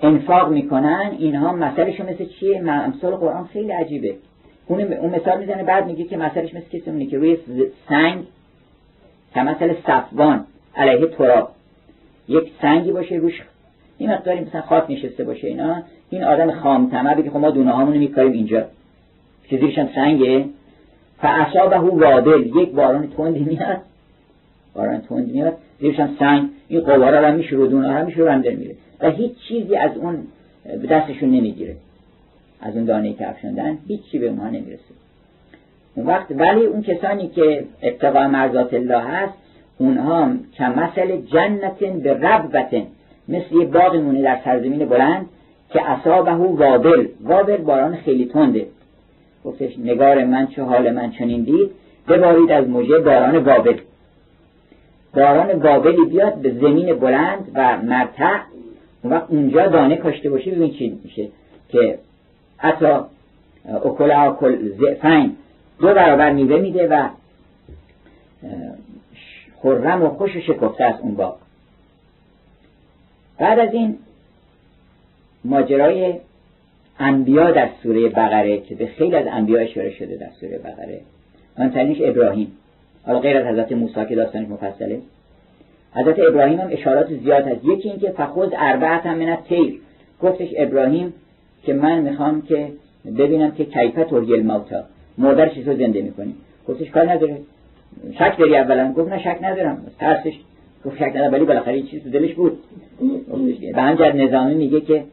انفاق 0.02 0.50
می‌کنن 0.52 1.16
اینها 1.20 1.54
مسئلهشون 1.54 2.10
مثل 2.10 2.26
چیه؟ 2.26 2.60
امثال 2.60 3.16
قرآن 3.16 3.48
خیلی 3.48 3.72
عجیبه. 3.72 4.16
اون 4.68 5.10
مثال 5.10 5.40
می‌زنه 5.40 5.64
بعد 5.64 5.86
میگه 5.86 6.04
که 6.04 6.18
مسئلهش 6.18 6.54
مثل 6.54 6.66
کسی 6.66 6.90
اونه 6.90 7.06
که 7.06 7.18
روی 7.18 7.38
سنگ 7.90 8.26
که 9.34 9.42
مثل 9.42 9.76
صفوان 9.88 10.46
علیه 10.76 11.08
تراب. 11.08 11.52
یک 12.28 12.52
سنگی 12.62 12.92
باشه 12.92 13.16
روش 13.16 13.42
این 14.00 14.12
مقداری 14.12 14.40
مثلا 14.40 14.62
خاک 14.62 14.84
نشسته 14.90 15.24
باشه 15.24 15.48
اینا 15.48 15.84
این 16.10 16.24
آدم 16.24 16.52
خام 16.52 16.90
تمه 16.90 17.24
که 17.24 17.30
خب 17.30 17.38
ما 17.38 17.50
دونه 17.50 17.72
هامونو 17.72 18.00
میکاریم 18.00 18.32
اینجا. 18.32 18.66
که 19.50 19.58
زیرش 19.58 19.80
سنگه. 19.96 20.46
فاصابه 21.22 21.78
وادل 21.78 22.46
یک 22.56 22.72
باران 22.72 23.08
تندی 23.18 23.40
میاد. 23.40 23.78
باران 24.74 25.02
تندی 25.02 25.32
میاد. 25.32 25.54
زیرش 25.80 25.96
سنگ. 26.20 26.50
این 26.68 26.82
قوارا 26.82 27.30
رو 27.30 27.38
میشه 27.38 27.56
رو 27.56 27.68
دونه 27.68 27.94
ها 27.94 28.04
میشه 28.04 28.20
رو 28.20 28.38
میره. 28.38 28.76
و 29.00 29.12
هیچ 29.12 29.32
چیزی 29.48 29.76
از 29.76 29.92
اون 29.98 30.18
به 30.82 30.88
دستشون 30.88 31.30
نمی‌گیره. 31.30 31.76
از 32.62 32.76
اون 32.76 32.86
دانه 32.86 33.14
که 33.14 33.30
افشوندن 33.30 33.78
هیچی 33.88 34.20
به 34.20 34.28
اونها 34.28 34.48
نمی‌رسه. 34.48 34.94
اون 35.96 36.06
وقت 36.06 36.32
ولی 36.32 36.66
اون 36.66 36.82
کسانی 36.82 37.28
که 37.28 37.66
اتقا 37.84 38.28
مرزات 38.28 38.74
الله 38.74 39.00
هست 39.00 39.34
اونها 39.78 40.32
که 40.52 40.64
مثل 40.64 41.18
جنتن 41.22 42.00
به 42.00 42.14
ربوتن. 42.14 42.84
مثل 43.30 43.56
یه 43.56 43.66
باقی 43.66 43.98
مونه 43.98 44.22
در 44.22 44.40
سرزمین 44.46 44.86
بلند 44.86 45.26
که 45.70 45.92
اصابه 45.92 46.32
وابل. 46.32 47.08
وابل 47.22 47.58
باران 47.58 47.96
خیلی 47.96 48.26
تنده. 48.26 48.68
گفتش 49.46 49.80
نگار 49.80 50.24
من 50.24 50.48
چه 50.48 50.64
حال 50.64 50.92
من 50.92 51.12
چنین 51.12 51.44
دید؟ 51.44 51.72
ببارید 52.08 52.52
از 52.52 52.68
موجه 52.68 53.00
باران 53.00 53.44
بابل 53.44 53.78
باران 55.14 55.60
بابلی 55.60 56.06
بیاد 56.06 56.36
به 56.36 56.52
زمین 56.52 56.96
بلند 56.96 57.52
و 57.56 57.78
مرتع. 57.78 58.38
وقت 59.04 59.26
اونجا 59.30 59.68
دانه 59.68 59.96
کاشته 59.96 60.30
باشه 60.30 60.52
ببین 60.52 60.72
چی 60.72 61.00
میشه. 61.04 61.28
که 61.70 62.00
حتی 62.58 62.86
اکل 63.66 64.12
اکل 64.12 64.58
زعفین. 64.80 65.36
دو 65.80 65.88
برابر 65.88 66.32
میوه 66.32 66.60
میده 66.60 66.88
و 66.88 67.10
خرم 69.62 70.04
و 70.04 70.10
خوش 70.10 70.36
و 70.36 70.40
شکفته 70.40 70.84
است 70.84 71.00
اون 71.02 71.16
باغ. 71.16 71.36
بعد 73.40 73.60
از 73.60 73.74
این 73.74 73.98
ماجرای 75.46 76.14
انبیا 77.00 77.52
در 77.52 77.70
سوره 77.84 78.10
بقره 78.10 78.62
که 78.62 78.76
به 78.76 78.88
خیلی 78.88 79.16
از 79.16 79.26
انبیا 79.32 79.60
اشاره 79.60 79.92
شده 79.92 80.16
در 80.16 80.30
سوره 80.40 80.58
بقره. 80.58 81.02
تنیش 81.70 81.98
ابراهیم. 82.02 82.52
حالا 83.06 83.20
غیر 83.20 83.38
از 83.38 83.46
حضرت 83.46 83.72
موسی 83.72 84.06
که 84.06 84.16
داستانش 84.16 84.48
مفصله. 84.48 85.00
حضرت 85.94 86.20
ابراهیم 86.20 86.60
هم 86.60 86.68
اشارات 86.72 87.14
زیاد 87.14 87.48
هست. 87.48 87.66
یکی 87.66 87.90
اینکه 87.90 88.12
فخوز 88.12 88.50
اربعت 88.58 89.06
هم 89.06 89.18
من 89.18 89.38
تیر 89.48 89.80
گفتش 90.22 90.50
ابراهیم 90.58 91.14
که 91.64 91.74
من 91.74 92.00
می‌خوام 92.00 92.42
که 92.42 92.68
ببینم 93.18 93.52
که 93.52 93.66
کیفه 93.66 94.04
توریل 94.04 94.46
موتا 94.46 94.84
مردر 95.18 95.50
چیزو 95.50 95.74
زنده 95.74 96.02
می‌کنی 96.02 96.36
گفتش 96.68 96.90
کار 96.90 97.12
نداره. 97.12 97.38
شک 98.14 98.38
داری 98.38 98.58
اولا؟ 98.58 98.94
گفت 98.94 99.10
نه 99.10 99.20
شک 99.20 99.38
ندارم. 99.42 99.86
ترسش 100.00 100.34
گفت 100.86 100.98
شک 100.98 101.12
ندارم 101.16 101.34
ولی 101.34 101.46
بالاخره 101.46 101.82
چیز 101.82 102.04
تو 102.04 102.10
دلش 102.10 102.34
بود. 102.34 102.58
به 103.76 103.82
همجد 103.82 104.16
نظامی 104.16 104.56
میگه 104.56 104.82
که 104.82 105.04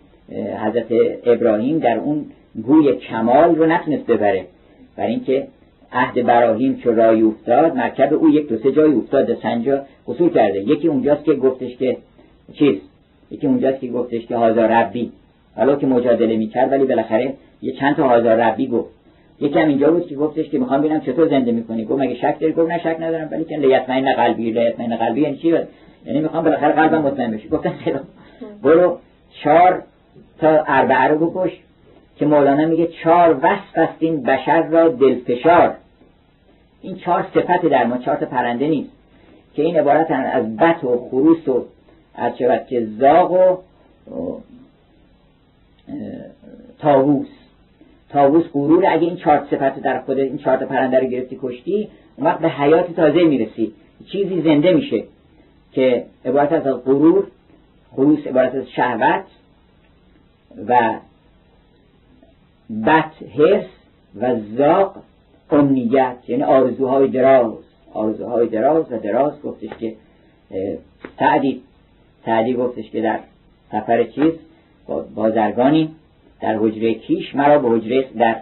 حضرت 0.65 0.87
ابراهیم 1.25 1.79
در 1.79 1.99
اون 1.99 2.25
گوی 2.63 2.97
کمال 2.97 3.55
رو 3.57 3.67
نتونست 3.67 4.07
ببره. 4.07 4.45
برای 4.97 5.11
اینکه 5.11 5.47
عهد 5.93 6.27
براهیم 6.27 6.77
چو 6.77 6.93
رای 6.93 7.23
افتاد 7.23 7.77
مرکب 7.77 8.15
او 8.15 8.29
یک 8.31 8.49
دو 8.49 8.59
سه 8.59 8.73
جای 8.73 8.93
افتاد. 8.93 9.35
سنجا 9.43 9.83
قصور 10.09 10.31
کرده. 10.31 10.61
یکی 10.61 10.89
اونجاست 10.89 11.25
که 11.25 11.35
گفتش 11.35 11.77
که 11.77 11.97
چیز؟ 12.53 12.77
یکی 13.31 13.47
اونجاست 13.47 13.81
که 13.81 13.89
گفتش 13.89 14.27
که 14.27 14.37
هزار 14.37 14.69
ربی. 14.69 15.13
حالا 15.57 15.77
که 15.77 15.87
مجادله 15.87 16.37
می‌کرد 16.37 16.73
ولی 16.73 16.85
بالاخره 16.85 17.35
یه 17.63 17.73
چند 17.73 17.97
تا 17.97 18.09
هزار 18.09 18.37
ربی 18.37 18.67
گفت. 18.69 18.96
یکی 19.41 19.59
هم 19.59 19.69
اینجا 19.69 19.91
بود 19.91 20.07
که 20.07 20.17
گفتش 20.17 20.49
که 20.49 20.59
می‌خوام 20.59 20.81
ببینم 20.81 21.01
چطور 21.01 21.29
زنده 21.29 21.53
می‌کنی. 21.53 21.85
گفت 21.85 22.01
مگه 22.01 22.15
شک 22.15 22.37
داری؟ 22.41 22.53
گفت 22.53 22.71
نه 22.71 22.79
شک 22.79 22.97
ندارم 23.01 23.29
ولی 23.31 23.45
که 23.45 23.57
لیتمین 23.57 24.13
قلبی 24.13 24.51
لیتمین 24.51 24.97
قلبی 24.97 25.21
یعنی 25.21 25.37
چی؟ 25.37 25.49
یعنی 26.07 26.21
می‌خوام 26.21 26.45
بالاخره 26.45 26.73
قلبم 26.73 27.03
مطمئن 27.03 27.31
بشه. 27.31 27.49
گفتم 27.49 27.71
خیلی 27.71 27.99
برو 28.63 28.99
چهار 29.43 29.83
تا 30.39 30.65
اربعه 30.67 31.09
رو 31.09 31.31
بکش 31.31 31.53
که 32.17 32.27
مولانا 32.27 32.67
میگه 32.67 32.87
چهار 32.87 33.37
وصف 33.43 33.79
است 33.79 33.95
این 33.99 34.23
بشر 34.23 34.63
را 34.63 34.89
دلفشار. 34.89 35.75
این 36.83 36.97
چهار 36.97 37.27
صفت 37.35 37.67
در 37.67 37.85
ما 37.85 37.99
چهار 37.99 38.17
تا 38.17 38.27
پرنده 38.27 38.69
نیست 38.69 38.91
که 39.55 39.63
این 39.63 39.79
عبارت 39.79 40.11
از 40.11 40.57
بت 40.57 40.85
و 40.85 41.09
خروس 41.11 41.49
و 41.49 41.65
از 42.15 42.39
شود 42.39 42.67
که 42.67 42.87
زاغ 42.99 43.33
و 43.33 43.57
تاووس. 46.79 47.27
تاووس 48.09 48.45
غرور 48.53 48.87
اگه 48.87 49.03
این 49.03 49.17
چهار 49.17 49.47
صفت 49.51 49.81
در 49.81 50.01
خود 50.01 50.19
این 50.19 50.39
چهار 50.39 50.57
پرنده 50.57 50.99
رو 50.99 51.07
گرفتی 51.07 51.39
کشتی 51.43 51.89
اون 52.17 52.27
وقت 52.27 52.39
به 52.39 52.49
حیات 52.49 52.93
تازه 52.93 53.25
می‌رسی. 53.25 53.73
چیزی 54.13 54.43
زنده 54.43 54.73
میشه 54.73 55.05
که 55.73 56.05
عبارت 56.25 56.53
از 56.53 56.85
غرور 56.85 57.27
خروس 57.93 58.27
عبارت 58.27 58.55
از 58.55 58.71
شهوت 58.71 59.25
و 60.69 60.95
بت 62.87 63.13
هرس 63.39 63.67
و 64.21 64.37
زاق 64.57 64.97
امنیت 65.51 66.17
یعنی 66.29 66.43
آرزوهای 66.43 67.09
دراز. 67.09 67.55
آرزوهای 67.95 68.49
دراز 68.49 68.93
و 68.93 68.99
دراز 68.99 69.43
گفتش 69.43 69.69
که 69.81 69.95
سعدی 71.19 71.63
سعدی 72.25 72.55
گفتش 72.55 72.91
که 72.91 73.01
در 73.01 73.19
سفر 73.73 74.05
چیز 74.05 74.33
بازرگانی 75.15 75.95
در 76.41 76.57
حجره 76.57 76.95
کیش 76.95 77.35
مرا 77.35 77.59
به 77.59 77.69
حجره 77.69 78.05
در 78.19 78.37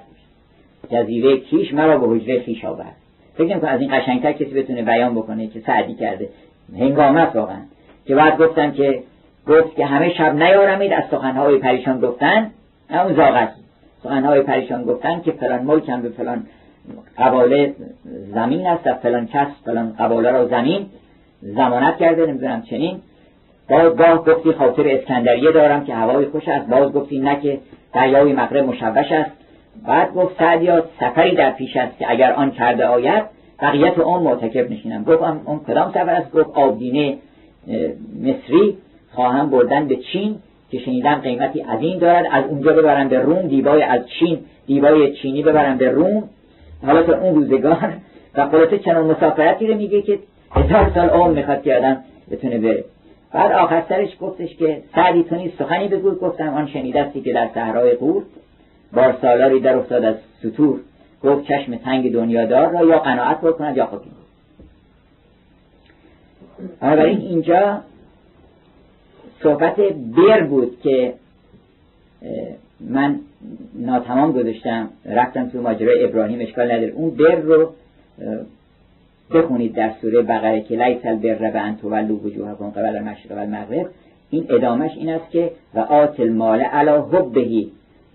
جزیره 0.91 1.37
کیش 1.37 1.75
مرا 1.75 1.99
به 1.99 2.07
حجره 2.07 2.41
خیش 2.41 2.65
آورد. 2.65 2.97
فکر 3.35 3.59
کنم 3.59 3.69
از 3.69 3.81
این 3.81 3.99
قشنگتر 3.99 4.33
کسی 4.33 4.55
بتونه 4.55 4.83
بیان 4.83 5.15
بکنه 5.15 5.47
که 5.47 5.61
سعدی 5.61 5.95
کرده. 5.95 6.29
هنگامت 6.79 7.37
واقعا. 7.37 7.61
که 8.07 8.15
بعد 8.15 8.39
گفتم 8.39 8.71
که 8.71 9.03
گفت 9.49 9.77
که 9.77 9.87
همه 9.87 10.15
شب 10.15 10.35
نیارمید 10.35 10.93
از 10.93 11.03
سخنهای 11.11 11.59
پریشان 11.59 12.01
گفتن 12.01 12.51
اون 12.91 13.15
زاغ 13.15 13.49
سخنهای 14.03 14.43
پریشان 14.43 14.85
گفتن 14.85 15.21
که 15.21 15.33
فلان 15.33 15.63
ملکم 15.63 16.03
به 16.03 16.09
فلان 16.09 16.47
قباله 17.19 17.75
زمین 18.35 18.67
است 18.67 18.87
و 18.87 18.95
فلان 18.95 19.27
کس 19.27 19.47
فلان 19.65 19.93
قباله 19.99 20.31
را 20.31 20.49
زمین 20.49 20.87
زمانت 21.43 21.97
کرده 21.97 22.27
نمی‌دونم 22.27 22.63
چنین. 22.63 23.01
باز 23.71 23.97
گاه 23.97 24.25
گفتی 24.25 24.53
خاطر 24.53 24.89
اسکندریه 24.89 25.53
دارم 25.53 25.85
که 25.85 25.95
هوای 25.95 26.27
خوش 26.27 26.49
است. 26.49 26.69
باز 26.69 26.93
گفتی 26.93 27.19
نه 27.19 27.41
که 27.41 27.59
دریای 27.95 28.33
مغرب 28.33 28.65
مشوش 28.65 29.13
است. 29.13 29.31
بعد 29.87 30.15
گفت 30.15 30.39
سعدیا 30.39 30.85
سفری 31.01 31.35
در 31.35 31.51
پیش 31.51 31.77
است 31.77 31.99
که 31.99 32.11
اگر 32.11 32.33
آن 32.33 32.51
کرده 32.51 32.87
آید 32.87 33.25
بقیت 33.63 33.99
اون 33.99 34.23
معتکب 34.23 34.71
نشینم. 34.71 35.05
گفت 35.05 35.23
اون 35.23 35.59
کدام 35.59 35.91
سفر 35.91 36.11
است؟ 36.11 36.33
گفت 36.33 36.51
آبدینه 36.55 37.17
مصری. 38.23 38.77
خواهم 39.15 39.51
بردن 39.51 39.89
به 39.89 39.97
چین 39.97 40.37
که 40.71 40.79
شنیدم 40.79 41.15
قیمتی 41.15 41.61
عظیم 41.61 41.99
دارد. 41.99 42.27
از 42.31 42.45
اونجا 42.45 42.73
ببرن 42.73 43.09
به 43.09 43.19
روم 43.19 43.43
دیبای 43.43 43.83
از 43.83 44.01
چین 44.19 44.39
دیبای 44.67 45.13
چینی 45.13 45.43
ببرن 45.43 45.77
به 45.77 45.89
روم. 45.89 46.25
حالا 46.87 47.03
تا 47.03 47.19
اون 47.19 47.35
روزگار. 47.35 47.93
و 48.35 48.49
خلاصه 48.49 48.79
چنان 48.79 49.07
مسافرتی 49.07 49.67
رو 49.67 49.75
میگه 49.75 50.03
که 50.03 50.19
هزار 50.51 50.91
سال 50.95 51.09
عمر 51.09 51.31
می‌خواد 51.31 51.63
که 51.63 51.77
آدم 51.77 51.97
بتونه 52.31 52.59
بره. 52.59 52.85
بعد 53.35 53.53
آخر 53.53 53.85
سرش 53.89 54.17
گفتش 54.21 54.57
که 54.57 54.83
سعدی 54.95 55.23
تو 55.23 55.37
نیست 55.37 55.59
سخنی 55.59 55.89
بگو. 55.89 56.11
گفتم 56.11 56.49
آن 56.49 56.67
شنیدستی 56.67 57.21
که 57.21 57.33
در 57.33 57.49
صحرای 57.55 57.95
قور 57.95 58.23
بار 58.93 59.19
سالاری 59.23 59.61
در 59.61 59.77
افتاد 59.77 60.05
از 60.05 60.15
سطور. 60.43 60.81
گفت 61.23 61.45
چشم 61.45 61.77
تنگ 61.77 62.13
دنیادار 62.13 62.71
را 62.71 62.87
یا 62.87 62.99
قناعت 62.99 63.41
بکند 63.41 63.77
یا 63.77 63.87
خاکی. 63.87 64.11
بنابراین 66.81 67.21
اینجا 67.21 67.81
صحبت 69.43 69.77
بر 70.17 70.43
بود 70.43 70.81
که 70.83 71.15
من 72.81 73.21
ناتمام 73.75 74.33
گذاشتم. 74.33 74.89
رفتم 75.07 75.49
تو 75.49 75.63
ماجرای 75.63 76.05
ابراهیم 76.05 76.41
اشکال 76.41 76.73
نداره. 76.73 76.93
اون 76.93 77.11
بر 77.11 77.35
رو 77.35 77.73
بخونید 79.33 79.75
در 79.75 79.91
سوره 80.01 80.23
بقره 80.23 80.61
که 80.61 80.77
لیس 80.77 80.99
البر 81.05 81.51
و 81.55 81.59
ان 81.59 81.77
تولوا 81.77 82.17
وجوهکم 82.25 82.71
قبل 82.71 82.97
المشرق 82.97 83.37
و 83.37 83.41
المغرب 83.41 83.87
این 84.31 84.47
ادامش 84.51 84.91
این 84.97 85.09
است 85.09 85.31
که 85.31 85.51
و 85.75 85.79
آت 85.79 86.21
المال 86.21 86.61
علی 86.61 86.91
حبه 86.91 87.67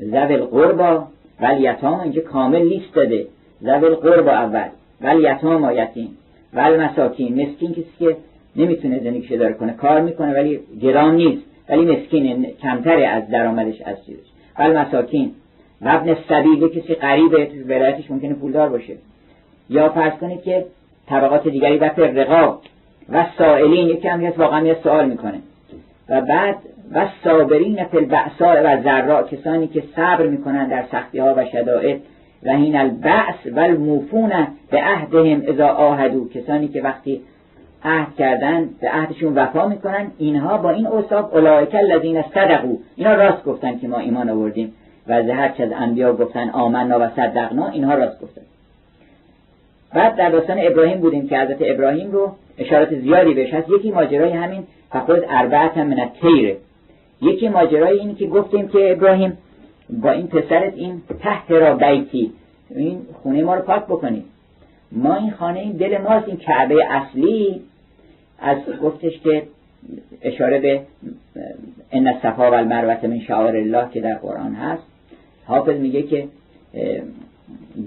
ذوی 0.01 0.34
القربا 0.34 1.07
و 1.41 1.45
الیتام 1.45 1.99
اینجا 1.99 2.22
کامل 2.22 2.62
لیست 2.62 2.93
داده. 2.93 3.28
ذوی 3.64 3.86
القربا 3.86 4.32
اول. 4.32 4.68
و 5.01 5.07
الیتام 5.07 5.72
یتیم. 5.76 6.10
و 6.53 6.60
المساکین 6.60 7.41
مسکین 7.41 7.72
کسی 7.72 7.86
که 7.99 8.18
نمی‌تونه 8.55 8.99
زندگیش 8.99 9.32
داره 9.32 9.53
کنه. 9.53 9.74
کار 9.74 10.01
می‌کنه 10.01 10.34
ولی 10.34 10.60
گرام 10.82 11.12
نیست. 11.12 11.41
ولی 11.70 11.86
مسکین 11.86 12.45
کمتره 12.45 13.07
از 13.07 13.30
درآمدش 13.30 13.82
از 13.82 14.05
چیزش. 14.05 14.28
و 14.60 14.62
المساکین 14.62 15.32
و 15.82 15.89
ابن 15.89 16.18
سبیل 16.30 16.68
کسی 16.68 16.93
قریب 16.95 17.32
ولایتش 17.68 18.12
ممکنه 18.12 18.34
پولدار 18.34 18.70
باشه. 18.70 18.93
یا 19.70 19.89
فرض 19.89 20.14
کنید 20.14 20.41
که 20.41 20.66
طبقات 21.10 21.47
دیگری 21.47 21.78
و 21.78 21.89
رقاب 21.97 22.62
و 23.14 23.26
سائلین 23.38 23.88
یکی 23.88 24.07
هم 24.07 24.34
واقعا 24.38 24.68
یه 24.68 24.78
سوال 24.84 25.10
می‌کنه. 25.10 25.39
و 26.10 26.22
بعد 26.22 26.55
و 26.93 27.07
صابرین 27.24 27.80
البعصاء 27.93 28.62
و 28.64 28.84
ذرا 28.84 29.24
کسانی 29.24 29.68
که 29.68 29.84
صبر 29.95 30.26
می‌کنن 30.26 30.68
در 30.68 30.84
سختی 30.91 31.20
ها 31.20 31.34
و 31.38 31.45
شدائد. 31.45 32.01
و 32.45 32.49
این 32.49 32.76
البعث 32.76 33.36
و 33.55 33.60
الموفون 33.60 34.47
به 34.72 34.84
عهدهم 34.84 35.41
اذا 35.47 35.68
آهدو 35.68 36.30
کسانی 36.30 36.68
که 36.68 36.82
وقتی 36.82 37.22
عهد 37.84 38.16
کردن 38.16 38.70
به 38.82 38.89
عهدشون 38.89 39.36
وفا 39.36 39.68
می‌کنن 39.68 40.12
اینها 40.18 40.57
با 40.57 40.70
این 40.70 40.88
اوصاف 40.88 41.34
اولئک 41.34 41.76
الذین 41.76 42.22
صدقوا. 42.34 42.76
اینا 42.95 43.14
راست 43.14 43.43
گفتن 43.43 43.80
که 43.80 43.88
ما 43.88 43.97
ایمان 43.97 44.30
آوردیم. 44.30 44.74
و 45.07 45.14
هر 45.14 45.53
از 45.60 45.70
انبیا 45.76 46.14
گفتن 46.14 46.49
آمنا 46.49 46.99
و 46.99 47.10
صدقنا 47.16 47.68
اینها 47.68 47.93
راست 47.93 48.22
گفتن. 48.22 48.41
بعد 49.94 50.16
در 50.16 50.30
داستان 50.30 50.58
ابراهیم 50.60 50.98
بودیم 51.00 51.28
که 51.28 51.40
حضرت 51.40 51.58
ابراهیم 51.62 52.12
رو 52.12 52.32
اشارات 52.58 52.96
زیادی 53.00 53.34
بهش 53.34 53.54
هست. 53.54 53.70
یکی 53.70 53.92
ماجرای 53.92 54.32
همین 54.32 54.64
فقط 54.90 55.24
اربعت 55.30 55.78
من 55.78 56.10
تیره 56.22 56.58
یکی 57.22 57.50
ماجرای 57.50 58.00
این 58.00 58.16
که 58.16 58.28
گفتیم 58.28 58.68
که 58.68 58.92
ابراهیم 58.92 59.38
با 59.90 60.12
این 60.12 60.28
پسرت 60.28 60.74
این 60.76 61.02
تحت 61.20 61.52
را 61.52 61.76
بیتی. 61.76 62.32
این 62.70 63.02
خونه 63.24 63.44
ما 63.44 63.56
رو 63.56 63.62
پاک 63.62 63.86
بکنیم 63.86 64.26
ما 64.92 65.16
این 65.16 65.32
خانه 65.32 65.60
این 65.60 65.72
دل 65.72 65.98
ماست 65.98 66.28
این 66.28 66.38
کعبه 66.38 66.86
اصلی. 66.90 67.62
از 68.42 68.58
گفتش 68.84 69.20
که 69.20 69.44
اشاره 70.22 70.60
به 70.60 70.82
ان 71.92 72.08
الصفا 72.08 72.52
و 72.52 72.54
المروه 72.54 73.08
من 73.08 73.20
شعائر 73.20 73.56
الله 73.56 73.90
که 73.94 74.02
در 74.02 74.16
قرآن 74.16 74.54
هست. 74.54 74.84
حافظ 75.46 75.76
میگه 75.76 76.02
که 76.02 76.28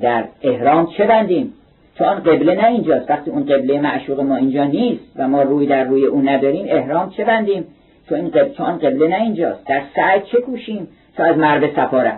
در 0.00 0.24
احرام 0.42 0.86
چه 0.86 1.06
بندیم؟ 1.06 1.52
چون 1.98 2.14
قبله 2.14 2.54
نه 2.54 2.66
اینجاست 2.66 3.10
وقتی 3.10 3.30
اون 3.30 3.44
قبله 3.44 3.80
معشوق 3.80 4.20
ما 4.20 4.36
اینجا 4.36 4.64
نیست 4.64 5.04
و 5.16 5.28
ما 5.28 5.42
روی 5.42 5.66
در 5.66 5.84
روی 5.84 6.06
اون 6.06 6.28
نداریم 6.28 6.66
احرام 6.68 7.10
چه 7.10 7.24
بندیم؟ 7.24 7.64
چون 8.08 8.18
این 8.18 8.28
قبله, 8.28 8.50
چون 8.50 8.78
قبله 8.78 9.08
نه 9.08 9.22
اینجاست 9.22 9.66
در 9.66 9.82
سعی 9.96 10.20
چه 10.20 10.40
کوشیم 10.40 10.88
تا 11.16 11.24
از 11.24 11.36
مرد 11.36 11.72
صفا 11.76 12.12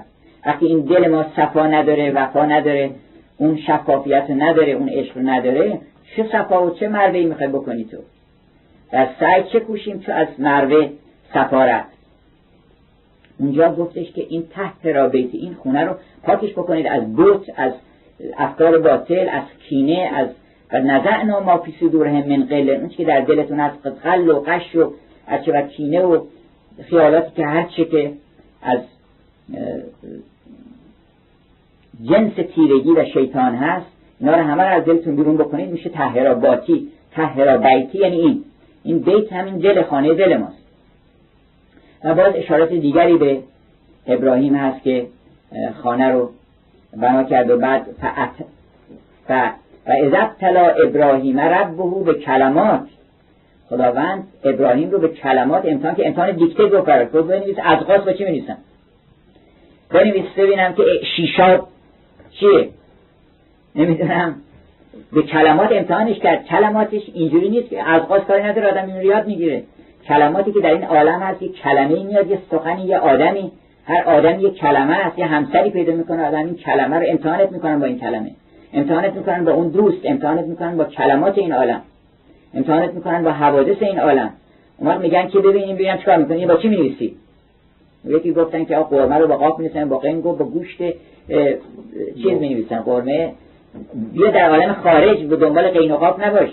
وقتی 0.46 0.66
این 0.66 0.80
دل 0.80 1.08
ما 1.08 1.26
صفا 1.36 1.66
نداره 1.66 2.10
وفا 2.10 2.46
نداره 2.46 2.90
اون 3.38 3.56
شفافیت 3.56 4.30
نداره 4.30 4.72
اون 4.72 4.88
عشق 4.88 5.12
نداره 5.16 5.78
چه 6.16 6.28
صفا 6.32 6.66
و 6.66 6.70
چه 6.70 6.88
مروه 6.88 7.18
ای 7.18 7.24
می‌خوای 7.24 7.48
بکنی 7.48 7.84
تو؟ 7.84 7.96
در 8.92 9.08
سعی 9.20 9.42
چه 9.52 9.60
کوشیم 9.60 9.98
تو 9.98 10.12
از 10.12 10.28
مروه 10.38 10.90
صفا 11.34 11.80
اونجا 13.38 13.74
گفتش 13.74 14.12
که 14.12 14.26
این 14.28 14.46
تحت 14.50 14.86
رابطه 14.86 15.28
این 15.32 15.54
خونه 15.54 15.84
رو 15.84 15.94
پاکش 16.22 16.52
بکنید 16.52 16.86
از 16.86 17.16
بوت 17.16 17.50
از 17.56 17.72
افکار 18.36 18.78
باطل 18.78 19.28
از 19.28 19.42
کینه 19.68 20.10
از 20.14 20.28
و 20.72 20.78
نزعنا 20.78 21.40
ما 21.40 21.58
فی 21.58 21.74
صدورهم 21.80 22.28
من 22.28 22.44
قل 22.44 22.70
اون 22.70 22.88
که 22.88 23.04
در 23.04 23.20
دلتون 23.20 23.60
از 23.60 23.72
قل 24.04 24.30
و 24.30 24.40
قش 24.46 24.76
و 24.76 24.92
از 25.26 25.44
چه 25.44 25.62
کینه 25.62 26.00
و 26.00 26.20
خیالاتی 26.82 27.30
که 27.36 27.46
هر 27.46 27.62
چه 27.76 27.84
که 27.84 28.12
از 28.62 28.80
جنس 32.02 32.32
تیرگی 32.34 32.90
و 32.96 33.04
شیطان 33.04 33.54
هست 33.54 33.86
اینا 34.20 34.36
رو 34.36 34.42
همه 34.42 34.62
از 34.62 34.84
دلتون 34.84 35.16
بیرون 35.16 35.36
بکنید. 35.36 35.70
میشه 35.70 35.88
تهرا 35.88 36.34
باتی 36.34 36.88
تهرا 37.12 37.58
بیتی 37.58 37.98
یعنی 37.98 38.16
این. 38.16 38.44
این 38.84 38.98
بیت 38.98 39.32
همین 39.32 39.58
دل 39.58 39.82
خانه 39.82 40.14
دل 40.14 40.36
ماست. 40.36 40.64
و 42.04 42.14
باز 42.14 42.32
اشارات 42.34 42.72
دیگری 42.72 43.16
به 43.16 43.38
ابراهیم 44.06 44.54
هست 44.54 44.82
که 44.82 45.06
خانه 45.82 46.08
رو 46.08 46.30
بنا 46.96 47.24
کرد 47.24 47.50
و 47.50 47.58
بعد 47.58 47.86
فعت 48.00 48.30
ف... 49.28 49.30
و 49.86 49.92
ازب 49.92 50.30
تلا 50.40 50.68
ابراهیم 50.68 51.40
ربه 51.40 52.04
به 52.04 52.14
کلمات 52.14 52.80
خداوند 53.68 54.26
ابراهیم 54.44 54.90
رو 54.90 54.98
به 54.98 55.08
کلمات 55.08 55.64
امتحان 55.66 55.94
که 55.94 56.06
امتحان 56.06 56.30
دیکته 56.30 56.66
گفت 56.66 56.86
برای 56.86 57.06
خود 57.06 57.28
بنویس 57.28 57.56
از 57.64 57.78
قاس 57.78 58.00
با 58.00 58.12
چی 58.12 58.24
بنویسم؟ 58.24 58.56
بنویس 59.90 60.24
ببینم 60.36 60.74
که 60.74 60.82
شیشا 61.16 61.60
چیه؟ 62.30 62.68
نمی‌دونم. 63.74 64.34
به 65.12 65.22
کلمات 65.22 65.72
امتحانش 65.72 66.18
کرد. 66.18 66.44
کلماتش 66.44 67.02
اینجوری 67.14 67.48
نیست 67.48 67.70
که 67.70 67.82
از 67.82 68.02
قاس 68.02 68.22
کاری 68.22 68.42
نداره 68.42 68.68
آدم 68.68 68.86
این 68.86 69.02
یاد 69.02 69.26
می‌گیره. 69.26 69.62
کلماتی 70.08 70.52
که 70.52 70.60
در 70.60 70.70
این 70.70 70.84
عالم 70.84 71.20
هست 71.20 71.40
که 71.40 71.48
کلمه 71.48 72.02
میاد 72.02 72.30
یه 72.30 72.38
سخنی 72.50 72.84
یه 72.84 72.98
آدمی 72.98 73.52
هر 73.86 74.04
آدم 74.06 74.40
یه 74.40 74.50
کلمه 74.50 74.94
است 74.94 75.18
یه 75.18 75.26
همسری 75.26 75.70
پیدا 75.70 75.92
می‌کنه 75.92 76.28
آدم 76.28 76.38
این 76.38 76.54
کلمه 76.54 76.96
رو 76.96 77.04
امتحانت 77.08 77.52
می‌کنن 77.52 77.80
با 77.80 77.86
این 77.86 77.98
کلمه. 77.98 78.30
امتحانت 78.72 79.14
می‌کنن 79.14 79.44
با 79.44 79.52
اون 79.52 79.68
دوست 79.68 79.98
امتحانت 80.04 80.44
می‌کنن 80.44 80.76
با 80.76 80.84
کلمات 80.84 81.38
این 81.38 81.52
عالم. 81.52 81.82
امتحانت 82.54 82.94
می‌کنن 82.94 83.24
با 83.24 83.30
حوادث 83.30 83.76
این 83.80 84.00
عالم. 84.00 84.30
اون 84.78 84.98
میگن 84.98 85.28
که 85.28 85.38
ببینیم 85.38 85.76
ببینم 85.76 85.98
چیکار 85.98 86.16
می‌کنی 86.16 86.46
با 86.46 86.56
چی 86.56 86.68
می‌نویسی؟ 86.68 87.16
یکی 88.04 88.32
گفتن 88.32 88.64
که 88.64 88.76
آقا 88.76 88.96
قرمه 88.96 89.18
رو 89.18 89.26
با 89.26 89.36
قاف 89.36 89.58
می‌نویسن 89.58 89.88
با 89.88 89.98
قنگ 89.98 90.22
با 90.22 90.34
گوشت 90.34 90.78
چیز 92.22 92.32
می‌نویسن. 92.40 92.80
قرمه 92.80 93.32
بیا 94.12 94.30
در 94.30 94.50
عالم 94.50 94.72
خارج 94.72 95.18
به 95.18 95.36
دنبال 95.36 95.68
قین 95.68 95.92
و 95.92 95.96
قاف 95.96 96.24
نباش. 96.24 96.48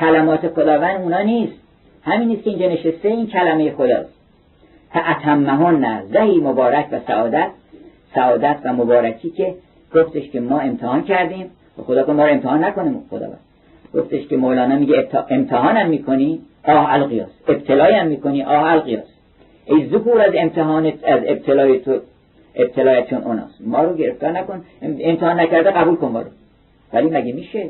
کلمات 0.00 0.48
خداوند 0.48 1.00
اونا 1.00 1.22
نیست. 1.22 1.52
همین 2.02 2.28
نیست 2.28 2.44
که 2.44 2.50
اینجا 2.50 2.68
نشسته 2.68 3.08
این 3.08 3.26
کلمه 3.26 3.70
خداست. 3.70 4.21
فاتمهن 4.92 6.02
زهی 6.12 6.40
مبارک 6.40 6.86
و 6.92 7.00
سعادت. 7.06 7.48
سعادت 8.14 8.56
و 8.64 8.72
مبارکی 8.72 9.30
که 9.30 9.54
گفتش 9.94 10.30
که 10.30 10.40
ما 10.40 10.58
امتحان 10.60 11.02
کردیم. 11.02 11.50
و 11.78 11.82
خدا 11.82 12.02
که 12.02 12.12
ما 12.12 12.24
رو 12.24 12.32
امتحان 12.32 12.64
نکنیم 12.64 13.02
خدا 13.10 13.28
بس. 13.28 13.38
گفتش 13.94 14.26
که 14.26 14.36
مولانا 14.36 14.76
میگه 14.76 15.08
امتحانم 15.30 15.88
می‌کنی؟ 15.88 16.40
آه 16.68 16.92
القیاس. 16.92 17.28
ابتلایم 17.48 18.06
می‌کنی؟ 18.06 18.42
آه 18.42 18.64
القیاس. 18.64 19.04
ای 19.66 19.86
ذکور 19.86 20.20
از 20.20 20.32
امتحانت 20.34 20.94
از 21.04 21.20
ابتلای 21.26 21.78
تو 21.78 21.98
ابتلای 22.56 23.04
چون 23.10 23.22
اوناست. 23.22 23.54
ما 23.60 23.82
رو 23.82 23.96
گرفتار 23.96 24.32
نکن. 24.32 24.64
امتحان 24.82 25.40
نکرده 25.40 25.70
قبول 25.70 25.96
کن 25.96 26.08
ما 26.08 26.20
رو. 26.20 26.28
ولی 26.92 27.08
مگه 27.10 27.32
میشه؟ 27.32 27.68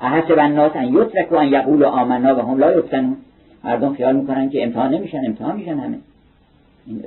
احسب 0.00 0.38
الناس 0.38 0.72
ان 0.74 0.94
یترک 0.94 1.32
و 1.32 1.34
ان 1.34 1.48
یقول 1.48 1.84
آمنا 1.84 2.36
و 2.36 2.40
هم 2.40 2.58
لا 2.58 2.78
یفتنون. 2.78 3.16
مردم 3.64 3.94
خیال 3.94 4.16
می‌کنن 4.16 4.50
که 4.50 4.62
امتحان 4.62 4.94
نمیشن 4.94 5.22
امتحان 5.26 5.56
میشن 5.56 5.78
همه. 5.78 5.98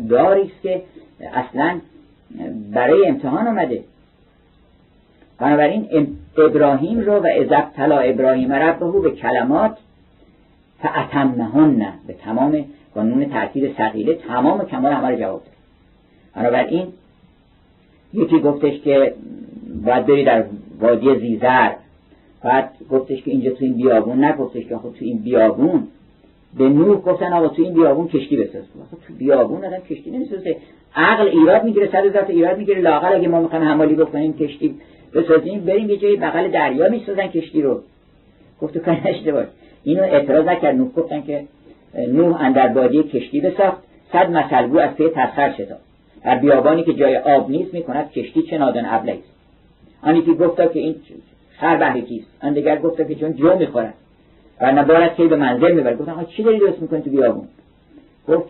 داری 0.09 0.41
است 0.41 0.61
که 0.61 0.82
اصلا 1.34 1.80
برای 2.71 3.07
امتحان 3.07 3.47
آمده. 3.47 3.84
بنابراین 5.39 5.88
ابراهیم 6.38 6.99
رو 6.99 7.13
و 7.13 7.27
ازب 7.41 7.67
طلا 7.75 7.99
ابراهیم 7.99 8.53
ربه 8.53 8.99
به 8.99 9.11
کلمات 9.11 9.77
فعتمهن 10.82 11.93
به 12.07 12.13
تمام 12.13 12.65
قانون 12.95 13.25
ترکیب 13.25 13.75
سقیله 13.77 14.15
تمام 14.15 14.65
کمال 14.65 14.91
همه 14.91 15.07
رو 15.07 15.15
جواب 15.15 15.41
داد. 15.41 15.53
بنابراین 16.36 16.88
یکی 18.13 18.39
گفتش 18.39 18.80
که 18.82 19.13
باید 19.86 20.05
بری 20.05 20.23
در 20.23 20.43
وادی 20.80 21.19
زیزر 21.19 21.71
بعد 22.43 22.71
گفتش 22.89 23.23
که 23.23 23.32
اینجا 23.32 23.51
تو 23.51 23.65
این 23.65 23.73
بیابون 23.73 24.23
نگفتش 24.23 24.63
که 24.63 24.77
خب 24.77 24.89
تو 24.99 25.05
این 25.05 25.17
بیابون 25.17 25.88
به 26.58 26.70
نوح 26.70 27.02
گفتن 27.02 27.34
آقا 27.34 27.47
تو 27.47 27.62
این 27.62 27.74
بیابون 27.74 28.08
کشتی 28.08 28.38
بساز 28.38 28.64
تو 29.08 29.14
بیابون 29.18 29.66
آدم 29.66 29.78
کشتی 29.78 30.12
نمی‌سازه 30.12 30.58
عقل 30.95 31.28
ایراد 31.28 31.64
می‌گیره 31.64 31.89
صد 31.91 32.14
ذات 32.14 32.30
ایراد 32.30 32.58
می‌گیره. 32.58 32.82
لاقل 32.82 33.16
اگه 33.16 33.28
ما 33.28 33.41
می‌خوایم 33.41 33.64
حمالی 33.64 33.95
بکنیم 33.95 34.34
کشتی 34.34 34.76
بسازیم 35.14 35.60
بریم 35.66 35.89
یه 35.89 35.97
جایی 35.97 36.16
بغل 36.16 36.47
دریا 36.47 36.89
می‌سازن 36.89 37.28
کشتی 37.28 37.62
رو. 37.62 37.82
گفت 38.62 38.74
تو 38.74 38.80
کار 38.80 38.95
باش 39.32 39.45
اینو 39.84 40.04
اعتراض 40.04 40.45
نکرد. 40.45 40.76
نوح 40.76 40.89
گفتن 40.89 41.22
که 41.22 41.43
نوح 42.08 42.41
اندر 42.41 42.68
بادی 42.68 43.04
کشتی 43.04 43.41
بساخت. 43.41 43.78
صد 44.14 44.32
مسلگو 44.32 44.78
از 44.78 44.95
پی 44.95 45.10
تسخر 45.10 45.54
شد 45.58 45.68
در 46.24 46.38
بیابانی 46.38 46.84
که 46.84 46.93
جای 46.93 47.18
آب 47.18 47.50
نیست 47.50 47.74
می‌کند 47.74 48.12
کشتی 48.12 48.43
چه 48.43 48.58
نادان 48.58 48.86
ابله 48.86 49.12
است. 49.12 49.34
آنی 50.04 50.22
که 50.22 50.36
که 50.74 50.80
این 50.80 50.95
خر 51.52 51.78
بهر 51.78 52.00
کیست. 52.00 52.28
آن 52.43 52.54
دیگر 52.54 52.78
گفتا 52.78 53.04
که 53.04 53.16
چون 53.16 53.34
جو 53.34 53.58
می‌خورد. 53.58 53.93
و 54.62 54.72
نبارد 54.72 55.16
که 55.16 55.28
به 55.28 55.36
منزل 55.36 55.72
می‌برد 55.72 55.97
گفتن 55.97 56.26
چی 56.26 56.43
داری 56.43 56.60
درست 56.60 56.82
می‌کنی 56.82 57.01
تو 57.01 57.10
بیابون؟ 57.10 57.47
گفت 58.28 58.49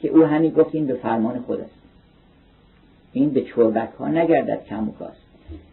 که 0.00 0.08
او 0.08 0.22
همین 0.22 0.50
گفت 0.50 0.74
این 0.74 0.86
به 0.86 0.94
فرمان 0.94 1.38
خود 1.38 1.60
است 1.60 1.76
این 3.12 3.30
به 3.30 3.40
چربک 3.40 3.88
ها 3.98 4.08
نگردد 4.08 4.64
کم 4.64 4.88
و 4.88 4.92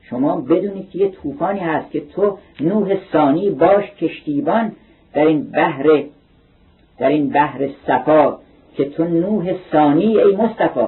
شما 0.09 0.35
بدونید 0.35 0.89
که 0.89 0.99
یه 0.99 1.09
طوفانی 1.09 1.59
هست 1.59 1.91
که 1.91 1.99
تو 1.99 2.37
نوح 2.59 2.97
ثانی 3.11 3.49
باش 3.49 3.91
کشتیبان 3.91 4.71
در 5.13 5.25
این 5.25 5.43
بحر 5.43 6.03
در 6.99 7.09
این 7.09 7.29
بحر 7.29 7.69
صفا 7.87 8.37
که 8.75 8.85
تو 8.85 9.03
نوح 9.03 9.53
ثانی 9.71 10.17
ای 10.17 10.35
مصطفی. 10.35 10.87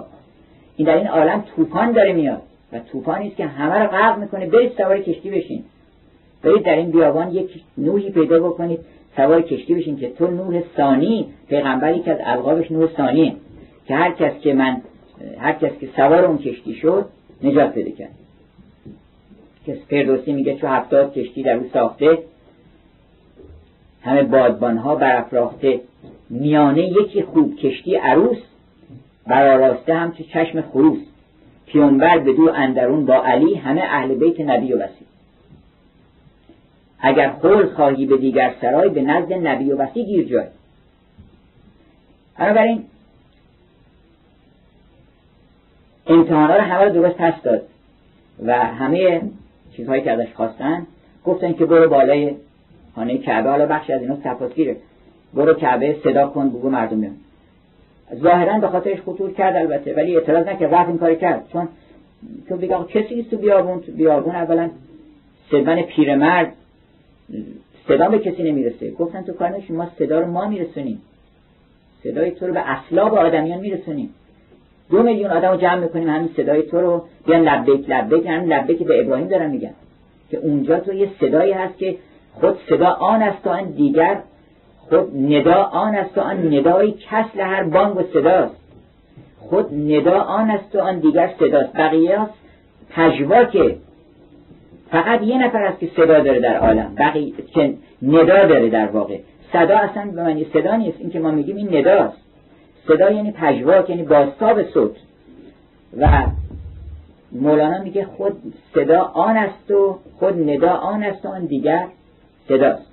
این 0.75 0.87
در 0.87 0.97
این 0.97 1.07
عالم 1.07 1.43
طوفان 1.55 1.91
داره 1.91 2.13
میاد. 2.13 2.41
و 2.73 2.79
طوفانی 2.79 3.27
است 3.27 3.37
که 3.37 3.45
همه 3.45 3.75
رو 3.75 3.87
غرق 3.87 4.17
می‌کنه. 4.17 4.47
برید 4.47 4.71
سوار 4.77 5.01
کشتی 5.01 5.29
بشین. 5.29 5.63
برید 6.45 6.63
در 6.63 6.75
این 6.75 6.91
بیابان 6.91 7.31
یک 7.31 7.49
نوحی 7.77 8.11
پیدا 8.11 8.39
بکنید 8.39 8.79
سوار 9.15 9.41
کشتی 9.41 9.75
بشین 9.75 9.97
که 9.97 10.09
تو 10.09 10.27
نوح 10.27 10.63
ثانی 10.77 11.25
پیغمبری 11.49 11.99
که 11.99 12.11
از 12.11 12.17
القابش 12.23 12.71
نوح 12.71 12.89
ثانی. 12.97 13.37
که 13.87 13.95
هر 13.95 14.11
کس 14.11 14.39
که 14.41 14.53
من 14.53 14.81
هر 15.39 15.53
کس 15.53 15.71
که 15.81 15.89
سوار 15.95 16.25
اون 16.25 16.37
کشتی 16.37 16.73
شد 16.73 17.05
نجات 17.43 17.73
پیدا 17.73 17.91
کرد. 17.91 18.11
که 19.65 19.77
فردوسی 19.89 20.33
میگه 20.33 20.55
چو 20.55 20.67
هفتاد 20.67 21.13
کشتی 21.13 21.43
در 21.43 21.55
او 21.55 21.69
ساخته 21.73 22.17
همه 24.01 24.23
بادبان 24.23 24.77
ها 24.77 24.95
برافراخته. 24.95 25.79
میانه 26.29 26.83
یکی 26.83 27.21
خوب 27.21 27.55
کشتی 27.55 27.95
عروس 27.95 28.37
براراسته 29.27 29.93
هم 29.93 30.13
چشم 30.33 30.61
خروس. 30.61 30.99
پیونبر 31.65 32.17
به 32.17 32.33
دو 32.33 32.51
اندرون 32.55 33.05
با 33.05 33.13
علی 33.13 33.55
همه 33.55 33.81
اهل 33.81 34.15
بیت 34.15 34.39
نبی 34.39 34.73
و 34.73 34.77
وسی 34.77 35.05
اگر 37.05 37.29
خول 37.29 37.65
خواهی 37.65 38.05
به 38.05 38.17
دیگر 38.17 38.53
سرای 38.61 38.89
به 38.89 39.01
نزد 39.01 39.33
نبی 39.33 39.71
و 39.71 39.77
وسی 39.77 40.05
گیر 40.05 40.27
جای. 40.27 40.45
بنابراین 42.37 42.83
امتحانا 46.07 46.55
رو 46.55 46.61
همه 46.61 46.85
رو 46.85 46.93
درست 46.93 47.17
پس 47.17 47.41
داد 47.41 47.61
و 48.45 48.53
همه 48.53 49.21
چیزهایی 49.75 50.01
که 50.01 50.11
ازش 50.11 50.33
خواستن 50.33 50.87
گفتن 51.25 51.53
که 51.53 51.65
برو 51.65 51.89
بالای 51.89 52.35
خانه 52.95 53.17
کعبه. 53.17 53.49
حالا 53.49 53.65
بخش 53.65 53.89
از 53.89 54.01
اینا 54.01 54.17
تفاسیره 54.23 54.75
برو 55.33 55.53
کعبه 55.53 55.95
صدا 56.03 56.27
کن 56.27 56.49
بگو 56.49 56.69
مردم 56.69 57.01
بیان. 57.01 57.15
ظاهرا 58.15 58.59
به 58.59 58.67
خاطرش 58.67 59.01
خطور 59.01 59.33
کرد 59.33 59.55
البته 59.55 59.93
ولی 59.93 60.17
اعتراض 60.17 60.47
نکرد 60.47 60.73
رفت 60.73 60.89
این 60.89 60.97
کار 60.97 61.15
کرد. 61.15 61.47
چون 61.53 61.67
تو 62.49 62.57
بگم 62.57 62.83
کسی 62.83 63.23
تو 63.23 63.37
بیابون 63.37 63.81
تو 63.81 63.91
بیابون 63.91 64.35
اولا 64.35 64.69
سدمن 65.51 65.81
پیرمرد 65.81 66.53
صدا 67.87 68.09
به 68.09 68.19
کسی 68.19 68.43
نمی‌رسه. 68.43 68.91
گفتن 68.91 69.21
تو 69.21 69.33
کار 69.33 69.61
ما 69.69 69.87
صدا 69.99 70.19
رو 70.19 70.27
ما 70.27 70.47
میرسونیم. 70.47 71.01
صدای 72.03 72.31
تو 72.31 72.47
رو 72.47 72.53
به 72.53 72.69
اصلاب 72.69 73.13
آدمیان 73.13 73.59
میرسونیم. 73.59 74.09
دو 74.89 75.03
میلیون 75.03 75.31
آدم 75.31 75.51
رو 75.51 75.57
جمع 75.57 75.75
می‌کنیم 75.75 76.09
همین 76.09 76.29
صدای 76.37 76.63
تو 76.63 76.81
رو 76.81 77.03
بیان 77.27 77.41
لبیک 77.41 77.89
لبیک 77.89 78.25
همین 78.25 78.53
لبیک 78.53 78.83
به 78.83 78.99
ابراهیم 78.99 79.27
دارن 79.27 79.51
میگن. 79.51 79.73
که 80.31 80.37
اونجا 80.37 80.79
تو 80.79 80.93
یه 80.93 81.09
صدایی 81.21 81.51
هست 81.51 81.77
که 81.77 81.97
خود 82.33 82.57
صدا 82.69 82.87
آن 82.87 83.21
است 83.21 83.47
و 83.47 83.49
آن 83.49 83.63
دیگر 83.63 84.21
خود 84.77 85.17
ندا 85.17 85.63
آن 85.63 85.95
است 85.95 86.17
و 86.17 86.21
آن 86.21 86.53
ندای 86.53 86.91
کسل 86.91 87.39
هر 87.39 87.63
بانگ 87.63 87.97
و 87.97 88.03
صداست. 88.13 88.55
خود 89.39 89.73
ندا 89.73 90.19
آن 90.21 90.49
است 90.51 90.75
و 90.75 90.79
آن 90.79 90.99
دیگر 90.99 91.33
صداست. 91.39 91.73
بقیه 91.73 92.19
پجوا 92.89 93.43
که 93.43 93.75
فقط 94.91 95.21
یه 95.21 95.45
نفر 95.45 95.63
است 95.63 95.79
که 95.79 95.89
صدا 95.95 96.19
داره 96.19 96.39
در 96.39 96.57
عالم. 96.57 96.95
بقیه 96.97 97.33
که 97.53 97.73
ندا 98.01 98.45
داره 98.45 98.69
در 98.69 98.87
واقع. 98.87 99.17
صدا 99.53 99.77
اصلا 99.77 100.11
به 100.11 100.23
معنی 100.23 100.45
صدا 100.53 100.75
نیست. 100.75 100.97
این 100.99 101.09
که 101.09 101.19
ما 101.19 101.31
میگیم 101.31 101.55
این 101.55 101.77
نداست. 101.77 102.17
صدا 102.87 103.11
یعنی 103.11 103.31
پژواک 103.31 103.89
یعنی 103.89 104.03
باستاب 104.03 104.63
صوت. 104.63 104.95
و 105.97 106.07
مولانا 107.31 107.83
میگه 107.83 108.05
خود 108.05 108.53
صدا 108.73 109.01
آن 109.01 109.37
است 109.37 109.71
و 109.71 109.99
خود 110.19 110.49
ندا 110.49 110.71
آن 110.71 111.03
است 111.03 111.25
و 111.25 111.29
آن 111.29 111.45
دیگر 111.45 111.85
صداست. 112.47 112.85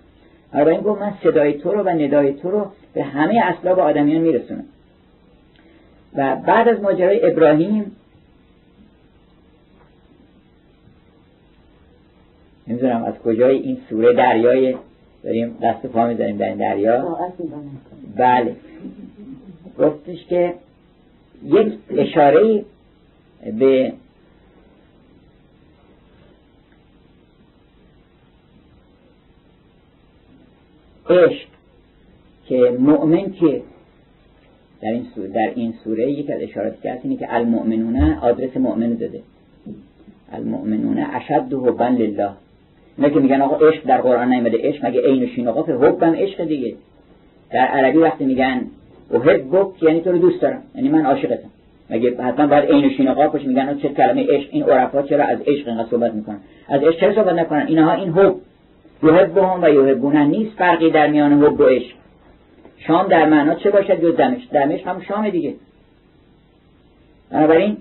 این 0.55 0.80
گفت 0.80 1.03
من 1.03 1.12
صدای 1.22 1.53
تو 1.53 1.72
رو 1.72 1.82
و 1.82 1.88
ندای 1.88 2.32
تو 2.32 2.51
رو 2.51 2.66
به 2.95 3.03
همه 3.03 3.40
اسباب 3.45 3.78
آدمیان 3.78 4.20
میرسونم. 4.20 4.64
و 6.16 6.36
بعد 6.36 6.68
از 6.68 6.80
ماجرای 6.80 7.30
ابراهیم 7.30 7.97
نمی‌دونم 12.66 13.04
از 13.04 13.14
کجای 13.14 13.58
این 13.58 13.78
سوره 13.88 14.12
دریای 14.12 14.74
داریم 15.22 15.56
دست 15.62 15.86
پا 15.86 16.06
می‌ذاریم 16.06 16.36
در 16.36 16.46
این 16.46 16.56
دریا؟ 16.56 17.18
بله. 18.16 18.56
گفتش 19.78 20.24
که 20.24 20.54
یک 21.44 21.72
اشاره 21.90 22.64
به 23.58 23.92
عشق 31.10 31.48
که 32.46 32.76
مؤمن 32.78 33.32
که 33.32 33.62
در 34.80 34.88
این 34.88 35.06
سوره, 35.14 35.28
در 35.28 35.52
این 35.54 35.74
سوره 35.84 36.10
یک 36.10 36.30
از 36.30 36.40
اشارات 36.40 36.82
که 36.82 36.92
هست 36.92 37.04
اینه 37.04 37.16
که 37.16 37.34
المؤمنونه 37.34 38.18
آدرس 38.20 38.56
مؤمن 38.56 38.94
داده. 38.94 39.22
المؤمنونه 40.32 41.06
اشد 41.14 41.52
حبا 41.52 41.88
لله. 41.88 42.30
اینا 42.99 43.09
که 43.09 43.20
میگن 43.20 43.40
آقا 43.40 43.66
عشق 43.66 43.86
در 43.86 44.01
قرآن 44.01 44.32
نیمده 44.32 44.59
عشق 44.62 44.86
مگه 44.86 45.01
عین 45.01 45.26
شین؟ 45.26 45.49
آقا 45.49 45.62
حبم 45.62 46.14
عشق 46.14 46.45
دیگه. 46.45 46.74
در 47.51 47.66
عربی 47.66 47.99
وقتی 47.99 48.24
میگن 48.24 48.66
احبک 49.11 49.82
یعنی 49.82 50.01
تو 50.01 50.12
رو 50.12 50.18
دوست 50.18 50.40
دارم 50.40 50.62
یعنی 50.74 50.88
من 50.88 51.07
عاشقتم. 51.07 51.49
مگه 51.90 52.22
حتما 52.22 52.47
باید 52.47 52.64
عین 52.64 52.90
شین 52.90 53.14
قاف 53.14 53.32
باشه؟ 53.32 53.47
میگن 53.47 53.78
چه 53.78 53.88
کلمه 53.88 54.26
عشق؟ 54.28 54.49
این 54.53 54.62
عرفا 54.62 55.03
چرا 55.03 55.24
از 55.24 55.38
عشق 55.47 55.68
اینقدر 55.68 55.88
صحبت 55.90 56.14
می‌کنن؟ 56.14 56.38
از 56.68 56.82
عشق 56.82 57.01
چرا 57.01 57.14
صحبت 57.14 57.34
نکنن؟ 57.34 57.66
اینها 57.66 57.93
این 57.93 58.12
حب. 58.12 58.34
یحبهم 59.03 59.62
و 59.62 59.68
یحبونه 59.68 60.24
نیست 60.24 60.57
فرقی 60.57 60.90
در 60.90 61.07
میان 61.07 61.43
حب 61.43 61.61
و 61.61 61.64
عشق. 61.64 61.95
شام 62.86 63.09
در 63.09 63.28
معنا 63.28 63.55
چه 63.55 63.70
باشد 63.70 64.01
جز 64.03 64.16
دمشق 64.16 64.51
دمشق 64.53 64.88
هم 64.88 65.01
شام 65.01 65.30
دیگه. 65.30 65.55
بنابراین 67.30 67.76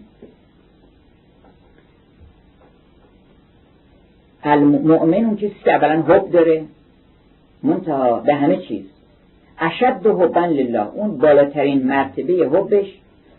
المؤمن 4.43 5.25
اون 5.25 5.35
کسی 5.35 5.55
که 5.63 5.73
اولا 5.73 6.01
حب 6.01 6.31
داره 6.31 6.63
منتها 7.63 8.19
به 8.19 8.33
همه 8.33 8.57
چیز. 8.57 8.83
اشد 9.59 10.07
حبا 10.07 10.45
لله. 10.45 10.87
اون 10.95 11.17
بالاترین 11.17 11.87
مرتبه 11.87 12.33
حبش 12.33 12.85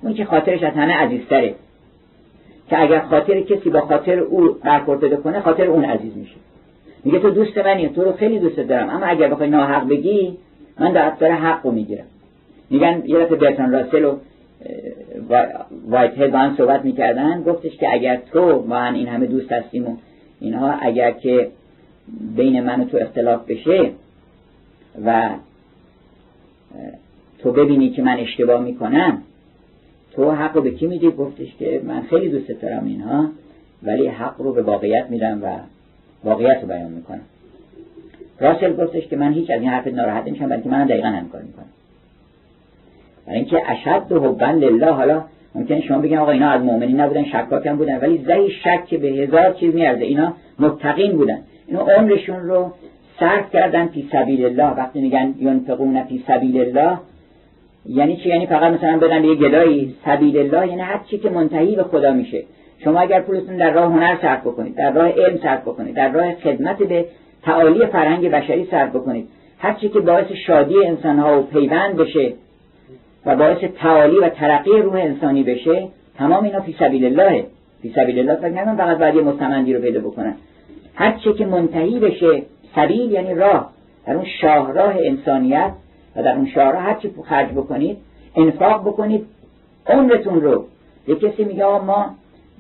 اون 0.02 0.14
که 0.14 0.24
خاطرش 0.24 0.62
از 0.62 0.72
همه 0.72 0.92
عزیزتره. 0.92 1.54
که 2.70 2.82
اگر 2.82 3.00
خاطر 3.00 3.40
کسی 3.40 3.70
با 3.70 3.80
خاطر 3.80 4.18
او 4.18 4.48
برخورد 4.64 5.22
کنه 5.22 5.40
خاطر 5.40 5.64
اون 5.64 5.84
عزیز 5.84 6.16
میشه. 6.16 6.36
میگه 7.04 7.18
تو 7.18 7.30
دوست 7.30 7.58
منی 7.58 7.88
تو 7.88 8.04
رو 8.04 8.12
خیلی 8.12 8.38
دوست 8.38 8.56
دارم. 8.56 8.90
اما 8.90 9.06
اگر 9.06 9.28
بخوای 9.28 9.50
ناحق 9.50 9.88
بگی 9.88 10.36
من 10.80 10.92
در 10.92 11.04
اثر 11.04 11.30
حق 11.30 11.66
رو 11.66 11.72
می‌گیرم. 11.72 12.04
میگن 12.70 13.02
یه 13.06 13.18
دفعه 13.18 13.36
برتان 13.36 13.72
راسل 13.72 14.04
و 14.04 15.46
وایت 15.88 16.18
هد 16.18 16.32
با 16.32 16.38
هم 16.38 16.54
صحبت 16.56 16.84
می‌کردن. 16.84 17.42
گفتش 17.42 17.76
که 17.76 17.92
اگر 17.92 18.16
تو 18.32 18.64
من 18.68 18.94
این 18.94 19.08
همه 19.08 19.26
دوست 19.26 19.52
هستیم 19.52 19.88
و 19.88 19.96
اینها 20.42 20.70
اگر 20.70 21.10
که 21.10 21.50
بین 22.36 22.60
من 22.60 22.80
و 22.80 22.84
تو 22.84 22.96
اختلاف 22.96 23.46
بشه 23.46 23.90
و 25.04 25.30
تو 27.38 27.52
ببینی 27.52 27.90
که 27.90 28.02
من 28.02 28.18
اشتباه 28.18 28.64
می‌کنم 28.64 29.22
تو 30.12 30.30
حق 30.30 30.56
رو 30.56 30.62
به 30.62 30.70
کی 30.70 30.86
میدی؟ 30.86 31.10
گفتش 31.10 31.56
که 31.58 31.80
من 31.84 32.02
خیلی 32.02 32.28
دوست 32.28 32.50
دارم 32.62 32.84
اینها 32.84 33.28
ولی 33.82 34.06
حق 34.06 34.40
رو 34.40 34.52
به 34.52 34.62
واقعیت 34.62 35.06
میدم 35.10 35.40
و 35.42 35.56
واقعیت 36.24 36.58
رو 36.62 36.68
بیان 36.68 36.92
می‌کنم. 36.92 37.20
راسل 38.40 38.72
گفتش 38.72 39.06
که 39.06 39.16
من 39.16 39.32
هیچ 39.32 39.50
از 39.50 39.60
این 39.60 39.70
حرف 39.70 39.86
ناراحت 39.86 40.26
نمیشم 40.26 40.48
بلکه 40.48 40.68
من 40.68 40.86
دقیقا 40.86 41.08
هم 41.08 41.28
کار 41.28 41.42
می‌کنم. 41.42 41.66
برای 43.26 43.38
اینکه 43.38 43.70
اشد 43.70 44.12
و 44.12 44.20
حبن 44.20 44.54
لله 44.54 44.90
حالا 44.90 45.24
ممکنه 45.54 45.80
شما 45.80 45.98
بگین 45.98 46.18
آقا 46.18 46.30
اینا 46.30 46.50
از 46.50 46.62
مؤمنین 46.62 47.00
نبودن 47.00 47.24
شکاک 47.24 47.66
هم 47.66 47.76
بودن 47.76 47.98
ولی 48.00 48.18
زهی 48.26 48.50
شک 48.50 48.94
به 48.94 49.08
هزار 49.08 49.52
چیز 49.52 49.74
میارزه. 49.74 50.04
اینا 50.04 50.34
متقین 50.58 51.12
بودن. 51.12 51.38
اینا 51.66 51.80
عمرشون 51.80 52.40
رو 52.40 52.72
صرف 53.20 53.52
کردن 53.52 53.86
فی 53.86 54.08
سبیل 54.12 54.44
الله 54.44 54.76
وقتی 54.76 55.00
میگن 55.00 55.34
ینفقون 55.38 56.02
فی 56.02 56.24
سبیل 56.26 56.60
الله 56.60 56.98
یعنی 57.86 58.16
چی؟ 58.16 58.28
یعنی 58.28 58.46
فقط 58.46 58.72
مثلا 58.72 58.98
بدن 58.98 59.24
یه 59.24 59.34
گدایی. 59.34 59.94
سبیل 60.04 60.38
الله 60.38 60.68
یعنی 60.68 60.80
هر 60.80 61.00
چی 61.10 61.18
که 61.18 61.30
منتهی 61.30 61.76
به 61.76 61.82
خدا 61.82 62.12
میشه. 62.12 62.42
شما 62.84 63.00
اگر 63.00 63.20
پولتون 63.20 63.56
در 63.56 63.70
راه 63.70 63.92
هنر 63.92 64.16
صرف 64.22 64.40
بکنید 64.40 64.74
در 64.74 64.92
راه 64.92 65.08
علم 65.08 65.38
صرف 65.42 65.62
بکنید 65.62 65.94
در 65.94 66.12
راه 66.12 66.34
خدمت 66.34 66.78
به 66.78 67.06
تعالی 67.42 67.86
فرهنگ 67.86 68.28
بشری 68.28 68.68
صرف 68.70 68.90
بکنید 68.90 69.28
هر 69.58 69.72
چی 69.72 69.88
که 69.88 70.00
باعث 70.00 70.32
شادی 70.46 70.86
انسان 70.86 71.18
ها 71.18 71.40
و 71.40 71.42
پیوند 71.42 71.96
بشه 71.96 72.32
و 73.26 73.36
باعث 73.36 73.58
تعالی 73.58 74.18
و 74.18 74.28
ترقی 74.28 74.70
روح 74.82 74.94
انسانی 74.94 75.42
بشه 75.42 75.88
تمام 76.18 76.44
اینا 76.44 76.60
فی 76.60 76.76
سبیل 76.78 77.04
الله 77.04 77.46
فی 77.82 77.92
سبیل 77.96 78.18
الله 78.18 78.36
فکر 78.36 78.48
نکنم 78.48 78.76
فقط 78.76 78.98
بعد 78.98 79.14
یه 79.14 79.22
مستمندی 79.22 79.74
رو 79.74 79.80
پیدا 79.80 80.00
بکنن. 80.00 80.34
هر 80.94 81.18
چی 81.18 81.32
که 81.32 81.46
منتهی 81.46 81.98
بشه 81.98 82.42
سبیل 82.74 83.12
یعنی 83.12 83.34
راه. 83.34 83.70
در 84.06 84.14
اون 84.14 84.24
شاهراه 84.40 84.94
انسانیت 84.98 85.70
و 86.16 86.22
در 86.22 86.34
اون 86.34 86.46
شاهراه 86.46 86.82
هر 86.82 86.94
چی 86.94 87.10
خرج 87.28 87.48
بکنید 87.48 87.96
انفاق 88.36 88.80
بکنید 88.80 89.26
عمرتون 89.86 90.40
رو. 90.40 90.64
یه 91.08 91.14
کسی 91.14 91.44
میگه 91.44 91.64
ما 91.64 92.14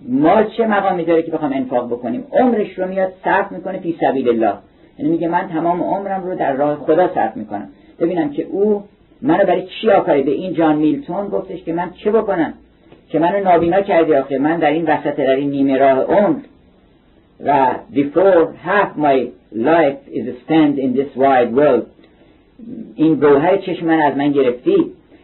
مال 0.08 0.50
چه 0.56 0.66
مقامی 0.66 1.04
داره 1.04 1.22
که 1.22 1.30
بخوام 1.30 1.52
انفاق 1.52 1.86
بکنیم؟ 1.86 2.24
عمرش 2.32 2.78
رو 2.78 2.88
میاد 2.88 3.12
صرف 3.24 3.52
می‌کنه 3.52 3.78
فی 3.78 3.96
سبیل 4.00 4.28
الله. 4.28 4.54
یعنی 4.98 5.10
میگه 5.10 5.28
من 5.28 5.48
تمام 5.48 5.82
عمرم 5.82 6.24
رو 6.24 6.34
در 6.34 6.52
راه 6.52 6.76
خدا 6.76 7.14
صرف 7.14 7.36
می‌کنم. 7.36 7.68
ببینم 8.00 8.30
که 8.30 8.42
او 8.42 8.82
منو 9.22 9.44
برای 9.44 9.66
چی 9.66 9.90
آفریده؟ 9.90 10.30
این 10.30 10.54
جان 10.54 10.76
میلتون 10.76 11.28
گفتش 11.28 11.62
که 11.64 11.72
من 11.72 11.90
چه 12.04 12.10
بکنم؟ 12.10 12.54
که 13.08 13.18
منو 13.18 13.44
نابینا 13.44 13.80
کردی 13.80 14.14
آخه. 14.14 14.38
من 14.38 14.58
در 14.58 14.70
این 14.70 14.84
وسط 14.84 15.16
در 15.16 15.36
این 15.36 15.50
نیمه 15.50 15.78
راه 15.78 15.98
عمر. 15.98 16.38
و 17.44 17.74
before 17.94 18.54
half 18.66 18.96
my 18.96 19.28
life 19.52 19.98
is 20.18 20.26
spent 20.44 20.78
in 20.78 20.96
this 20.96 21.16
wide 21.16 21.52
world 21.54 21.86
این 22.94 23.14
گوهر 23.14 23.56
چشم 23.56 23.86
من 23.86 24.02
از 24.02 24.16
من 24.16 24.32
گرفتی. 24.32 24.76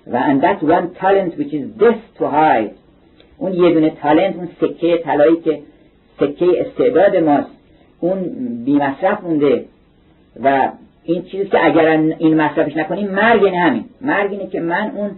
و 0.06 0.18
and 0.18 0.42
that 0.42 0.62
one 0.62 0.94
talent 1.00 1.38
which 1.38 1.54
is 1.54 1.64
this 1.78 2.18
to 2.18 2.24
hide. 2.24 2.70
اون 3.38 3.52
یه 3.52 3.74
دونه 3.74 3.90
تالنت 3.90 4.36
اون 4.36 4.48
سکه 4.60 4.98
طلایی 5.04 5.36
که 5.36 5.58
سکه 6.20 6.46
استعداد 6.60 7.16
ماست 7.16 7.50
اون 8.00 8.22
بی 8.64 8.74
مصرف 8.74 9.22
مونده. 9.22 9.64
و 10.42 10.68
این 11.08 11.22
چیزی 11.22 11.44
که 11.44 11.66
اگر 11.66 11.86
این 12.18 12.34
مصرفش 12.34 12.76
نکنیم 12.76 13.10
مرگ 13.10 13.44
اینه 13.44 13.58
همین. 13.58 13.84
مرگ 14.00 14.32
اینه 14.32 14.46
که 14.46 14.60
من 14.60 14.92
اون 14.94 15.10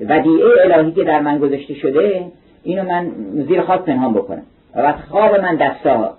ودیعه 0.00 0.46
الهی 0.64 0.92
که 0.92 1.04
در 1.04 1.20
من 1.20 1.38
گذاشته 1.38 1.74
شده 1.74 2.24
اینو 2.62 2.82
من 2.82 3.10
زیر 3.48 3.60
خاک 3.60 3.80
پنهان 3.80 4.14
بکنم. 4.14 4.42
وقت 4.74 5.00
خواب 5.00 5.40
من 5.40 5.56
دستاها. 5.56 6.16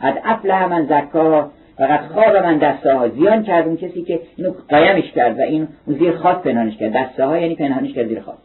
از 0.00 0.14
افله 0.24 0.66
من 0.66 0.86
زکاها. 0.86 1.50
و 1.78 1.98
خواب 2.14 2.36
من 2.36 2.58
دستاها. 2.58 3.08
زیان 3.08 3.42
کرد 3.42 3.66
اون 3.66 3.76
کسی 3.76 4.02
که 4.02 4.20
اینو 4.36 4.52
قایمش 4.70 5.12
کرد 5.12 5.38
و 5.38 5.42
این 5.42 5.68
زیر 5.86 6.12
خاک 6.12 6.42
پنهانش 6.42 6.76
کرد. 6.76 6.92
دستاها 6.92 7.38
یعنی 7.38 7.54
پنهانش 7.54 7.92
کرد 7.92 8.08
زیر 8.08 8.20
خاک. 8.20 8.38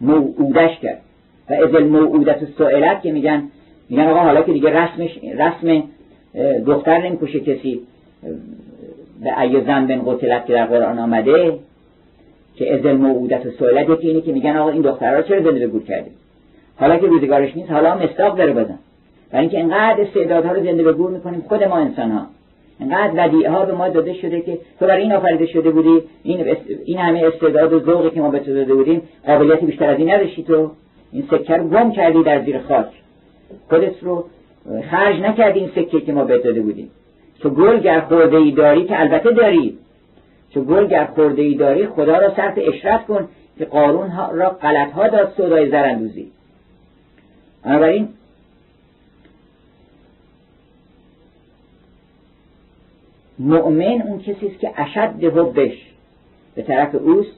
موعودش 0.00 0.78
کرد. 0.78 1.00
و 1.50 1.52
از 1.52 1.74
الموعودت 1.74 2.38
سئلت 2.58 3.02
که 3.02 3.12
میگن 3.12 3.42
میگن 3.88 4.08
آقا 4.08 4.20
حالا 4.20 4.42
که 4.42 4.52
دیگه 4.52 4.70
رسمش 4.70 5.18
رسم 5.36 5.82
دختر 6.66 6.98
نمی‌کشه 6.98 7.40
کسی. 7.40 7.80
به 9.22 9.40
ای 9.40 9.60
زنبن 9.64 10.02
قتلت 10.06 10.46
که 10.46 10.52
در 10.52 10.66
قرآن 10.66 10.98
آمده 10.98 11.58
که 12.56 12.74
از 12.74 12.86
الموعودت 12.86 13.46
و 13.46 13.50
سئلت 13.50 13.88
یکی 13.90 14.08
اینه 14.08 14.20
که 14.20 14.32
میگن 14.32 14.56
آقا 14.56 14.70
این 14.70 14.82
دخترها 14.82 15.16
رو 15.16 15.22
چرا 15.22 15.42
زنده 15.42 15.58
به 15.58 15.66
گور 15.66 15.82
حالا 16.76 16.96
که 16.96 17.06
روزگارش 17.06 17.56
نیست 17.56 17.70
حالا 17.70 17.94
مستاق 17.94 18.36
داره 18.38 18.52
بزن. 18.52 18.78
برای 19.32 19.46
اینکه 19.46 19.60
انقدر 19.60 20.00
استعدادها 20.00 20.52
رو 20.52 20.64
زنده 20.64 20.82
به 20.82 20.92
گور 20.92 21.10
می‌کنیم 21.10 21.44
خود 21.48 21.64
ما 21.64 21.76
انسان 21.76 22.10
ها 22.10 22.26
انقدر 22.80 23.26
ودیعه 23.26 23.50
ها 23.50 23.64
به 23.64 23.72
ما 23.72 23.88
داده 23.88 24.14
شده 24.14 24.40
که 24.40 24.58
تو 24.78 24.86
برای 24.86 25.02
این 25.02 25.12
آفریده 25.12 25.46
شده 25.46 25.70
بودی 25.70 26.02
این, 26.22 26.56
این 26.84 26.98
همه 26.98 27.26
استعداد 27.26 27.72
و 27.72 27.80
ذوقی 27.80 28.10
که 28.10 28.20
ما 28.20 28.30
به 28.30 28.38
تو 28.38 28.54
داده 28.54 28.74
بودیم 28.74 29.02
قابلیتی 29.26 29.66
بیشتر 29.66 29.90
از 29.90 29.98
این 29.98 30.10
نداشتی 30.10 30.42
تو. 30.42 30.70
این 31.12 31.24
سکه 31.30 31.56
رو 31.56 31.68
گم 31.68 31.92
کردی 31.92 32.22
در 32.22 32.44
زیر 32.44 32.58
خاک. 32.58 32.86
خودت 33.68 34.02
رو 34.02 34.24
خرج 34.90 35.20
نکردی 35.20 35.60
این 35.60 35.70
سکه 35.74 36.00
که 36.00 36.12
ما 36.12 36.24
بهت 36.24 36.42
داده 36.42 36.60
بودیم. 36.60 36.90
تو 37.40 37.50
گل 37.50 37.80
گر 37.80 38.00
خورده 38.00 38.36
ای 38.36 38.50
داری 38.50 38.84
که 38.84 39.00
البته 39.00 39.30
داری. 39.30 39.78
تو 40.54 40.64
گل 40.64 40.86
گر 40.86 41.04
خورده 41.04 41.42
ای 41.42 41.54
داری 41.54 41.86
خدا 41.86 42.18
را 42.18 42.34
صرف 42.36 42.58
اشرت 42.58 43.06
کن 43.06 43.28
که 43.58 43.64
قارون 43.64 44.12
را 44.32 44.50
غلط 44.50 44.92
ها 44.92 45.08
داد 45.08 45.34
سودای 45.36 45.70
زرندوزی 45.70 46.30
بنابراین 47.64 48.08
مؤمن 53.38 54.02
اون 54.02 54.18
کسی 54.18 54.46
است 54.46 54.60
که 54.60 54.72
اشد 54.76 55.24
حبش 55.24 55.92
به 56.54 56.62
طرف 56.62 56.94
اوست 56.94 57.36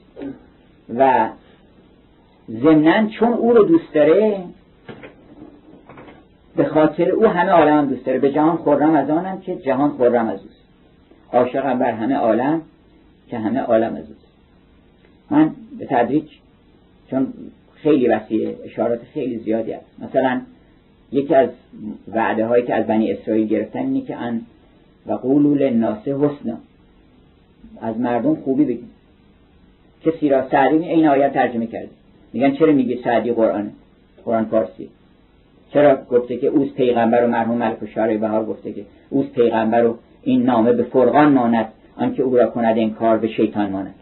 و 0.97 1.29
ضمنا 2.49 3.07
چون 3.07 3.33
او 3.33 3.53
رو 3.53 3.63
دوست 3.63 3.93
داره 3.93 4.43
به 6.55 6.65
خاطر 6.65 7.09
او 7.09 7.25
همه 7.25 7.51
عالم 7.51 7.87
دوست 7.87 8.05
داره. 8.05 8.19
به 8.19 8.31
جهان 8.31 8.57
خورم 8.57 8.95
از 8.95 9.09
آنم 9.09 9.41
که 9.41 9.55
جهان 9.55 9.89
خورم 9.89 10.27
از 10.27 10.39
اوست. 10.39 10.61
عاشقم 11.33 11.79
بر 11.79 11.91
همه 11.91 12.15
عالم 12.15 12.61
که 13.27 13.37
همه 13.37 13.59
عالم 13.59 13.95
از 13.95 14.07
اوست. 14.09 14.27
من 15.29 15.51
به 15.79 15.85
تدریج 15.85 16.25
چون 17.09 17.27
خیلی 17.75 18.07
وسیع 18.07 18.55
اشارات 18.63 18.99
خیلی 19.13 19.37
زیادی 19.37 19.71
هست. 19.71 19.85
مثلا 19.99 20.41
یکی 21.11 21.35
از 21.35 21.49
وعده 22.07 22.45
هایی 22.45 22.65
که 22.65 22.75
از 22.75 22.87
بنی 22.87 23.11
اسرائیل 23.11 23.47
گرفتن 23.47 23.79
اینه 23.79 24.01
که 24.01 24.15
ان 24.15 24.41
و 25.07 25.13
قولو 25.13 25.55
للناس 25.55 26.07
حسنا. 26.07 26.57
از 27.81 27.99
مردم 27.99 28.35
خوبی 28.35 28.65
بگیم. 28.65 28.89
کسی 30.05 30.29
را 30.29 30.49
سعدی 30.49 30.75
این 30.75 31.07
آیت 31.07 31.33
ترجمه 31.33 31.67
کرده. 31.67 31.89
میگن 32.33 32.51
چرا 32.51 32.73
میگی 32.73 33.01
سعدی 33.03 33.31
قرآن؟ 33.31 33.71
قرآن 34.25 34.45
فارسی. 34.45 34.89
چرا 35.73 35.97
گفته 36.09 36.37
که 36.37 36.47
اوز 36.47 36.73
پیغمبر 36.73 37.23
و 37.23 37.27
مرحوم 37.27 37.57
ملک 37.57 37.83
و 37.83 37.85
شارع 37.85 38.17
بهار 38.17 38.45
گفته 38.45 38.73
که 38.73 38.85
اوز 39.09 39.25
پیغمبر 39.25 39.85
و 39.85 39.97
این 40.23 40.43
نامه 40.43 40.73
به 40.73 40.83
فرقان 40.83 41.31
ماند 41.31 41.67
آنکه 41.97 42.23
او 42.23 42.37
را 42.37 42.47
کند 42.47 42.77
این 42.77 42.93
کار 42.93 43.17
به 43.17 43.27
شیطان 43.27 43.69
ماند. 43.69 43.95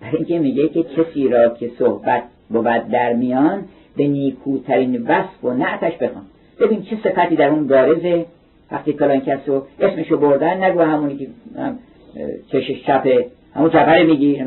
برای 0.00 0.16
اینکه 0.16 0.38
میگه 0.38 0.68
که 0.68 0.82
کسی 0.82 1.28
را 1.28 1.48
که 1.48 1.70
صحبت 1.78 2.22
بود 2.50 2.64
در 2.92 3.12
میان 3.12 3.64
به 3.96 4.06
نیکوترین 4.06 5.02
وصف 5.02 5.44
و 5.44 5.50
نعتش 5.50 5.96
بخوان. 5.96 6.24
ببین 6.60 6.82
چه 6.82 6.96
صفتی 7.04 7.36
در 7.36 7.48
اون 7.48 7.66
بارزه. 7.66 8.26
وقتی 8.72 8.92
فلان 8.92 9.20
کس 9.20 9.38
رو 9.46 9.66
اسمشو 9.80 10.16
بردن 10.16 10.64
نگو 10.64 10.80
همونی 10.80 11.16
که 11.16 11.28
چشش 12.52 12.84
چپه 12.86 13.26
همون 13.54 13.70
جبره 13.70 14.04
میگی 14.04 14.44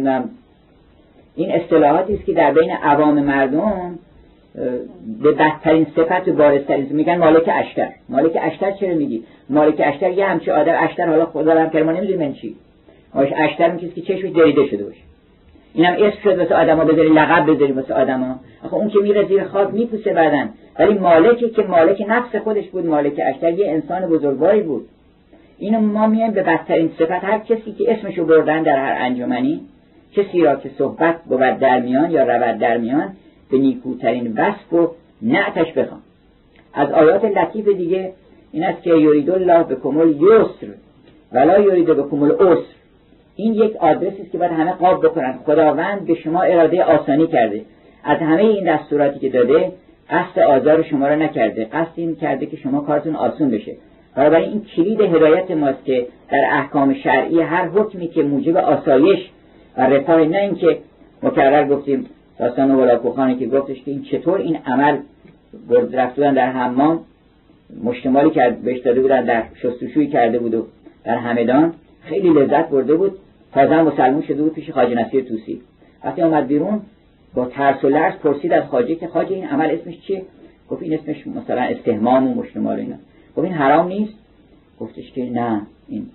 این 1.36 1.52
اصطلاحاتی 1.52 2.14
است 2.14 2.26
که 2.26 2.34
در 2.34 2.54
بین 2.54 2.72
عوام 2.72 3.24
مردم 3.24 4.00
به 5.24 5.32
بدترین 5.32 5.88
صفت 5.96 6.28
و 6.28 6.34
بارزترین 6.34 6.88
میگن 6.90 7.18
مالک 7.18 7.50
اشتر. 7.54 7.90
مالک 8.10 8.38
اشتر 8.42 8.72
چرا 8.72 8.94
میگی؟ 8.94 9.24
مالک 9.50 9.82
اشتر 9.86 10.12
یه 10.12 10.26
همچه 10.26 10.54
آدم 10.54 10.76
اشتر 10.80 11.10
حالا 11.10 11.26
خدا 11.26 11.62
هم 11.62 11.70
کرد 11.70 11.84
ما 11.84 11.92
نمی‌دونیم 11.92 12.28
من 12.28 12.34
چی. 12.34 12.56
اشتر 13.16 13.76
کسی 13.76 14.02
که 14.02 14.02
چشمش 14.02 14.32
دریده 14.32 14.68
شده 14.68 14.84
باشه. 14.84 15.00
اینم 15.74 15.94
اسم 15.94 16.18
شد 16.24 16.38
واسه 16.40 16.56
آدما 16.56 16.86
بذاری 16.86 17.10
لقب 17.10 17.52
بذاری 17.52 17.72
واسه 17.72 17.94
آدما. 17.94 18.40
آخه 18.64 18.74
اون 18.74 18.90
که 18.90 19.00
میره 19.00 19.26
زیر 19.26 19.44
خاک 19.44 19.74
میپوسه 19.74 20.14
بعدن 20.14 20.50
ولی 20.80 20.94
مالکی 20.94 21.50
که 21.50 21.62
مالک 21.62 22.06
نفس 22.10 22.36
خودش 22.36 22.68
بود 22.68 22.86
مالک 22.86 23.22
اشتر 23.26 23.54
یه 23.54 23.72
انسان 23.72 24.10
بزرگواری 24.10 24.62
بود. 24.62 24.86
اینو 25.60 25.80
ما 25.80 26.08
میایم 26.08 26.32
به 26.32 26.44
بدترین 26.44 26.92
صفت. 27.00 27.24
هر 27.24 27.40
کسی 27.40 27.72
که 27.72 27.94
اسمشو 27.94 28.26
بردن 28.26 28.64
در 28.64 28.78
هر 28.78 29.06
انجمنی 29.06 29.62
کسی 30.16 30.42
را 30.42 30.56
که 30.56 30.70
صحبت 30.78 31.24
بود 31.24 31.40
در 31.40 31.80
میان 31.80 32.12
یا 32.12 32.24
رود 32.24 32.60
در 32.60 32.78
میان 32.78 33.14
به 33.52 33.58
نیکوترین 33.58 34.34
وصف 34.38 34.74
و 34.74 34.92
نعتش 35.22 35.74
بخوام 35.74 36.02
از 36.74 36.92
آیات 36.92 37.26
لطیف 37.26 37.68
دیگه 37.68 38.14
این 38.52 38.64
است 38.64 38.84
که 38.84 38.90
یرید 38.90 39.30
الله 39.30 39.64
به 39.64 39.76
کمال 39.76 40.10
یسر 40.10 40.74
ولا 41.32 41.60
یرید 41.60 41.86
به 41.86 42.04
کمال 42.04 42.32
اسر 42.32 42.80
این 43.36 43.54
یک 43.54 43.76
آدرسی 43.76 44.22
است 44.22 44.32
که 44.32 44.38
باید 44.38 44.52
همه 44.52 44.72
قاب 44.72 45.06
بکنن 45.06 45.40
خداوند 45.46 46.06
به 46.06 46.16
شما 46.16 46.42
اراده 46.42 46.84
آسانی 46.84 47.28
کرده. 47.28 47.62
از 48.04 48.18
همه 48.18 48.42
این 48.42 48.76
دستوراتی 48.76 49.20
که 49.20 49.30
داده 49.30 49.72
قصد 50.10 50.40
آزار 50.40 50.84
شما 50.84 51.08
را 51.08 51.16
نکرده. 51.16 51.66
قصد 51.66 51.92
این 51.96 52.16
کرده 52.16 52.46
که 52.46 52.58
شما 52.58 52.82
کارتون 52.82 53.16
آسون 53.16 53.52
بشه. 53.52 53.76
بنابراین 54.16 54.50
این 54.50 54.62
کلید 54.76 55.02
هدایت 55.02 55.52
ماست 55.52 55.86
که 55.86 56.08
در 56.30 56.42
احکام 56.52 56.94
شرعی 56.94 57.42
هر 57.42 57.68
حکمی 57.68 58.08
که 58.08 58.24
موجب 58.24 58.58
آسایش 58.58 59.30
و 59.78 59.82
رفاه 59.82 60.26
نه 60.26 60.38
اینکه 60.38 60.78
مکرر 61.24 61.68
گفتیم 61.68 62.06
داستان 62.40 62.72
ولاکوخانی 62.72 63.36
که 63.36 63.48
گفتش 63.48 63.84
که 63.84 63.92
این 63.92 64.04
چطور 64.04 64.38
این 64.38 64.58
عمل 64.66 64.98
رفتن 65.92 66.34
در 66.34 66.52
حمام 66.52 67.00
مشتمالی 67.84 68.30
که 68.30 68.58
بهش 68.64 68.80
داده 68.80 69.02
بودن 69.02 69.26
در 69.26 69.44
شستشویی 69.56 70.08
کرده 70.08 70.40
بود 70.40 70.54
و 70.54 70.66
در 71.04 71.18
همدان 71.18 71.74
خیلی 72.02 72.30
لذت 72.30 72.70
برده 72.70 72.96
بود. 72.96 73.12
تازه 73.54 73.82
مسلمون 73.82 74.22
شده 74.22 74.44
بود 74.44 74.54
پیش 74.54 74.70
خاجه 74.70 74.96
نصیر 74.96 75.24
توسی 75.24 75.62
وقتی 76.04 76.22
آمد 76.22 76.48
بیرون 76.48 76.82
با 77.34 77.46
ترس 77.46 77.84
و 77.84 77.90
لرز 77.90 78.14
پرسید 78.14 78.54
از 78.54 78.64
خاجه 78.64 78.96
که 78.96 79.08
خاجه 79.08 79.36
این 79.36 79.48
عمل 79.48 79.70
اسمش 79.70 80.00
چیه؟ 80.00 80.22
گفت 80.70 80.84
این 80.84 80.94
اسمش 80.94 81.28
مثلا 81.28 81.62
استهمام 81.62 82.28
و 82.28 82.34
مشتمال 82.34 82.80
اینا. 82.80 82.96
گفت 83.36 83.46
این 83.46 83.54
حرام 83.54 83.88
نیست. 83.88 84.14
گفتش 84.80 85.12
که 85.12 85.30
نه 85.30 85.62
این 85.88 86.06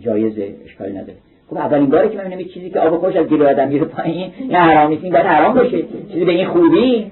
جایزه 0.00 0.54
اشکالی 0.64 0.92
نداره. 0.92 1.18
خب 1.52 1.58
اولین 1.58 1.90
باری 1.90 2.08
که 2.08 2.16
من 2.16 2.38
چیزی 2.38 2.70
که 2.70 2.80
آب 2.80 2.96
خوش 2.96 3.16
از 3.16 3.26
گلو 3.26 3.48
آدم 3.48 3.68
میره 3.68 3.84
پایین 3.84 4.32
این 4.38 4.54
حرام 4.54 4.90
نیست 4.90 5.04
این 5.04 5.12
باید 5.12 5.26
حرام 5.26 5.54
باشه. 5.54 5.82
چیزی 6.12 6.24
به 6.24 6.32
این 6.32 6.48
خوبی؟ 6.48 7.10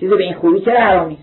چیزی 0.00 0.16
به 0.16 0.22
این 0.22 0.34
خوبی 0.34 0.60
چرا 0.60 0.80
حرام 0.80 1.08
نیست؟ 1.08 1.22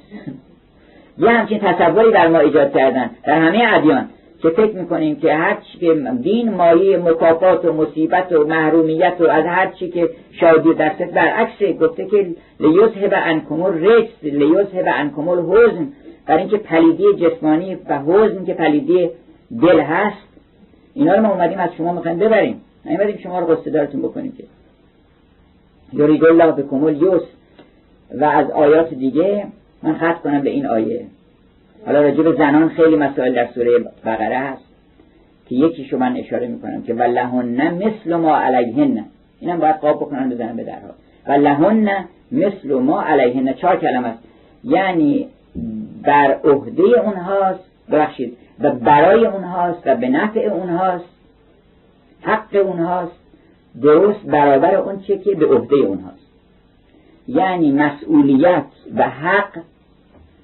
یه 1.18 1.30
همچین 1.30 1.60
تصوری 1.60 2.12
در 2.12 2.28
ما 2.28 2.39
ایجاد 2.39 2.74
کردن 2.74 3.10
در 3.24 3.39
همه 3.39 3.64
ادیان 3.74 4.10
که 4.41 4.49
فکر 4.49 4.76
می‌کنیم 4.76 5.16
که 5.16 5.34
هر 5.34 5.55
چی 5.55 5.80
که 5.80 5.93
دین 6.22 6.53
مایه 6.53 6.97
مکافات 6.97 7.66
و 7.66 7.74
مصیبت 7.74 8.32
و 8.32 8.43
محرومیت 8.43 9.14
و 9.20 9.24
از 9.24 9.45
هر 9.45 9.68
چی 9.68 9.89
که 9.89 10.10
شادی 10.32 10.74
درست 10.74 11.14
برعکس 11.14 11.64
گفته 11.82 12.05
که 12.05 12.28
لیوزهب 12.60 13.14
انکمول 13.16 13.86
رجس 13.86 14.10
لیوزهب 14.24 14.86
انکمول 14.95 15.39
حزن 15.39 15.88
برای 16.28 16.39
اینکه 16.39 16.57
پلیدی 16.57 17.03
جسمانی 17.14 17.78
و 17.89 17.99
حزن 17.99 18.45
که 18.45 18.53
پلیدی 18.53 19.10
دل 19.62 19.80
هست 19.80 20.28
اینا 20.99 21.15
رو 21.15 21.21
ما 21.21 21.29
اومدیم 21.29 21.59
از 21.59 21.69
شما 21.77 21.93
می‌خوایم 21.93 22.19
ببریم. 22.19 22.61
نیومدیم 22.85 23.17
شما 23.17 23.39
رو 23.39 23.55
قصه 23.55 23.69
دارتون 23.69 24.01
بکنیم 24.01 24.31
که. 24.37 24.43
یورید 25.93 26.25
الله 26.25 26.51
به 26.51 26.63
کمول 26.63 27.01
یوس 27.01 27.21
و 28.19 28.25
از 28.25 28.51
آیات 28.51 28.93
دیگه 28.93 29.45
من 29.83 29.93
خط 29.93 30.21
کنم 30.21 30.41
به 30.41 30.49
این 30.49 30.65
آیه. 30.65 31.05
حالا 31.85 32.01
راجع 32.01 32.23
به 32.23 32.33
زنان 32.33 32.69
خیلی 32.69 32.95
مسائل 32.95 33.35
در 33.35 33.47
سوره 33.55 33.71
بقره 34.05 34.37
هست 34.37 34.63
که 35.49 35.55
یکیشو 35.55 35.97
من 35.97 36.17
اشاره 36.17 36.47
می‌کنم 36.47 36.83
که 36.83 36.93
ولهن 36.93 37.73
مثل 37.73 38.15
ما 38.15 38.37
علیهن. 38.37 39.05
اینم 39.39 39.59
باید 39.59 39.75
قاب 39.75 39.95
بکنن 39.95 40.29
بزنن 40.29 40.55
به 40.55 40.63
درها 40.63 40.89
ولهن 41.27 42.05
مثل 42.31 42.73
ما 42.73 43.01
علیهن. 43.01 43.53
چهار 43.53 43.79
کلمه 43.79 44.07
است. 44.07 44.19
یعنی 44.63 45.27
بر 46.03 46.39
عهده 46.43 46.99
اونهاست 46.99 47.63
ببخشید 47.91 48.37
و 48.59 48.71
برای 48.71 49.25
اونهاست 49.25 49.81
و 49.85 49.95
به 49.95 50.09
نفع 50.09 50.39
اونهاست 50.39 51.05
حق 52.21 52.55
اونهاست 52.65 53.19
درست 53.81 54.19
برابر 54.19 54.75
اون 54.75 54.99
چه 54.99 55.17
که 55.17 55.35
به 55.35 55.45
عهده 55.45 55.75
اونهاست. 55.75 56.19
یعنی 57.27 57.71
مسئولیت 57.71 58.65
و 58.95 59.09
حق 59.09 59.59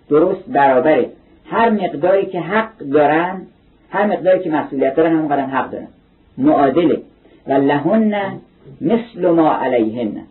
درست 0.10 0.44
برابره. 0.48 1.10
هر 1.46 1.70
مقداری 1.70 2.26
که 2.26 2.40
حق 2.40 2.78
دارن 2.78 3.42
هر 3.90 4.06
مقداری 4.06 4.40
که 4.40 4.50
مسئولیت 4.50 4.96
دارن 4.96 5.16
همون 5.16 5.28
قدم 5.28 5.46
حق 5.46 5.72
دارن. 5.72 5.88
معادله. 6.38 7.02
و 7.48 7.54
لهن 7.54 8.40
مثل 8.82 9.30
ما 9.30 9.54
علیهن. 9.54 10.22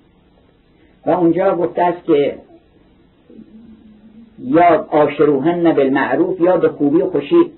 و 1.06 1.10
اونجا 1.10 1.56
گفته 1.56 1.82
است 1.82 2.04
که 2.04 2.34
یا 4.39 4.87
آشروهن 4.91 5.72
بالمعروف 5.72 6.41
یا 6.41 6.57
به 6.57 6.68
خوبی 6.68 7.03
و 7.03 7.11
خوشی 7.11 7.51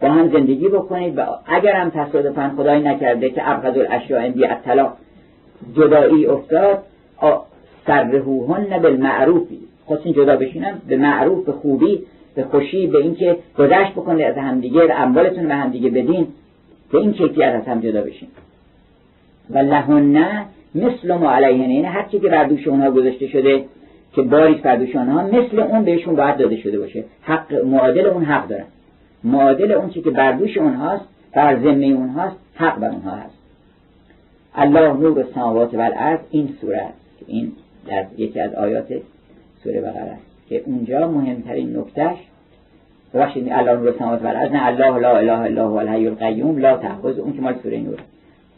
با 0.00 0.08
هم 0.08 0.32
زندگی 0.32 0.68
بکنید 0.68 1.18
و 1.18 1.22
اگر 1.46 1.72
هم 1.72 1.90
تصادفا 1.90 2.52
خدای 2.56 2.80
نکرده 2.80 3.30
که 3.30 3.50
ابغض 3.50 3.78
الاشیاء 3.78 4.28
بی 4.28 4.44
الطلاق 4.44 4.96
جدایی 5.76 6.26
افتاد 6.26 6.78
سرهوهن 7.86 8.78
بالمعروفی 8.78 9.58
خواستین 9.86 10.12
جدا 10.12 10.36
بشینم 10.36 10.82
به 10.88 10.96
معروف 10.96 11.44
به 11.46 11.52
خوبی 11.52 12.02
به 12.34 12.44
خوشی 12.44 12.86
به 12.86 12.98
اینکه 12.98 13.36
گذشت 13.58 13.92
بکنید 13.92 14.22
از 14.22 14.36
همدیگه 14.36 14.94
اموالتون 14.94 15.48
به 15.48 15.54
همدیگه 15.54 15.90
بدین 15.90 16.26
به 16.92 16.98
این 16.98 17.12
کیفیت 17.12 17.54
از 17.54 17.64
هم 17.64 17.80
جدا 17.80 18.02
بشین. 18.02 18.28
و 19.50 19.58
لهن 19.58 20.44
مثل 20.74 21.14
ما 21.14 21.30
علیهن 21.30 21.70
یعنی 21.70 21.82
هر 21.82 22.02
چیزی 22.02 22.22
که 22.22 22.28
بر 22.28 22.44
دوش 22.44 22.68
اونها 22.68 22.90
گذاشته 22.90 23.26
شده 23.26 23.64
که 24.12 24.22
باریس 24.22 24.60
بر 24.60 24.76
دوش 24.76 24.96
اونها 24.96 25.22
مثل 25.22 25.60
اون 25.60 25.84
بهشون 25.84 26.16
باید 26.16 26.36
داده 26.36 26.56
شده 26.56 26.78
باشه. 26.78 27.04
حق 27.22 27.54
معادل 27.54 28.06
اون 28.06 28.24
حق 28.24 28.48
دارن. 28.48 28.64
معادل 29.24 29.72
اون 29.72 29.88
چیزی 29.88 30.04
که 30.04 30.10
بر 30.10 30.32
دوش 30.32 30.58
اونهاست 30.58 31.04
بر 31.32 31.56
ذمه 31.56 31.86
اونهاست 31.86 32.36
حق 32.54 32.78
بر 32.78 32.88
اونها 32.88 33.10
هست. 33.10 33.38
الله 34.54 34.92
نور 34.92 35.18
السماوات 35.18 35.74
و 35.74 35.80
الارض 35.80 36.18
این 36.30 36.48
سوره 36.60 36.78
است 36.78 36.98
این 37.26 37.52
در 37.86 38.04
یکی 38.18 38.40
از 38.40 38.54
آیات 38.54 38.86
سوره 39.64 39.80
بقره 39.80 40.10
است. 40.10 40.22
که 40.48 40.62
اونجا 40.66 41.08
مهمترین 41.08 41.78
نکتهش 41.78 42.18
ببخشید 43.14 43.52
الله 43.52 43.72
نور 43.72 43.88
السماوات 43.88 44.22
و 44.22 44.26
الارض 44.26 44.52
نه 44.52 44.66
الله 44.66 44.98
لا 44.98 45.16
اله 45.16 45.40
الا 45.40 45.68
هو 45.68 45.74
الحی 45.74 46.06
القیوم 46.06 46.58
لا 46.58 46.76
تأخذ 46.76 47.18
اون 47.18 47.32
که 47.32 47.40
مال 47.40 47.54
سوره 47.62 47.78
نور 47.78 47.98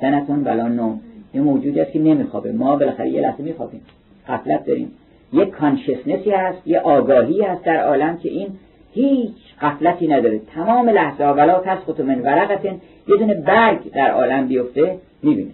سنتون 0.01 0.45
ولا 0.45 0.69
نوم 0.69 1.01
یه 1.35 1.41
موجودی 1.41 1.81
است 1.81 1.93
که 1.93 1.99
نمیخوابه. 1.99 2.53
ما 2.53 2.77
بالاخره 2.77 3.09
یه 3.09 3.21
لحظه 3.21 3.43
میخوابیم. 3.43 3.81
غفلت 4.29 4.67
داریم. 4.67 4.91
یک 5.33 5.51
کانشسنسی 5.51 6.31
هست 6.31 6.59
یه 6.67 6.81
آگاهی 6.81 7.43
هست 7.43 7.65
در 7.65 7.83
عالم 7.83 8.19
که 8.19 8.29
این 8.29 8.49
هیچ 8.93 9.35
غفلتی 9.61 10.07
نداره. 10.07 10.41
تمام 10.55 10.89
لحظه 10.89 11.25
ولا 11.25 11.61
تسقط 11.61 12.01
من 12.01 12.21
ورقتن 12.21 12.81
یه 13.09 13.17
دونه 13.17 13.35
برگ 13.35 13.93
در 13.93 14.11
عالم 14.11 14.47
بیفته 14.47 14.99
می‌بینه. 15.23 15.51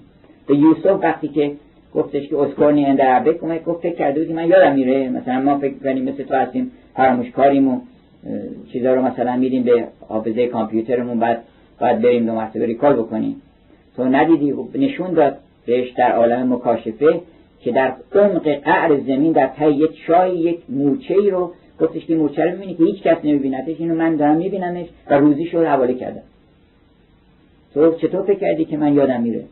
به 0.47 0.57
یوسف 0.57 0.99
وقتی 1.03 1.29
که 1.29 1.53
گفتش 1.95 2.29
که 2.29 2.39
اسکارنی 2.39 2.85
اند 2.85 3.01
عبک 3.01 3.43
اومد 3.43 3.65
گفت 3.65 3.81
فکر 3.81 3.95
کرده 3.95 4.21
بودی 4.21 4.33
من 4.33 4.49
یادم 4.49 4.75
میره 4.75 5.09
مثلا 5.09 5.41
ما 5.41 5.59
فکر 5.59 5.75
کنیم 5.75 6.05
مثل 6.05 6.23
تو 6.23 6.35
هستیم 6.35 6.71
فراموشکاریم 6.97 7.69
و 7.69 7.81
چیزا 8.73 8.95
رو 8.95 9.03
مثلا 9.03 9.37
میدیم 9.37 9.63
به 9.63 9.85
حافظه 10.09 10.47
کامپیوترمون 10.47 11.19
بعد 11.19 11.43
باید 11.81 12.03
بریم 12.03 12.27
دو 12.27 12.33
مرتبه 12.33 12.67
ریکال 12.67 12.93
بکنیم. 12.93 13.43
تو 13.97 14.05
ندیدی؟ 14.05 14.55
نشون 14.75 15.13
داد 15.13 15.37
بهش 15.67 15.91
در 15.91 16.13
عالم 16.13 16.53
مکاشفه 16.53 17.21
که 17.61 17.73
در 17.73 17.93
عمق 18.15 18.49
قعر 18.49 19.01
زمین 19.01 19.33
در 19.33 19.47
ته 19.47 19.73
یک 19.73 19.91
شای 20.07 20.39
یک 20.39 20.61
مورچه 20.69 21.15
ای 21.15 21.31
رو 21.31 21.53
گفتش 21.81 22.07
که 22.07 22.17
مورچه 22.17 22.45
رو 22.45 22.51
می‌بینی 22.51 22.75
که 22.75 22.85
هیچ 22.85 23.03
کس 23.03 23.17
نمیبیندش 23.25 23.77
اینو 23.79 23.95
من 23.95 24.17
دارم 24.17 24.37
میبینمش 24.37 24.87
و 25.11 25.15
روزیش 25.15 25.55
رو 25.55 25.65
حواله 25.65 25.95
کردم. 25.95 26.23
تو 27.75 27.95
چطور 27.95 28.23
فکر 28.23 28.39
کردی 28.39 28.65
که 28.65 28.77
من 28.77 28.95
یادم 28.95 29.23
میره؟ 29.23 29.45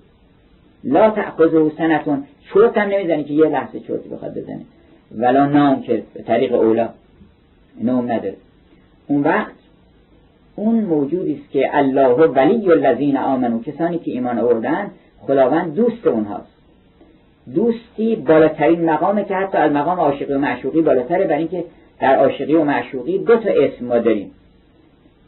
لا 0.85 1.11
تأخذه 1.11 1.71
سنتون 1.79 2.25
چرت 2.55 2.79
هم 2.79 2.89
نمی‌زنی 2.89 3.25
که 3.25 3.33
یه 3.33 3.47
لحظه 3.47 3.81
چرتی 3.81 4.09
بخواد 4.09 4.39
بزنه. 4.39 4.61
ولا 5.19 5.47
نام 5.47 5.83
که 5.83 6.03
به 6.15 6.23
طریق 6.23 6.55
اولا 6.55 6.89
نوم 7.83 8.13
نداره 8.13 8.37
اون 9.07 9.23
وقت 9.23 9.53
اون 10.57 10.75
موجودی 10.75 11.35
است 11.35 11.51
که 11.51 11.77
الله 11.77 12.27
ولی 12.27 12.71
الذین 12.71 13.17
آمنو 13.17 13.63
کسانی 13.63 13.99
که 13.99 14.11
ایمان 14.11 14.39
آوردن 14.39 14.91
خداوند 15.19 15.75
دوست 15.75 16.07
اونهاست. 16.07 16.56
دوستی 17.55 18.17
بالاترین 18.17 18.91
مقامه 18.91 19.25
که 19.25 19.35
حتی 19.35 19.59
از 19.59 19.73
مقام 19.73 20.01
عاشقی 20.01 20.33
و 20.33 20.39
معشوقی 20.39 20.83
بالاتره 20.83 21.25
برای 21.25 21.39
اینکه 21.39 21.65
در 22.01 22.17
عاشقی 22.17 22.55
و 22.55 22.65
معشوقی 22.65 23.19
دو 23.19 23.37
تا 23.37 23.51
اسم 23.51 23.85
ما 23.85 23.99
داریم 23.99 24.31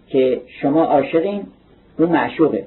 که 0.08 0.40
شما 0.60 0.84
عاشقین 0.84 1.42
اون 1.98 2.08
معشوقه. 2.08 2.64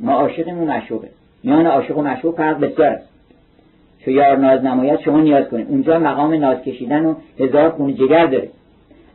ما 0.00 0.12
عاشقیم 0.12 0.58
اون 0.58 0.68
معشوقه. 0.68 1.08
میان 1.44 1.66
عاشق 1.66 1.98
و 1.98 2.02
معشوق 2.02 2.36
فرق 2.36 2.60
بسیار 2.60 2.88
است. 2.88 3.08
چو 4.04 4.10
یار 4.10 4.36
ناز 4.36 4.64
نماید 4.64 5.00
شما 5.00 5.20
نیاز 5.20 5.48
کنید. 5.48 5.66
اونجا 5.68 5.98
مقام 5.98 6.34
ناز 6.34 6.62
کشیدن 6.62 7.06
و 7.06 7.14
هزار 7.38 7.70
خون 7.70 7.94
جگر 7.94 8.26
داره. 8.26 8.48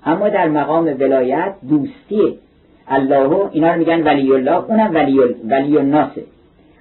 اما 0.06 0.30
در 0.30 0.48
مقام 0.48 0.86
ولایت 0.86 1.54
دوستی 1.70 2.40
الله 2.88 3.50
اینا 3.52 3.74
رو 3.74 3.80
میگن 3.80 4.04
ولی 4.04 4.34
الله 4.34 4.66
اونم 4.66 4.94
ولی 4.94 5.20
ولی 5.50 5.78
الناسه 5.78 6.24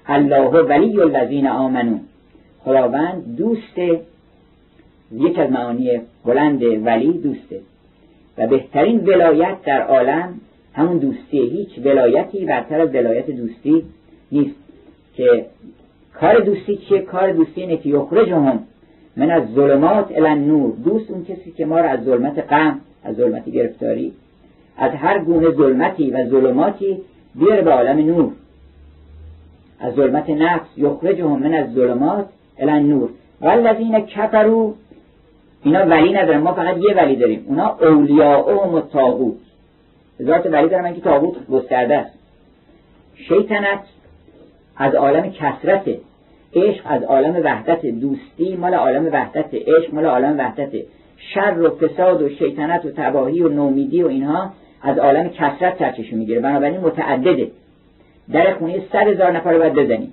الله 0.07 0.63
ولی 0.63 1.01
الذین 1.01 1.47
آمنون 1.47 2.01
خداوند 2.65 3.37
دوست 3.37 3.79
یک 5.13 5.39
از 5.39 5.51
معانی 5.51 6.01
بلند 6.25 6.63
ولی 6.63 7.13
دوسته. 7.13 7.61
و 8.39 8.47
بهترین 8.47 9.01
ولایت 9.01 9.63
در 9.63 9.83
عالم 9.83 10.35
همون 10.73 10.99
دوستی. 10.99 11.41
هیچ 11.41 11.69
ولایتی 11.87 12.45
برتر 12.45 12.81
از 12.81 12.89
ولایت 12.89 13.31
دوستی 13.31 13.85
نیست. 14.33 14.57
که 15.17 15.47
کار 16.15 16.41
دوستی 16.41 16.77
چیه؟ 16.77 16.99
کار 16.99 17.33
دوستی 17.33 17.61
اینه 17.61 17.77
که 17.77 17.89
یخرجهم 17.89 18.59
من 19.17 19.31
از 19.31 19.43
ظلمات 19.55 20.13
الان 20.17 20.45
نور 20.45 20.75
دوست 20.85 21.11
اون 21.11 21.25
کسی 21.25 21.51
که 21.51 21.67
ما 21.67 21.81
را 21.81 21.89
از 21.91 22.05
ظلمت 22.05 22.39
غم 22.39 22.81
از 23.05 23.17
ظلمت 23.17 23.49
گرفتاری 23.49 24.13
از 24.77 24.93
هر 24.93 25.19
گونه 25.19 25.51
ظلمتی 25.51 26.11
و 26.11 26.29
ظلماتی 26.29 26.99
بیاره 27.35 27.63
به 27.63 27.71
عالم 27.71 27.99
نور. 27.99 28.33
از 29.81 29.95
ظلمت 29.95 30.31
نفس. 30.31 30.67
یخرجهم 30.77 31.39
من 31.43 31.55
از 31.55 31.73
ظلمات 31.73 32.27
الان 32.63 32.89
نور 32.89 33.11
والذین 33.41 34.01
کفروا 34.01 34.73
اینا 35.65 35.87
ولی 35.87 36.13
ندارن. 36.13 36.41
ما 36.41 36.53
فقط 36.53 36.77
یه 36.77 36.95
ولی 36.95 37.17
داریم. 37.17 37.45
اونا 37.49 37.77
اولیاء 37.81 38.67
و 38.67 38.81
تاغوت 38.81 39.37
ذات 40.23 40.47
ولی 40.47 40.69
دارن 40.69 40.83
من 40.85 40.95
که 40.95 41.01
تاغوت 41.01 41.47
گسترده 41.47 41.97
است. 41.97 42.19
شیطنت 43.29 43.81
از 44.77 44.95
عالم 44.95 45.31
کسرته 45.31 45.99
عشق 46.55 46.83
از 46.85 47.03
عالم 47.03 47.37
وحدت 47.45 47.87
دوستی 47.87 48.57
مال 48.57 48.75
عالم 48.75 49.07
وحدت 49.07 49.55
عشق 49.55 49.95
مال 49.95 50.07
عالم 50.07 50.39
وحدت 50.39 50.71
شر 51.17 51.61
و 51.61 51.71
فساد 51.71 52.23
و 52.23 52.29
شیطنت 52.29 52.85
و 52.85 52.91
تباهی 52.91 53.43
و 53.43 53.49
نومیدی 53.49 54.03
و 54.03 54.07
اینها 54.07 54.53
از 54.83 54.99
عالم 54.99 55.29
کسرت 55.29 55.79
سرچشمه 55.79 56.19
می‌گیره. 56.19 56.41
بنابراین 56.41 56.81
متعدده. 56.81 57.51
در 58.33 58.55
خونه 58.55 58.83
صد 58.93 59.07
هزار 59.07 59.33
نفر 59.33 59.53
رو 59.53 59.59
باید 59.59 59.75
بزنیم. 59.75 60.13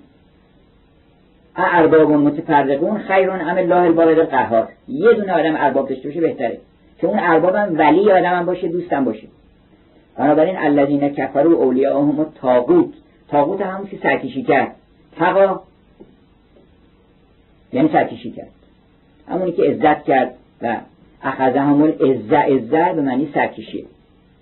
ارباب 1.56 2.12
متفرقون 2.12 2.98
خیرون 2.98 3.42
ام 3.42 3.58
الله 3.58 3.76
الواحد 3.76 4.20
القهار 4.20 4.68
یه 4.88 5.14
دونه 5.14 5.34
آدم 5.34 5.56
ارباب 5.56 5.90
داشته 5.90 6.08
باشه 6.08 6.22
بهتره. 6.22 6.58
که 6.98 7.08
اون 7.08 7.20
اربابم 7.20 7.76
ولی 7.78 8.12
آدمم 8.12 8.46
باشه 8.46 8.68
دوستم 8.68 9.06
باشه. 9.06 9.28
بنابراین 10.18 10.58
الذین 10.58 11.10
کفروا 11.10 11.54
اولیاءهم 11.54 12.20
الطاغوت. 12.20 12.94
طاغوت 13.32 13.62
همون 13.62 13.88
که 13.88 13.98
سرکشی 14.04 14.44
کرد. 14.44 14.76
تقا 15.16 15.62
یعنی 17.74 17.90
سرکشی 17.94 18.32
کرد. 18.32 18.50
همونی 19.28 19.52
که 19.52 19.64
عزت 19.64 20.04
کرد 20.04 20.34
و 20.62 20.78
اخذه 21.24 21.60
همون 21.60 21.90
عزه 21.90 22.38
عزه 22.38 22.94
به 22.94 23.02
معنی 23.02 23.32
سرکشی. 23.34 23.86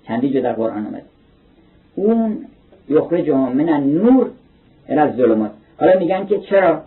چندی 0.08 0.30
جو 0.30 0.42
در 0.42 0.54
قرآن 0.54 0.86
آمده 0.86 1.04
اون 1.96 2.46
یخرج 2.90 3.30
من 3.30 3.70
نور 3.84 4.30
از 4.88 5.16
ظلمات. 5.16 5.52
حالا 5.80 6.00
میگن 6.00 6.26
که 6.26 6.40
چرا؟ 6.40 6.82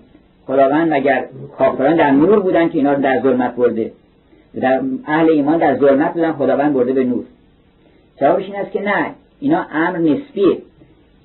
خداوند 0.47 0.93
مگر 0.93 1.25
کافران 1.59 1.97
در 1.97 2.11
نور 2.11 2.41
بودن 2.41 2.69
که 2.69 2.79
اینا 2.79 2.93
رو 2.93 3.03
در 3.03 3.21
ظلمت 3.23 3.57
برده؟ 3.57 3.93
در 4.61 4.81
اهل 5.07 5.31
ایمان 5.31 5.59
در 5.59 5.79
ظلمت 5.79 6.15
بودن 6.15 6.33
خداوند 6.33 6.75
برده 6.75 6.93
به 6.93 7.05
نور. 7.05 7.25
جوابش 8.21 8.45
این 8.45 8.57
است 8.57 8.73
که 8.73 8.81
نه 8.83 9.07
اینا 9.41 9.67
امر 9.73 9.99
نسبیه. 9.99 10.59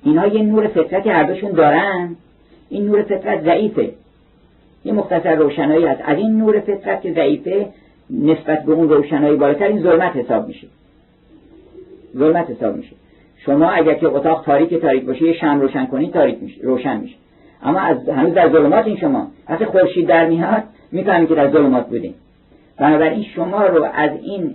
اینا 0.04 0.26
یه 0.26 0.42
نور 0.42 0.66
فطرتی 0.66 1.08
هر 1.10 1.22
دوشون 1.22 1.50
دارن. 1.50 2.16
این 2.70 2.86
نور 2.86 3.02
فطرت 3.02 3.44
ضعیفه. 3.44 3.90
یه 4.84 4.92
مختصر 4.92 5.34
روشنایی 5.34 5.84
هست. 5.84 6.00
از 6.04 6.18
این 6.18 6.38
نور 6.38 6.60
فطرت 6.60 7.02
که 7.02 7.12
ضعیفه 7.12 7.66
نسبت 8.10 8.64
به 8.64 8.72
اون 8.72 8.88
روشنایی 8.88 9.36
بالاتر 9.36 9.66
این 9.66 9.82
ظلمت 9.82 10.16
حساب 10.16 10.48
میشه. 10.48 10.66
ظلمت 12.16 12.50
حساب 12.50 12.76
میشه. 12.76 12.96
شما 13.36 13.70
اگر 13.70 13.94
که 13.94 14.08
اتاق 14.08 14.44
تاریک 14.44 14.74
تاریک 14.74 15.04
باشه 15.04 15.22
یه 15.22 15.32
شم 15.32 15.60
روشن 15.60 15.86
کنی 15.86 16.10
تاریک 16.10 16.42
میشه 16.42 16.60
روشن 16.62 17.00
میشه. 17.00 17.14
اما 17.62 17.80
از 17.80 18.08
هنوز 18.08 18.34
در 18.34 18.48
ظلمات 18.48 18.86
این 18.86 18.96
شما. 18.96 19.26
وقتی 19.48 19.64
خورشید 19.64 20.06
در 20.06 20.26
میاد 20.26 20.62
می‌فهمی 20.92 21.26
که 21.26 21.34
در 21.34 21.50
ظلمات 21.50 21.86
بودیم. 21.86 22.14
بنابراین 22.78 23.24
شما 23.24 23.66
رو 23.66 23.84
از 23.94 24.10
این 24.22 24.54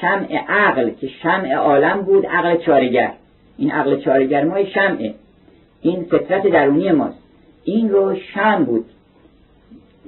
شمع 0.00 0.44
عقل 0.48 0.90
که 0.90 1.08
شمع 1.22 1.54
عالم 1.54 2.02
بود 2.02 2.26
عقل 2.26 2.56
چارگر 2.56 3.12
این 3.58 3.70
عقل 3.70 4.00
چارگر 4.00 4.44
ما 4.44 4.64
شمعه. 4.64 5.14
این 5.80 6.04
فطرت 6.04 6.46
درونی 6.46 6.92
ماست. 6.92 7.18
این 7.64 7.90
رو 7.90 8.14
شم 8.16 8.64
بود. 8.64 8.84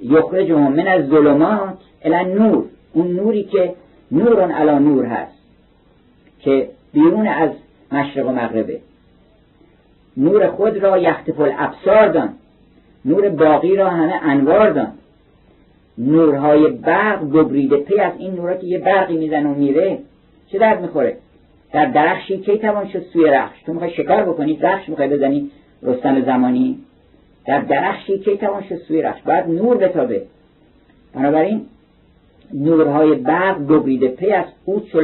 یخرجهم 0.03 0.73
من 0.73 0.87
از 0.87 1.07
ظلمات 1.07 1.79
الان 2.05 2.33
نور 2.33 2.65
اون 2.93 3.07
نوری 3.07 3.43
که 3.43 3.75
نورون 4.13 4.51
علا 4.51 4.79
نور 4.79 5.05
هست 5.05 5.33
که 6.41 6.69
بیرون 6.93 7.29
از 7.29 7.51
مشرق 7.93 8.29
و 8.29 8.33
مغربه. 8.33 8.81
نور 10.17 10.47
خود 10.47 10.77
را 10.77 10.99
یختف 10.99 11.41
الابصار 11.41 12.09
دان. 12.09 12.29
نور 13.05 13.29
باقی 13.29 13.77
را 13.77 13.91
همه 13.91 14.21
انوار 14.23 14.71
دان. 14.71 14.93
نورهای 15.99 16.69
برق 16.69 17.25
گبریده 17.25 17.77
پی 17.77 18.01
از 18.01 18.13
این 18.19 18.35
نورا 18.35 18.55
که 18.55 18.67
یه 18.67 18.79
برقی 18.79 19.17
میزن 19.17 19.47
و 19.47 19.55
میره 19.55 19.99
چه 20.49 20.59
درد 20.59 20.81
می‌خوره؟ 20.81 21.17
در 21.73 21.87
درخشی 21.87 22.39
کی 22.39 22.59
توان 22.59 22.89
شد 22.89 23.03
سوی 23.13 23.31
رخش؟ 23.31 23.63
تو 23.63 23.73
می‌خوای 23.73 23.91
شکار 23.91 24.23
بکنی؟ 24.23 24.59
رخش 24.63 24.89
می‌خوای 24.89 25.09
بزنی؟ 25.09 25.51
رستم 25.83 26.25
زمانی. 26.25 26.79
در 27.47 27.61
درخشی 27.61 28.19
کی 28.19 28.37
توان 28.37 28.63
شد 28.63 28.77
سوی 28.77 29.03
رخش؟ 29.03 29.23
باید 29.23 29.49
نور 29.49 29.77
بتابه. 29.77 30.23
بنابراین 31.15 31.67
نورهای 32.55 33.15
برق 33.15 33.67
گبریده 33.67 34.09
پی 34.09 34.33
از 34.33 34.45
اوچ 34.65 34.95
و 34.95 35.01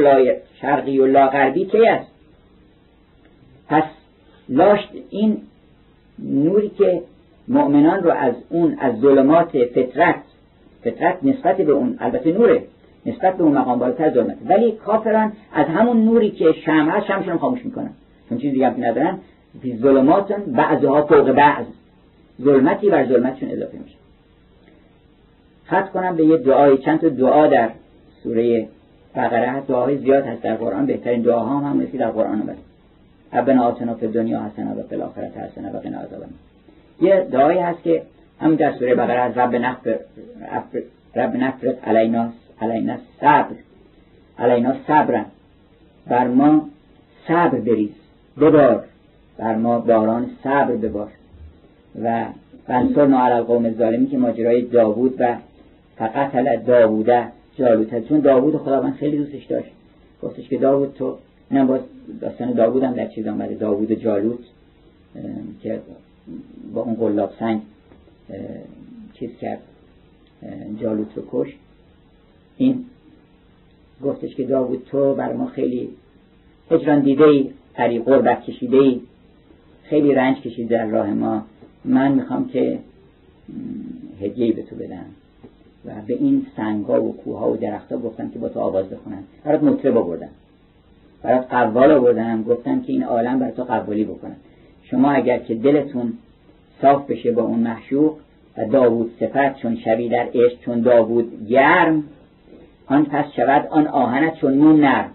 شرقی 0.61 0.99
و 0.99 1.05
لاغربی 1.05 1.65
کی 1.65 1.87
است؟ 1.87 2.11
پس 3.67 3.83
لاشت 4.49 4.89
این 5.09 5.37
نوری 6.19 6.69
که 6.69 7.01
مؤمنان 7.47 8.03
رو 8.03 8.11
از 8.11 8.33
اون 8.49 8.77
از 8.79 8.99
ظلمات 8.99 9.65
فطرت 9.65 10.15
فطرت 10.83 11.17
نسبت 11.23 11.57
به 11.57 11.71
اون 11.71 11.95
البته 11.99 12.31
نوره 12.31 12.63
نسبت 13.05 13.37
به 13.37 13.43
اون 13.43 13.57
مقام 13.57 13.79
بالاتر 13.79 14.13
ظلمت. 14.13 14.37
ولی 14.45 14.71
کافران 14.71 15.31
از 15.53 15.67
همون 15.67 16.05
نوری 16.05 16.31
که 16.31 16.51
شمع 16.65 16.91
هست 16.91 17.07
شمشون 17.07 17.37
خاموش 17.37 17.65
می‌کنن. 17.65 17.89
چون 18.29 18.37
چیزی 18.37 18.53
دیگه 18.53 18.79
ندارن 18.79 19.17
فی 19.61 19.77
ظلماتون 19.77 20.37
بعضها 20.37 21.01
فوق 21.01 21.31
بعض. 21.31 21.65
ظلمتی 22.41 22.89
بر 22.89 23.05
ظلمتشون 23.05 23.51
اضافه 23.51 23.77
میشه. 23.77 23.95
خط 25.65 25.89
کنم 25.89 26.15
به 26.15 26.25
یه 26.25 26.37
دعای 26.37 26.77
چند 26.77 27.01
تا 27.01 27.09
دعا 27.09 27.47
در 27.47 27.69
سوره 28.23 28.67
بقره. 29.15 29.61
دعاهای 29.67 29.97
زیاد 29.97 30.23
هست 30.23 30.41
در 30.41 30.55
قرآن 30.55 30.85
بهترین 30.85 31.21
دعاها 31.21 31.57
هم 31.59 31.81
هم 31.81 31.85
در 31.85 32.11
قرآن 32.11 32.41
آمده 32.41 32.68
ربنا 33.33 33.63
آتنا 33.63 33.93
فی 33.93 34.07
دنیا 34.07 34.43
حسنه 34.43 34.71
و 34.71 34.83
فی 34.83 34.95
الاخره 34.95 35.27
حسنه 35.27 35.71
و 35.71 35.79
قنا 35.79 35.99
عذاب 35.99 36.23
یه 37.01 37.27
دعایی 37.31 37.59
هست 37.59 37.83
که 37.83 38.01
همین 38.41 38.55
در 38.55 38.71
سوره 38.71 38.95
بقره 38.95 39.19
از 39.19 39.37
رب 39.37 39.55
نفر 39.55 39.99
رب 41.15 41.35
نفرت 41.35 41.87
علینا 41.87 42.29
علینا 42.61 42.97
صبر 43.21 43.55
علینا 44.39 44.75
صبرن. 44.87 45.25
بر 46.07 46.27
ما 46.27 46.69
صبر 47.27 47.59
بریز 47.59 47.89
ببار. 48.37 48.83
بر 49.37 49.55
ما 49.55 49.79
باران 49.79 50.29
صبر 50.43 50.75
ببار. 50.75 51.09
و 52.03 52.25
فانصرنا 52.67 53.25
علی 53.25 53.33
القوم 53.33 53.65
الظالمی 53.65 54.07
که 54.07 54.17
ماجرای 54.17 54.61
داوود 54.61 55.15
و 55.19 55.35
فقط 55.97 56.31
داووده 56.65 57.27
جالوت 57.55 58.07
چون 58.07 58.19
داوود 58.19 58.57
خداوند 58.57 58.93
خیلی 58.93 59.17
دوستش 59.17 59.45
داشت. 59.45 59.71
گفتش 60.23 60.49
که 60.49 60.57
داوود 60.57 60.93
تو 60.93 61.17
نه 61.51 61.65
باز 61.65 61.81
داستان 62.21 62.53
داوود 62.53 62.83
هم 62.83 62.93
در 62.93 63.07
چیز 63.07 63.27
آمده. 63.27 63.55
داوود 63.55 63.91
جالوت 63.91 64.39
که 65.61 65.81
با 66.73 66.81
اون 66.81 66.93
قلاب 66.93 67.33
سنگ 67.39 67.61
چیز 69.13 69.29
کرد 69.41 69.59
جالوت 70.81 71.07
رو 71.15 71.23
کش 71.31 71.55
این 72.57 72.85
گفتش 74.03 74.35
که 74.35 74.43
داوود 74.43 74.87
تو 74.91 75.13
بر 75.15 75.33
ما 75.33 75.45
خیلی 75.45 75.89
هجران 76.71 76.99
دیده 76.99 77.23
ای 77.23 77.49
پری 77.73 77.99
قربت 77.99 78.43
کشیده 78.43 78.77
ای 78.77 79.01
خیلی 79.83 80.13
رنج 80.13 80.37
کشید 80.37 80.67
در 80.67 80.85
راه 80.85 81.13
ما. 81.13 81.45
من 81.85 82.11
می‌خوام 82.11 82.49
که 82.49 82.79
هدیه 84.21 84.53
به 84.53 84.63
تو 84.63 84.75
بدم. 84.75 85.05
و 85.85 85.91
به 86.07 86.13
این 86.13 86.45
سنگا 86.57 87.03
و 87.03 87.17
کوها 87.17 87.51
و 87.51 87.57
درختها 87.57 87.97
گفتم 87.97 88.29
که 88.29 88.39
با 88.39 88.49
تو 88.49 88.59
آواز 88.59 88.89
بخونن. 88.89 89.23
برات 89.43 89.63
مطرب 89.63 89.97
آوردن 89.97 90.29
برات 91.23 91.53
قوال 91.53 91.91
آوردن 91.91 92.43
گفتم 92.43 92.81
که 92.81 92.93
این 92.93 93.03
عالم 93.03 93.39
بر 93.39 93.51
تو 93.51 93.63
قوالی 93.63 94.03
بکنن 94.03 94.35
شما 94.83 95.11
اگر 95.11 95.37
که 95.37 95.55
دلتون 95.55 96.13
صاف 96.81 97.11
بشه 97.11 97.31
با 97.31 97.41
اون 97.41 97.59
محشوق 97.59 98.15
و 98.57 98.65
داوود 98.65 99.11
صفت 99.19 99.55
چون 99.61 99.75
شبی 99.75 100.09
در 100.09 100.27
عشق 100.33 100.59
چون 100.65 100.81
داوود 100.81 101.47
گرم 101.47 102.03
آن 102.87 103.05
پس 103.05 103.25
شود 103.35 103.67
آن 103.71 103.87
آهنت 103.87 104.35
چون 104.35 104.53
نون 104.53 104.79
نرم. 104.79 105.09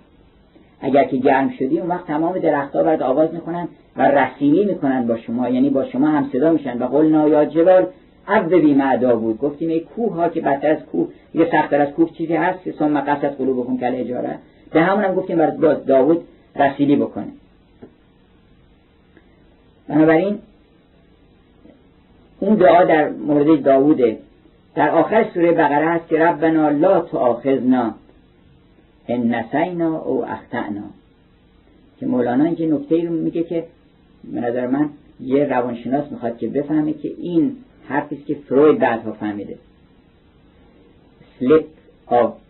اگر 0.81 1.05
که 1.05 1.17
گرم 1.17 1.51
شدی 1.51 1.79
اون 1.79 1.89
وقت 1.89 2.07
تمام 2.07 2.39
درختها 2.39 2.83
برات 2.83 3.03
آواز 3.03 3.35
می‌کنن 3.35 3.69
و 3.97 4.03
رسیمی 4.03 4.65
می‌کنن 4.65 5.07
با 5.07 5.17
شما. 5.17 5.49
یعنی 5.49 5.71
با 5.71 5.85
شما 5.85 6.09
هم 6.09 6.29
صدا 6.33 6.53
میشن. 6.53 6.79
و 6.79 6.87
قلنا 6.87 7.29
یا 7.29 7.45
جبال 7.45 7.87
بی 8.49 8.75
معدا 8.75 9.17
بود. 9.17 9.39
گفتیم 9.39 9.69
ای 9.69 9.81
کوه 9.81 10.15
ها 10.15 10.29
که 10.29 10.41
بدتر 10.41 10.71
از 10.71 10.79
کوه 10.93 11.09
یه 11.35 11.49
سختتر 11.53 11.81
از 11.81 11.89
کوه 11.89 12.11
چیزی 12.11 12.35
هست 12.35 12.63
که 12.65 12.73
ثم 12.73 13.01
قصد 13.01 13.37
قلوبکم 13.39 13.77
کل 13.77 13.95
اجاره. 13.95 14.39
به 14.75 14.83
همون 14.83 15.05
هم 15.05 15.15
گفتیم 15.15 15.37
برای 15.37 15.77
داوود 15.87 16.25
رسیلی 16.57 16.97
بکنه. 16.97 17.27
بنابراین 19.89 20.39
اون 22.41 22.55
دعا 22.55 22.85
در 22.85 23.11
مورد 23.11 23.63
داووده. 23.63 24.19
در 24.75 24.91
آخر 24.91 25.27
سوره 25.35 25.53
بقره 25.53 25.89
هست 25.89 26.09
که 26.09 26.19
ربنا 26.19 26.69
لا 26.69 27.01
تؤاخذنا 27.01 27.95
ان 29.09 29.35
نسینا 29.35 29.99
او 29.99 30.25
اخطأنا. 30.25 30.83
که 32.01 32.07
مولانا 32.07 32.45
اینجا 32.45 32.65
نکته 32.65 33.05
رو 33.09 33.13
میگه 33.13 33.43
که 33.43 33.65
به 34.25 34.41
نظر 34.41 34.67
من 34.67 34.89
یه 35.21 35.45
روانشناس 35.45 36.13
می‌خواد 36.13 36.39
که 36.39 36.49
بفهمه 36.49 36.93
که 36.93 37.09
این 37.19 37.57
حرفی 37.89 38.17
که 38.17 38.35
فروید 38.35 38.79
بعدها 38.79 39.13
فهمیده. 39.13 39.59
Slip 41.41 41.65
of 42.11 42.44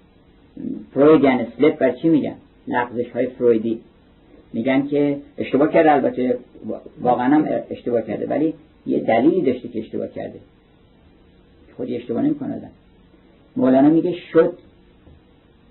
فرویدیان 0.94 1.46
slip 1.58 1.78
بر 1.78 1.90
چی 1.90 2.08
میگن؟ 2.08 2.34
لغزش 2.68 3.10
های 3.10 3.26
فرویدی. 3.26 3.80
میگن 4.52 4.86
که 4.86 5.18
اشتباه 5.38 5.72
کرده 5.72 5.92
البته 5.92 6.38
واقعا 7.00 7.34
هم 7.34 7.48
اشتباه 7.70 8.02
کرده 8.02 8.26
ولی 8.26 8.54
یه 8.86 9.00
دلیلی 9.00 9.52
داشته 9.52 9.68
که 9.68 9.78
اشتباه 9.78 10.08
کرده. 10.08 10.38
خودی 11.76 11.96
اشتباه 11.96 12.22
نمی‌کنه 12.22 12.56
آدم. 12.56 12.70
مولانا 13.56 13.88
میگه 13.88 14.12
شد. 14.32 14.58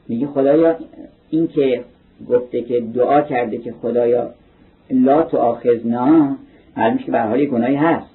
میگه 0.07 0.27
خدایا 0.27 0.77
این 1.30 1.47
که 1.47 1.84
گفته 2.30 2.61
که 2.61 2.80
دعا 2.80 3.22
کرده 3.22 3.57
که 3.57 3.73
خدایا 3.81 4.34
لا 4.91 5.23
تو 5.23 5.38
آخذنا 5.38 6.38
معلوم 6.77 6.97
که 6.97 7.11
به 7.11 7.22
حال 7.22 7.45
گناهی 7.45 7.76
هست. 7.76 8.10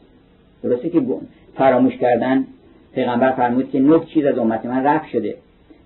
درسته 0.62 0.90
که 0.90 1.02
فراموش 1.54 1.96
کردن 1.96 2.44
پیغمبر 2.94 3.32
فرمود 3.32 3.70
که 3.70 3.80
نه 3.80 4.00
چیز 4.14 4.24
از 4.24 4.38
امت 4.38 4.66
من 4.66 4.84
رفت 4.84 5.08
شده. 5.08 5.36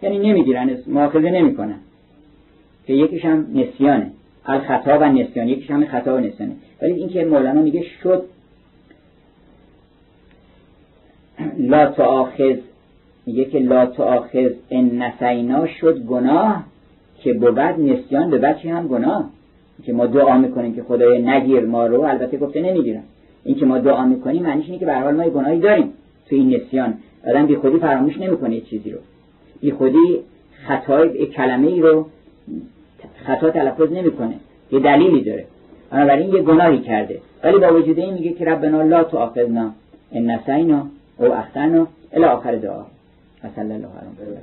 یعنی 0.03 0.19
نمی‌گیرن 0.19 0.77
مؤاخذه 0.87 1.31
نمی‌کنن. 1.31 1.79
که 2.87 2.93
یکیش 2.93 3.25
هم 3.25 3.47
نسیانه. 3.55 4.11
خطا 4.45 4.99
و 4.99 5.05
نسیان. 5.05 5.49
یکیش 5.49 5.71
هم 5.71 5.87
خطا 5.87 6.17
و 6.17 6.19
نسیانه. 6.19 6.53
ولی 6.83 6.93
اینکه 6.93 7.25
مولانا 7.25 7.63
میگه 7.63 7.85
شد. 8.03 8.25
لا 11.59 11.87
تآخذ 11.87 12.57
میگه 13.27 13.45
که 13.45 13.59
لا 13.59 13.87
تآخذ 13.87 14.51
ان 14.71 15.03
نسینا 15.03 15.67
شد 15.67 15.99
گناه. 15.99 16.65
که 17.19 17.33
بود 17.33 17.59
نسیان 17.59 18.31
به 18.31 18.39
بچه 18.39 18.75
هم 18.75 18.89
گناه؟ 18.89 19.31
که 19.83 19.93
ما 19.93 20.07
دعا 20.07 20.39
می‌کنیم 20.39 20.75
که 20.75 20.83
خدای 20.83 21.23
نگیر 21.23 21.67
ما 21.67 21.87
رو 21.87 22.01
البته 22.01 22.37
گفته 22.37 22.61
نمی‌گیرم 22.61 23.03
این 23.45 23.57
که 23.57 23.67
ما 23.67 23.79
دعا 23.79 24.07
می‌کنیم 24.07 24.43
معنیش 24.43 24.67
اینه 24.67 24.79
که 24.79 24.87
به 24.87 24.95
حال 24.95 25.15
ما 25.15 25.29
گناهی 25.29 25.59
داریم 25.59 25.93
تو 26.29 26.37
این 26.37 26.55
نسیان. 26.55 26.95
آدم 27.27 27.47
بی 27.47 27.57
خودی 27.57 27.79
فراموش 27.79 28.19
نمی‌کنه 28.19 28.61
چیزی 28.61 28.91
رو. 28.91 28.99
بی 29.63 29.71
خودی 29.71 30.21
خطای 30.67 31.27
کلمه 31.27 31.67
ای 31.67 31.81
رو 31.81 32.07
خطا 33.27 33.51
تلفظ 33.51 33.93
نمی‌کنه. 33.93 34.35
یه 34.73 34.81
دلیلی 34.81 35.25
داره. 35.25 35.45
بنابراین 35.91 36.29
یه 36.35 36.43
گناهی 36.43 36.79
کرده. 36.79 37.21
ولی 37.45 37.59
با 37.59 37.75
وجود 37.75 37.99
این 37.99 38.15
میگه 38.15 38.33
که 38.33 38.45
ربنا 38.45 38.83
لا 38.83 39.05
تؤاخذنا 39.05 39.71
ان 40.13 40.31
نسینا 40.31 40.87
او 41.19 41.35
اخطانا 41.35 41.87
الی 42.13 42.25
آخر 42.25 42.55
دعا. 42.55 42.85
صلی 43.57 43.73
الله 43.73 43.75
علیه 43.77 44.43